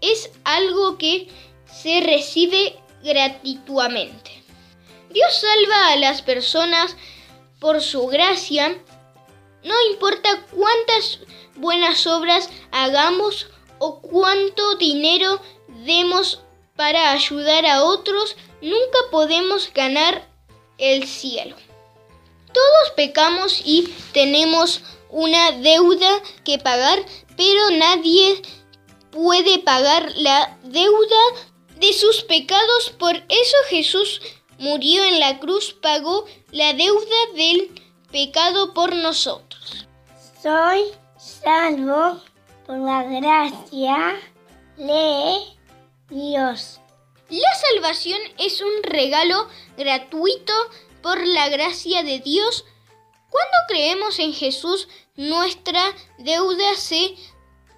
Es 0.00 0.30
algo 0.44 0.98
que 0.98 1.28
se 1.66 2.00
recibe 2.00 2.76
gratuitamente. 3.02 4.42
Dios 5.10 5.40
salva 5.40 5.92
a 5.92 5.96
las 5.96 6.22
personas 6.22 6.96
por 7.58 7.82
su 7.82 8.06
gracia. 8.06 8.76
No 9.62 9.74
importa 9.90 10.46
cuántas 10.50 11.20
buenas 11.56 12.06
obras 12.06 12.48
hagamos 12.70 13.48
o 13.78 14.00
cuánto 14.00 14.76
dinero 14.76 15.40
demos 15.84 16.40
para 16.76 17.12
ayudar 17.12 17.66
a 17.66 17.84
otros, 17.84 18.36
nunca 18.62 18.98
podemos 19.10 19.70
ganar 19.74 20.29
el 20.80 21.06
cielo. 21.06 21.56
Todos 22.52 22.90
pecamos 22.96 23.62
y 23.64 23.88
tenemos 24.12 24.82
una 25.08 25.52
deuda 25.52 26.20
que 26.44 26.58
pagar, 26.58 26.98
pero 27.36 27.70
nadie 27.70 28.42
puede 29.10 29.58
pagar 29.60 30.10
la 30.16 30.56
deuda 30.64 31.16
de 31.76 31.92
sus 31.92 32.22
pecados. 32.22 32.90
Por 32.98 33.16
eso 33.16 33.56
Jesús 33.68 34.20
murió 34.58 35.04
en 35.04 35.20
la 35.20 35.38
cruz, 35.38 35.76
pagó 35.80 36.24
la 36.50 36.72
deuda 36.74 37.16
del 37.34 37.70
pecado 38.10 38.74
por 38.74 38.94
nosotros. 38.94 39.86
Soy 40.42 40.84
salvo 41.18 42.20
por 42.66 42.78
la 42.78 43.02
gracia 43.04 44.18
de 44.76 45.36
Dios. 46.08 46.79
La 47.30 47.54
salvación 47.54 48.20
es 48.38 48.60
un 48.60 48.82
regalo 48.82 49.48
gratuito 49.76 50.52
por 51.00 51.24
la 51.24 51.48
gracia 51.48 52.02
de 52.02 52.18
Dios. 52.18 52.64
Cuando 53.30 53.56
creemos 53.68 54.18
en 54.18 54.32
Jesús, 54.32 54.88
nuestra 55.14 55.94
deuda 56.18 56.74
se 56.74 57.14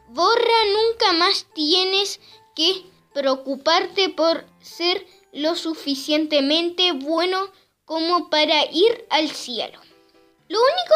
borra. 0.08 0.64
Nunca 0.72 1.12
más 1.12 1.46
tienes 1.54 2.18
que 2.56 2.86
preocuparte 3.12 4.08
por 4.08 4.46
ser 4.62 5.06
lo 5.32 5.54
suficientemente 5.54 6.92
bueno 6.92 7.52
como 7.84 8.30
para 8.30 8.64
ir 8.70 9.06
al 9.10 9.30
cielo. 9.30 9.78
Lo 10.48 10.58
único 10.60 10.94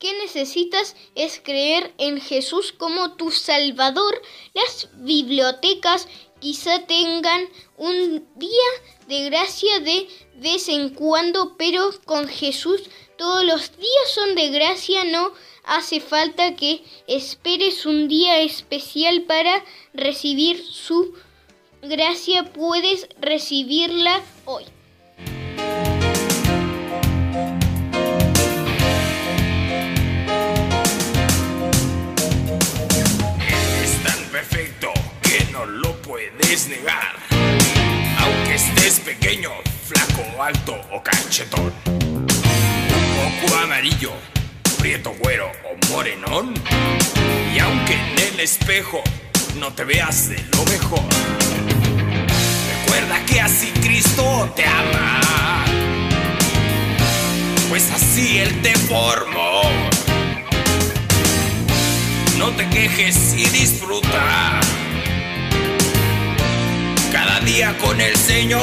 que 0.00 0.18
necesitas 0.18 0.96
es 1.14 1.40
creer 1.40 1.94
en 1.98 2.20
Jesús 2.20 2.72
como 2.72 3.14
tu 3.14 3.30
Salvador. 3.30 4.20
Las 4.54 4.88
bibliotecas 4.94 6.08
quizá 6.42 6.80
tengan 6.86 7.48
un 7.78 8.26
día 8.34 8.70
de 9.06 9.30
gracia 9.30 9.78
de 9.78 10.08
vez 10.34 10.68
en 10.68 10.90
cuando, 10.90 11.56
pero 11.56 11.90
con 12.04 12.26
Jesús 12.26 12.82
todos 13.16 13.44
los 13.44 13.76
días 13.78 14.08
son 14.12 14.34
de 14.34 14.48
gracia. 14.50 15.04
No 15.04 15.32
hace 15.62 16.00
falta 16.00 16.56
que 16.56 16.82
esperes 17.06 17.86
un 17.86 18.08
día 18.08 18.40
especial 18.42 19.22
para 19.22 19.64
recibir 19.94 20.62
su 20.64 21.14
gracia. 21.80 22.52
Puedes 22.52 23.06
recibirla 23.20 24.20
hoy. 24.44 24.64
Puedes 36.30 36.68
negar. 36.68 37.16
Aunque 38.18 38.54
estés 38.54 39.00
pequeño, 39.00 39.50
flaco, 39.86 40.42
alto 40.42 40.80
o 40.92 41.02
cachetón. 41.02 41.72
Poco 43.14 43.56
amarillo, 43.56 44.12
prieto, 44.78 45.14
güero 45.18 45.50
o 45.64 45.92
morenón. 45.92 46.54
Y 47.54 47.58
aunque 47.58 47.94
en 47.94 48.18
el 48.34 48.40
espejo 48.40 49.02
no 49.58 49.72
te 49.72 49.84
veas 49.84 50.28
de 50.28 50.38
lo 50.56 50.64
mejor. 50.66 51.04
Recuerda 52.84 53.24
que 53.26 53.40
así 53.40 53.70
Cristo 53.82 54.52
te 54.54 54.64
ama. 54.66 55.64
Pues 57.68 57.90
así 57.90 58.38
Él 58.38 58.62
te 58.62 58.74
formó. 58.74 59.62
No 62.38 62.50
te 62.50 62.68
quejes 62.68 63.34
y 63.34 63.46
disfruta 63.48 64.60
día 67.44 67.76
con 67.78 68.00
el 68.00 68.16
Señor. 68.16 68.62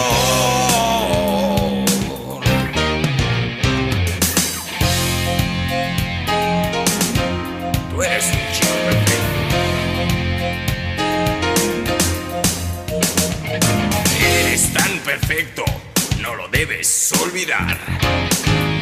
Tú 7.90 8.04
eres 8.04 8.26
un 8.26 8.40
chico 8.54 8.74
perfecto. 8.90 9.24
Eres 14.20 14.74
tan 14.74 15.00
perfecto, 15.00 15.66
no 16.22 16.36
lo 16.36 16.48
debes 16.48 17.12
olvidar. 17.22 17.78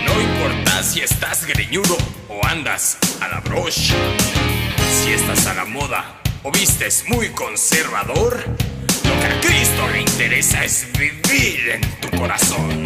No 0.05 0.21
importa 0.21 0.83
si 0.83 1.01
estás 1.01 1.45
greñudo 1.45 1.97
o 2.29 2.45
andas 2.45 2.97
a 3.21 3.27
la 3.27 3.39
broche. 3.39 3.95
Si 5.03 5.11
estás 5.11 5.47
a 5.47 5.53
la 5.53 5.65
moda 5.65 6.21
o 6.43 6.51
vistes 6.51 7.05
muy 7.07 7.29
conservador, 7.29 8.43
lo 9.07 9.19
que 9.19 9.25
a 9.27 9.39
Cristo 9.41 9.87
le 9.91 10.01
interesa 10.01 10.63
es 10.63 10.87
vivir 10.97 11.71
en 11.75 11.81
tu 12.01 12.17
corazón. 12.17 12.83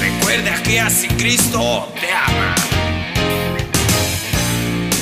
Recuerda 0.00 0.62
que 0.62 0.80
así 0.80 1.08
Cristo 1.08 1.92
te 2.00 2.12
ama. 2.12 2.54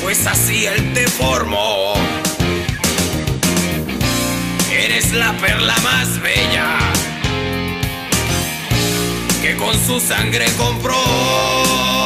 Pues 0.03 0.27
así 0.27 0.67
Él 0.67 0.93
te 0.95 1.07
formó. 1.09 1.95
Eres 4.73 5.13
la 5.13 5.37
perla 5.39 5.77
más 5.83 6.21
bella 6.21 6.79
que 9.43 9.57
con 9.57 9.75
su 9.87 10.01
sangre 10.01 10.47
compró. 10.57 12.00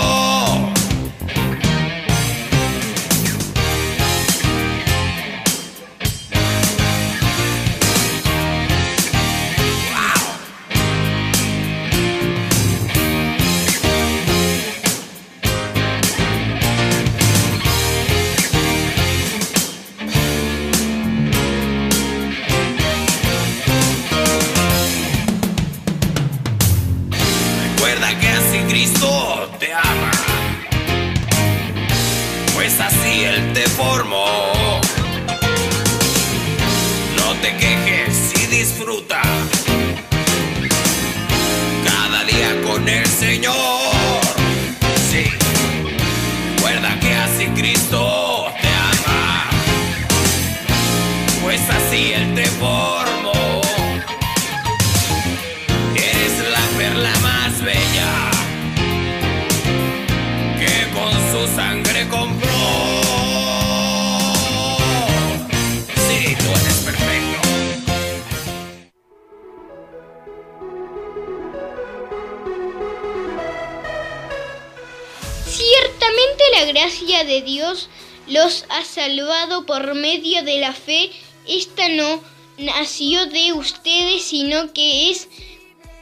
Nació 83.04 83.26
de 83.26 83.52
ustedes, 83.52 84.24
sino 84.24 84.72
que 84.72 85.10
es 85.10 85.28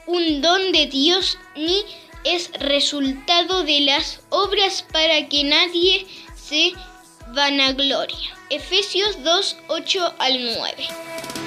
un 0.07 0.41
don 0.41 0.71
de 0.71 0.87
Dios, 0.87 1.37
ni 1.57 1.83
es 2.25 2.53
resultado 2.61 3.65
de 3.65 3.81
las 3.81 4.21
obras 4.31 4.85
para 4.93 5.29
que 5.29 5.43
nadie 5.43 6.07
se 6.37 6.73
vanagloria. 7.35 8.39
Efesios 8.51 9.21
2, 9.25 9.57
8 9.69 10.15
al 10.19 10.55
9. 10.57 11.42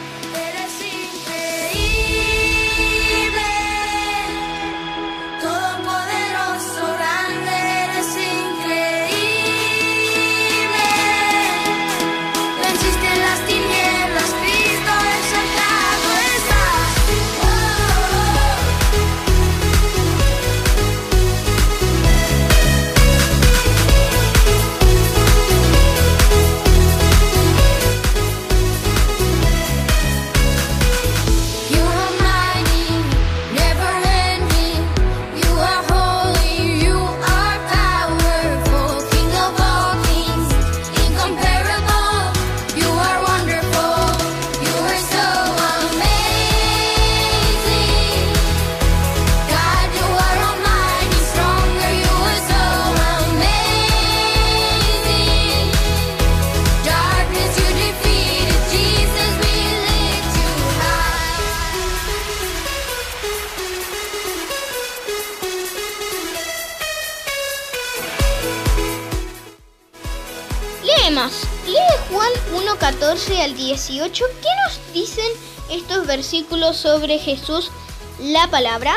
18. 74.12 74.26
¿Qué 74.42 74.48
nos 74.66 74.94
dicen 74.94 75.26
estos 75.70 76.06
versículos 76.06 76.78
sobre 76.78 77.18
Jesús, 77.18 77.72
la 78.20 78.50
palabra? 78.50 78.94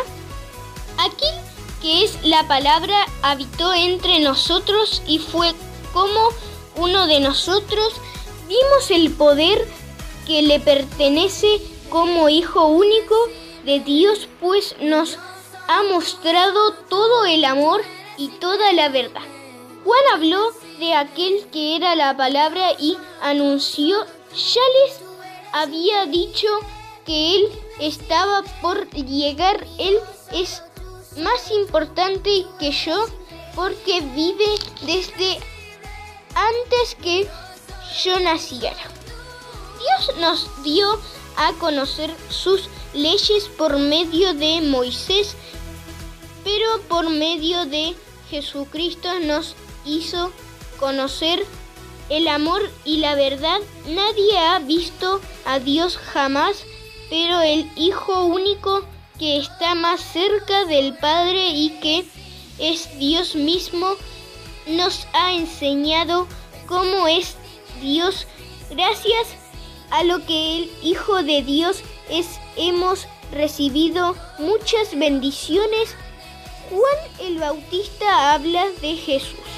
Aquel 0.98 1.34
que 1.80 2.04
es 2.04 2.18
la 2.24 2.46
palabra 2.48 3.06
habitó 3.22 3.72
entre 3.72 4.20
nosotros 4.20 5.02
y 5.06 5.18
fue 5.18 5.54
como 5.92 6.28
uno 6.76 7.06
de 7.06 7.20
nosotros. 7.20 7.94
Vimos 8.48 8.90
el 8.90 9.10
poder 9.12 9.66
que 10.26 10.42
le 10.42 10.60
pertenece 10.60 11.60
como 11.88 12.28
Hijo 12.28 12.66
único 12.66 13.16
de 13.64 13.80
Dios, 13.80 14.28
pues 14.40 14.76
nos 14.80 15.18
ha 15.68 15.82
mostrado 15.84 16.72
todo 16.88 17.24
el 17.24 17.44
amor 17.44 17.82
y 18.18 18.28
toda 18.28 18.72
la 18.72 18.88
verdad. 18.88 19.22
Juan 19.84 20.00
habló 20.14 20.52
de 20.78 20.94
aquel 20.94 21.46
que 21.50 21.76
era 21.76 21.94
la 21.94 22.16
palabra 22.16 22.72
y 22.78 22.96
anunció, 23.22 24.04
ya 24.30 24.60
les 24.84 25.00
había 25.52 26.06
dicho 26.06 26.48
que 27.04 27.36
él 27.36 27.48
estaba 27.80 28.42
por 28.60 28.88
llegar, 28.90 29.66
él 29.78 29.98
es 30.32 30.62
más 31.16 31.50
importante 31.50 32.46
que 32.58 32.70
yo 32.70 33.06
porque 33.54 34.00
vive 34.14 34.46
desde 34.82 35.38
antes 36.34 36.94
que 37.02 37.28
yo 38.04 38.20
naciera. 38.20 38.76
Dios 39.78 40.18
nos 40.18 40.62
dio 40.62 41.00
a 41.36 41.52
conocer 41.54 42.14
sus 42.28 42.68
leyes 42.92 43.44
por 43.56 43.78
medio 43.78 44.34
de 44.34 44.60
Moisés, 44.60 45.34
pero 46.44 46.80
por 46.88 47.08
medio 47.10 47.64
de 47.66 47.96
Jesucristo 48.30 49.08
nos 49.20 49.54
hizo 49.84 50.32
conocer 50.78 51.44
el 52.08 52.28
amor 52.28 52.62
y 52.84 52.98
la 52.98 53.14
verdad. 53.14 53.60
Nadie 53.86 54.38
ha 54.38 54.58
visto 54.60 55.20
a 55.44 55.58
Dios 55.58 55.96
jamás, 55.96 56.64
pero 57.10 57.40
el 57.40 57.70
Hijo 57.76 58.24
único 58.24 58.84
que 59.18 59.38
está 59.38 59.74
más 59.74 60.00
cerca 60.00 60.64
del 60.66 60.96
Padre 60.96 61.48
y 61.50 61.70
que 61.80 62.04
es 62.58 62.98
Dios 62.98 63.34
mismo, 63.34 63.94
nos 64.66 65.06
ha 65.12 65.32
enseñado 65.32 66.26
cómo 66.66 67.08
es 67.08 67.36
Dios. 67.80 68.26
Gracias 68.70 69.28
a 69.90 70.04
lo 70.04 70.24
que 70.24 70.58
el 70.58 70.70
Hijo 70.82 71.22
de 71.22 71.42
Dios 71.42 71.82
es, 72.08 72.38
hemos 72.56 73.06
recibido 73.32 74.16
muchas 74.38 74.96
bendiciones. 74.96 75.94
Juan 76.70 77.26
el 77.26 77.38
Bautista 77.38 78.34
habla 78.34 78.66
de 78.80 78.96
Jesús. 78.96 79.57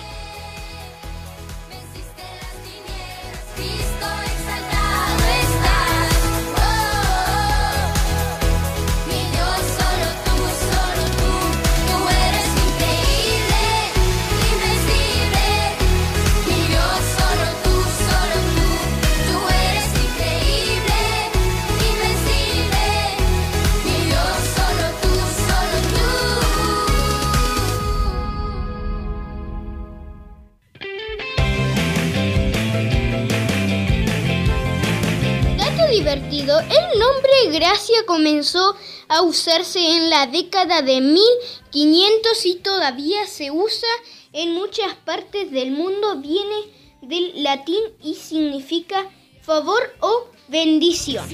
El 36.58 36.98
nombre 36.98 37.58
Gracia 37.58 38.04
comenzó 38.06 38.74
a 39.08 39.22
usarse 39.22 39.78
en 39.78 40.10
la 40.10 40.26
década 40.26 40.82
de 40.82 41.00
1500 41.00 42.46
y 42.46 42.54
todavía 42.56 43.26
se 43.26 43.50
usa 43.52 43.88
en 44.32 44.54
muchas 44.54 44.94
partes 45.04 45.50
del 45.52 45.70
mundo. 45.70 46.16
Viene 46.16 46.56
del 47.02 47.44
latín 47.44 47.80
y 48.02 48.14
significa 48.14 49.06
favor 49.42 49.94
o 50.00 50.26
bendición. 50.48 51.24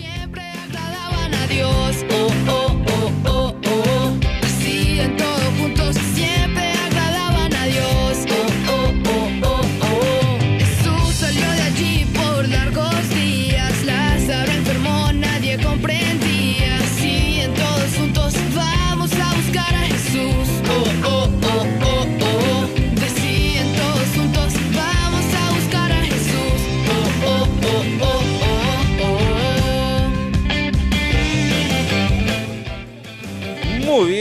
a 1.34 1.46
Dios. 1.46 1.85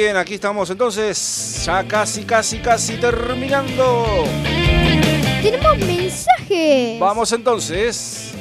Bien, 0.06 0.18
aquí 0.18 0.36
estamos 0.36 0.70
entonces, 0.70 1.64
ya 1.66 1.84
casi, 1.88 2.24
casi, 2.26 2.60
casi 2.60 2.96
terminando. 2.98 4.06
Tenemos 5.42 5.78
mensajes. 5.80 7.00
Vamos 7.00 7.32
entonces. 7.32 8.32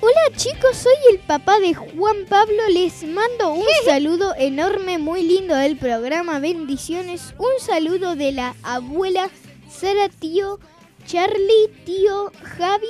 Hola 0.00 0.34
chicos, 0.34 0.74
soy 0.74 0.94
el 1.10 1.18
papá 1.18 1.58
de 1.58 1.74
Juan 1.74 2.24
Pablo. 2.30 2.62
Les 2.70 3.04
mando 3.04 3.52
un 3.52 3.66
saludo 3.84 4.34
enorme, 4.38 4.96
muy 4.96 5.22
lindo 5.22 5.54
del 5.54 5.76
programa. 5.76 6.38
Bendiciones. 6.38 7.34
Un 7.36 7.60
saludo 7.60 8.16
de 8.16 8.32
la 8.32 8.54
abuela 8.62 9.28
Sara, 9.70 10.08
tío 10.08 10.58
Charlie, 11.06 11.68
tío 11.84 12.32
Javi 12.56 12.86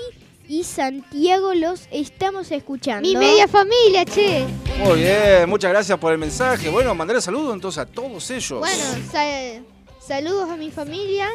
y 0.47 0.63
Santiago. 0.63 1.55
Los 1.55 1.89
estamos 1.91 2.53
escuchando. 2.53 3.09
Mi 3.09 3.17
media 3.17 3.49
familia, 3.49 4.05
che. 4.05 4.47
Muy 4.79 5.01
bien, 5.01 5.49
muchas 5.49 5.71
gracias 5.71 5.99
por 5.99 6.13
el 6.13 6.19
mensaje. 6.19 6.69
Bueno, 6.69 6.95
mandaré 6.95 7.21
saludos 7.21 7.55
entonces 7.55 7.79
a 7.79 7.87
todos 7.87 8.31
ellos. 8.31 8.59
Bueno, 8.59 8.85
sa- 9.13 9.61
saludos 10.07 10.51
a 10.51 10.57
mi 10.57 10.71
familia. 10.71 11.29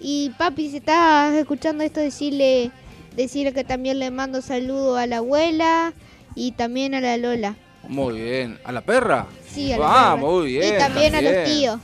Y 0.00 0.30
papi, 0.30 0.70
si 0.70 0.78
estás 0.78 1.32
escuchando 1.34 1.84
esto, 1.84 2.00
decirle, 2.00 2.72
decirle 3.14 3.52
que 3.52 3.62
también 3.62 4.00
le 4.00 4.10
mando 4.10 4.42
saludos 4.42 4.98
a 4.98 5.06
la 5.06 5.18
abuela 5.18 5.92
y 6.34 6.52
también 6.52 6.94
a 6.94 7.00
la 7.00 7.16
Lola. 7.18 7.54
Muy 7.86 8.20
bien. 8.20 8.58
¿A 8.64 8.72
la 8.72 8.80
perra? 8.80 9.26
Sí, 9.48 9.72
a 9.72 9.78
la 9.78 9.86
Ah, 9.86 10.14
perra. 10.14 10.16
muy 10.16 10.46
bien. 10.46 10.74
Y 10.74 10.78
también, 10.78 11.14
a 11.14 11.22
los 11.22 11.44
tíos. 11.44 11.78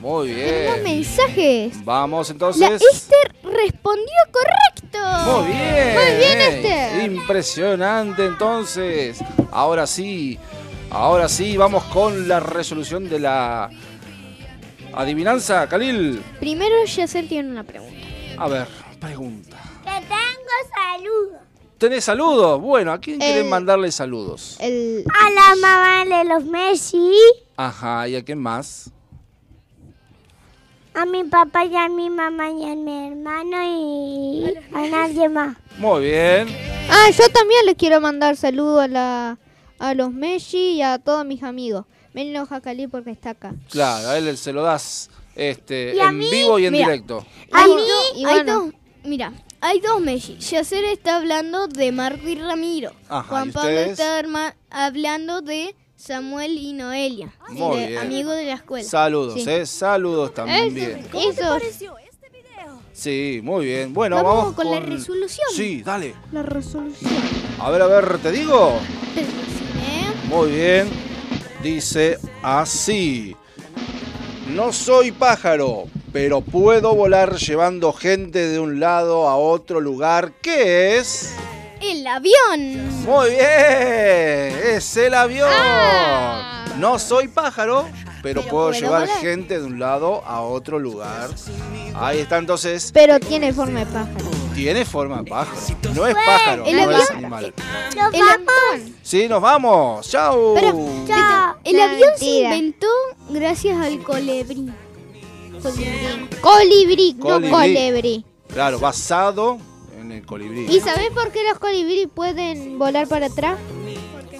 Muy 0.00 0.28
Tenemos 0.28 0.74
bien. 0.74 0.82
mensajes. 0.96 1.84
Vamos 1.84 2.28
La 2.28 2.32
entonces. 2.32 2.82
Esther 2.92 3.34
respondió 3.42 4.06
correcto. 4.32 4.98
Muy 5.30 5.46
bien. 5.52 5.94
Muy 5.94 6.16
bien, 6.16 6.40
Esther. 6.40 7.04
Impresionante 7.10 8.24
entonces. 8.24 9.18
Ahora 9.50 9.86
sí. 9.86 10.38
Ahora 10.90 11.28
sí, 11.28 11.56
vamos 11.56 11.84
con 11.84 12.26
la 12.26 12.40
resolución 12.40 13.08
de 13.08 13.20
la 13.20 13.70
adivinanza, 14.92 15.68
Khalil. 15.68 16.20
Primero, 16.40 16.84
Yacer 16.84 17.28
tiene 17.28 17.48
una 17.50 17.62
pregunta. 17.62 18.06
A 18.38 18.48
ver, 18.48 18.66
pregunta. 18.98 19.56
Te 19.84 19.90
tengo 19.90 20.50
saludos. 20.74 21.40
¿Tenés 21.78 22.04
saludos? 22.04 22.60
Bueno, 22.60 22.92
¿a 22.92 22.98
quién 22.98 23.18
quieren 23.20 23.48
mandarle 23.48 23.92
saludos? 23.92 24.56
El, 24.60 25.04
A 25.20 25.30
la 25.30 25.56
mamá 25.56 26.04
de 26.04 26.24
los 26.28 26.44
Messi, 26.44 27.12
Ajá, 27.56 28.08
¿y 28.08 28.16
a 28.16 28.24
quién 28.24 28.38
más? 28.38 28.90
A 30.94 31.06
mi 31.06 31.24
papá 31.24 31.64
y 31.64 31.76
a 31.76 31.88
mi 31.88 32.10
mamá 32.10 32.50
y 32.50 32.64
a 32.70 32.74
mi 32.74 33.06
hermano 33.08 33.56
y 33.64 34.54
a 34.74 34.86
nadie 34.88 35.28
más. 35.28 35.56
Muy 35.78 36.02
bien. 36.04 36.48
Ah, 36.90 37.10
yo 37.10 37.28
también 37.30 37.64
les 37.66 37.76
quiero 37.76 38.00
mandar 38.00 38.36
saludos 38.36 38.82
a, 38.84 38.88
la, 38.88 39.38
a 39.78 39.94
los 39.94 40.12
Messi 40.12 40.72
y 40.74 40.82
a 40.82 40.98
todos 40.98 41.24
mis 41.24 41.42
amigos. 41.42 41.86
Menos 42.12 42.50
a 42.50 42.60
Cali 42.60 42.88
porque 42.88 43.10
está 43.12 43.30
acá. 43.30 43.54
Claro, 43.70 44.08
a 44.08 44.18
él 44.18 44.36
se 44.36 44.52
lo 44.52 44.62
das 44.62 45.10
este, 45.36 45.94
¿Y 45.94 46.00
a 46.00 46.08
en 46.08 46.18
mí? 46.18 46.28
vivo 46.30 46.58
y 46.58 46.66
en 46.66 46.72
Mira. 46.72 46.86
directo. 46.88 47.24
Hay, 47.52 47.68
Bueno, 47.70 47.82
do- 47.86 48.18
y 48.18 48.24
hay 48.24 48.34
bueno. 48.34 48.60
dos. 48.64 48.74
Mira, 49.04 49.32
hay 49.60 49.80
dos 49.80 50.00
Messi. 50.00 50.36
Yacer 50.38 50.84
está 50.86 51.16
hablando 51.16 51.68
de 51.68 51.92
Marco 51.92 52.28
y 52.28 52.34
Ramiro. 52.34 52.92
Ajá, 53.08 53.28
Juan 53.28 53.48
¿y 53.48 53.52
Pablo 53.52 53.70
está 53.78 54.22
hablando 54.70 55.40
de 55.40 55.74
Samuel 56.00 56.56
y 56.56 56.72
Noelia. 56.72 57.30
Muy 57.50 57.76
de- 57.78 57.86
bien. 57.88 57.98
Amigos 58.00 58.34
de 58.36 58.44
la 58.46 58.54
escuela. 58.54 58.88
Saludos, 58.88 59.34
Sí. 59.42 59.50
¿eh? 59.50 59.66
Saludos 59.66 60.32
también. 60.32 60.74
Eso. 61.12 61.58
Sí, 62.92 63.40
muy 63.42 63.66
bien. 63.66 63.92
Bueno, 63.92 64.16
Vamos 64.16 64.34
vamos, 64.36 64.54
con 64.54 64.70
la 64.70 64.80
resolución. 64.80 65.46
Sí, 65.54 65.82
dale. 65.82 66.14
La 66.32 66.42
resolución. 66.42 67.10
A 67.58 67.70
ver, 67.70 67.82
a 67.82 67.86
ver, 67.86 68.18
te 68.18 68.32
digo. 68.32 68.78
¿Eh? 69.16 70.06
Muy 70.28 70.50
bien. 70.52 70.88
Dice 71.62 72.18
así. 72.42 73.36
No 74.48 74.72
soy 74.72 75.12
pájaro, 75.12 75.84
pero 76.14 76.40
puedo 76.40 76.94
volar 76.94 77.36
llevando 77.36 77.92
gente 77.92 78.48
de 78.48 78.58
un 78.58 78.80
lado 78.80 79.28
a 79.28 79.36
otro 79.36 79.80
lugar. 79.80 80.32
¿Qué 80.42 80.96
es? 80.98 81.34
El 81.80 82.06
avión. 82.06 83.02
Muy 83.04 83.30
bien. 83.30 83.40
Es 83.40 84.96
el 84.96 85.14
avión. 85.14 85.48
Ah. 85.50 86.64
No 86.78 86.98
soy 86.98 87.28
pájaro, 87.28 87.88
pero, 88.22 88.42
puedo, 88.42 88.68
puedo 88.68 88.72
llevar 88.72 89.02
volar. 89.02 89.18
gente 89.20 89.58
de 89.58 89.64
un 89.66 89.78
lado 89.78 90.22
a 90.26 90.40
otro 90.42 90.78
lugar. 90.78 91.30
Ahí 91.94 92.18
está 92.20 92.38
entonces. 92.38 92.90
Pero 92.92 93.18
tiene 93.20 93.52
forma 93.52 93.80
de 93.80 93.86
pájaro. 93.86 94.30
Tiene 94.54 94.84
forma 94.84 95.18
de 95.22 95.30
pájaro. 95.30 95.58
No 95.94 96.06
es 96.06 96.14
pájaro, 96.14 96.64
el 96.66 96.76
no 96.76 96.82
avión- 96.82 97.00
es 97.02 97.10
animal. 97.10 97.54
Nos 97.96 98.14
El 98.14 98.20
vamos. 98.20 98.90
Sí, 99.02 99.28
nos 99.28 99.40
vamos. 99.40 100.08
Chau. 100.10 100.54
Pero, 100.54 100.72
Chao. 101.06 101.56
el 101.64 101.76
No, 101.76 101.82
avión 101.84 102.10
se 102.16 102.24
inventó 102.26 102.86
gracias 103.30 103.78
al 103.80 104.02
colibrí. 104.02 104.70
Colibrí. 105.62 106.28
Colibrí, 106.40 107.14
no 107.18 107.24
Colibrí. 107.26 107.50
colibrí. 107.50 108.24
Claro, 108.52 108.78
basado 108.78 109.58
en 110.10 110.18
el 110.18 110.26
colibrí. 110.26 110.66
¿Y 110.68 110.80
sabés 110.80 111.10
por 111.10 111.30
qué 111.32 111.40
los 111.48 111.58
colibrí 111.58 112.06
pueden 112.06 112.78
volar 112.78 113.06
para 113.08 113.26
atrás? 113.26 113.58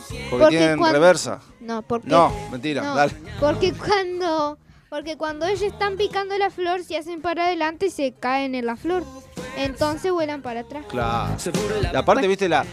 Porque, 0.00 0.26
porque 0.30 0.48
tienen 0.48 0.78
cuando- 0.78 0.98
reversa. 0.98 1.40
No, 1.60 1.82
porque 1.82 2.08
No, 2.08 2.32
mentira, 2.50 2.82
no, 2.82 2.94
dale. 2.94 3.12
porque 3.38 3.72
cuando 3.72 4.58
porque 4.88 5.16
cuando 5.16 5.46
ellos 5.46 5.62
están 5.62 5.96
picando 5.96 6.36
la 6.36 6.50
flor, 6.50 6.82
se 6.82 6.96
hacen 6.96 7.20
para 7.22 7.46
adelante 7.46 7.86
y 7.86 7.90
se 7.90 8.12
caen 8.12 8.56
en 8.56 8.66
la 8.66 8.74
flor. 8.74 9.04
Entonces 9.56 10.10
vuelan 10.10 10.42
para 10.42 10.60
atrás. 10.60 10.84
Claro. 10.88 11.36
Y 11.92 11.96
aparte, 11.96 12.26
viste 12.26 12.48
la 12.48 12.64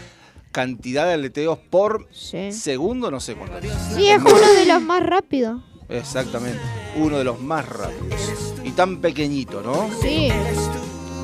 cantidad 0.50 1.06
de 1.06 1.12
aleteos 1.12 1.58
por 1.70 2.08
Sí. 2.10 2.50
segundo, 2.50 3.10
no 3.12 3.20
sé 3.20 3.36
cuánto. 3.36 3.60
Sí, 3.94 4.08
es 4.08 4.20
uno 4.20 4.52
de 4.56 4.66
los 4.66 4.82
más 4.82 5.04
rápidos. 5.06 5.62
Exactamente. 5.88 6.58
Uno 6.96 7.18
de 7.18 7.24
los 7.24 7.40
más 7.40 7.68
rápidos. 7.68 8.54
Y 8.64 8.72
tan 8.72 9.00
pequeñito, 9.00 9.62
¿no? 9.62 9.88
Sí. 10.02 10.28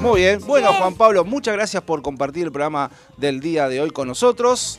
Muy 0.04 0.20
bien. 0.20 0.40
Bueno, 0.46 0.72
Juan 0.74 0.94
Pablo, 0.94 1.24
muchas 1.24 1.54
gracias 1.54 1.82
por 1.82 2.02
compartir 2.02 2.44
el 2.44 2.52
programa 2.52 2.90
del 3.16 3.40
día 3.40 3.68
de 3.68 3.80
hoy 3.80 3.90
con 3.90 4.06
nosotros. 4.08 4.78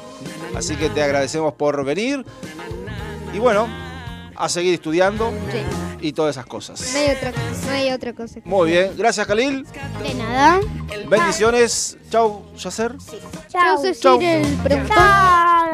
Así 0.56 0.76
que 0.76 0.90
te 0.90 1.02
agradecemos 1.02 1.54
por 1.54 1.84
venir. 1.84 2.24
Y 3.34 3.40
bueno, 3.40 3.68
a 4.36 4.48
seguir 4.50 4.76
estudiando 4.76 5.32
Sí. 5.52 5.60
y 6.08 6.14
todas 6.14 6.36
esas 6.36 6.46
cosas. 6.46 6.92
No 6.94 7.00
hay 7.00 7.10
otra, 7.16 7.32
no 7.66 7.72
hay 7.72 7.92
otra 7.92 8.14
cosa. 8.14 8.36
que- 8.42 8.48
Muy 8.50 8.70
bien. 8.72 8.92
Gracias, 8.98 9.26
Khalil. 9.26 9.66
De 10.04 10.14
nada. 10.14 10.60
Bendiciones. 11.10 11.98
Chau, 12.12 12.44
Yacer. 12.56 12.96
Chau. 14.00 14.20
el. 14.22 14.46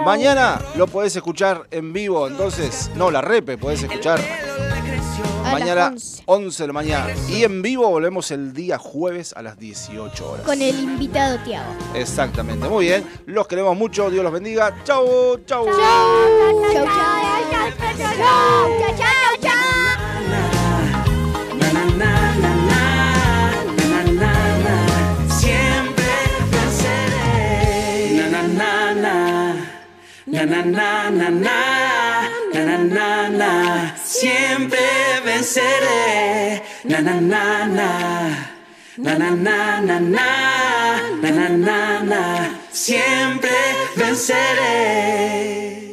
Mañana 0.06 0.60
lo 0.76 0.88
podés 0.88 1.16
escuchar 1.16 1.68
en 1.72 1.93
vivo, 1.93 2.28
entonces, 2.28 2.89
no, 2.95 3.12
la 3.12 3.22
repe 3.22 3.58
podés 3.58 3.84
escuchar 3.84 4.20
A 5.52 5.60
las 5.60 5.62
mañana 5.62 5.88
11. 5.88 6.24
11 6.26 6.64
de 6.64 6.68
la 6.68 6.74
mañana. 6.74 7.14
Y 7.30 7.43
en 7.43 7.62
vivo 7.62 7.89
volvemos 7.89 8.32
el 8.32 8.54
día 8.54 8.78
jueves 8.78 9.34
a 9.36 9.41
las 9.41 9.58
18 9.60 10.32
horas. 10.32 10.45
Con 10.45 10.62
el 10.62 10.80
invitado 10.80 11.39
Tiago. 11.43 11.74
Exactamente, 11.93 12.70
muy 12.70 12.86
bien. 12.86 13.06
Los 13.26 13.47
queremos 13.47 13.76
mucho, 13.76 14.10
Dios 14.10 14.24
los 14.24 14.32
bendiga. 14.32 14.74
Chau, 14.84 15.39
chau. 15.45 15.66
Chau, 15.66 16.86
chau. 16.86 16.86
Siempre 25.39 26.14
venceré. 26.52 28.14
Na 28.18 28.26
na 28.30 28.41
na 28.47 28.93
na. 28.93 29.14
Na 30.28 30.45
na 30.45 30.64
na 30.64 31.10
na 31.10 31.30
na. 31.30 31.30
Na 31.30 31.70
na 32.72 32.84
na 32.84 33.30
na. 33.30 33.95
Siempre 34.03 34.80
venceré. 35.26 36.61
Na 36.86 37.01
na 37.01 37.19
na 37.19 37.65
na. 37.65 37.89
Na 38.97 39.17
na 39.17 39.30
na 39.36 39.82
na 39.82 39.99
na. 39.99 40.30
Na 41.22 41.30
na 41.32 41.49
na 41.49 42.03
na. 42.03 42.22
siempre 42.72 43.57
venceré. 43.97 45.91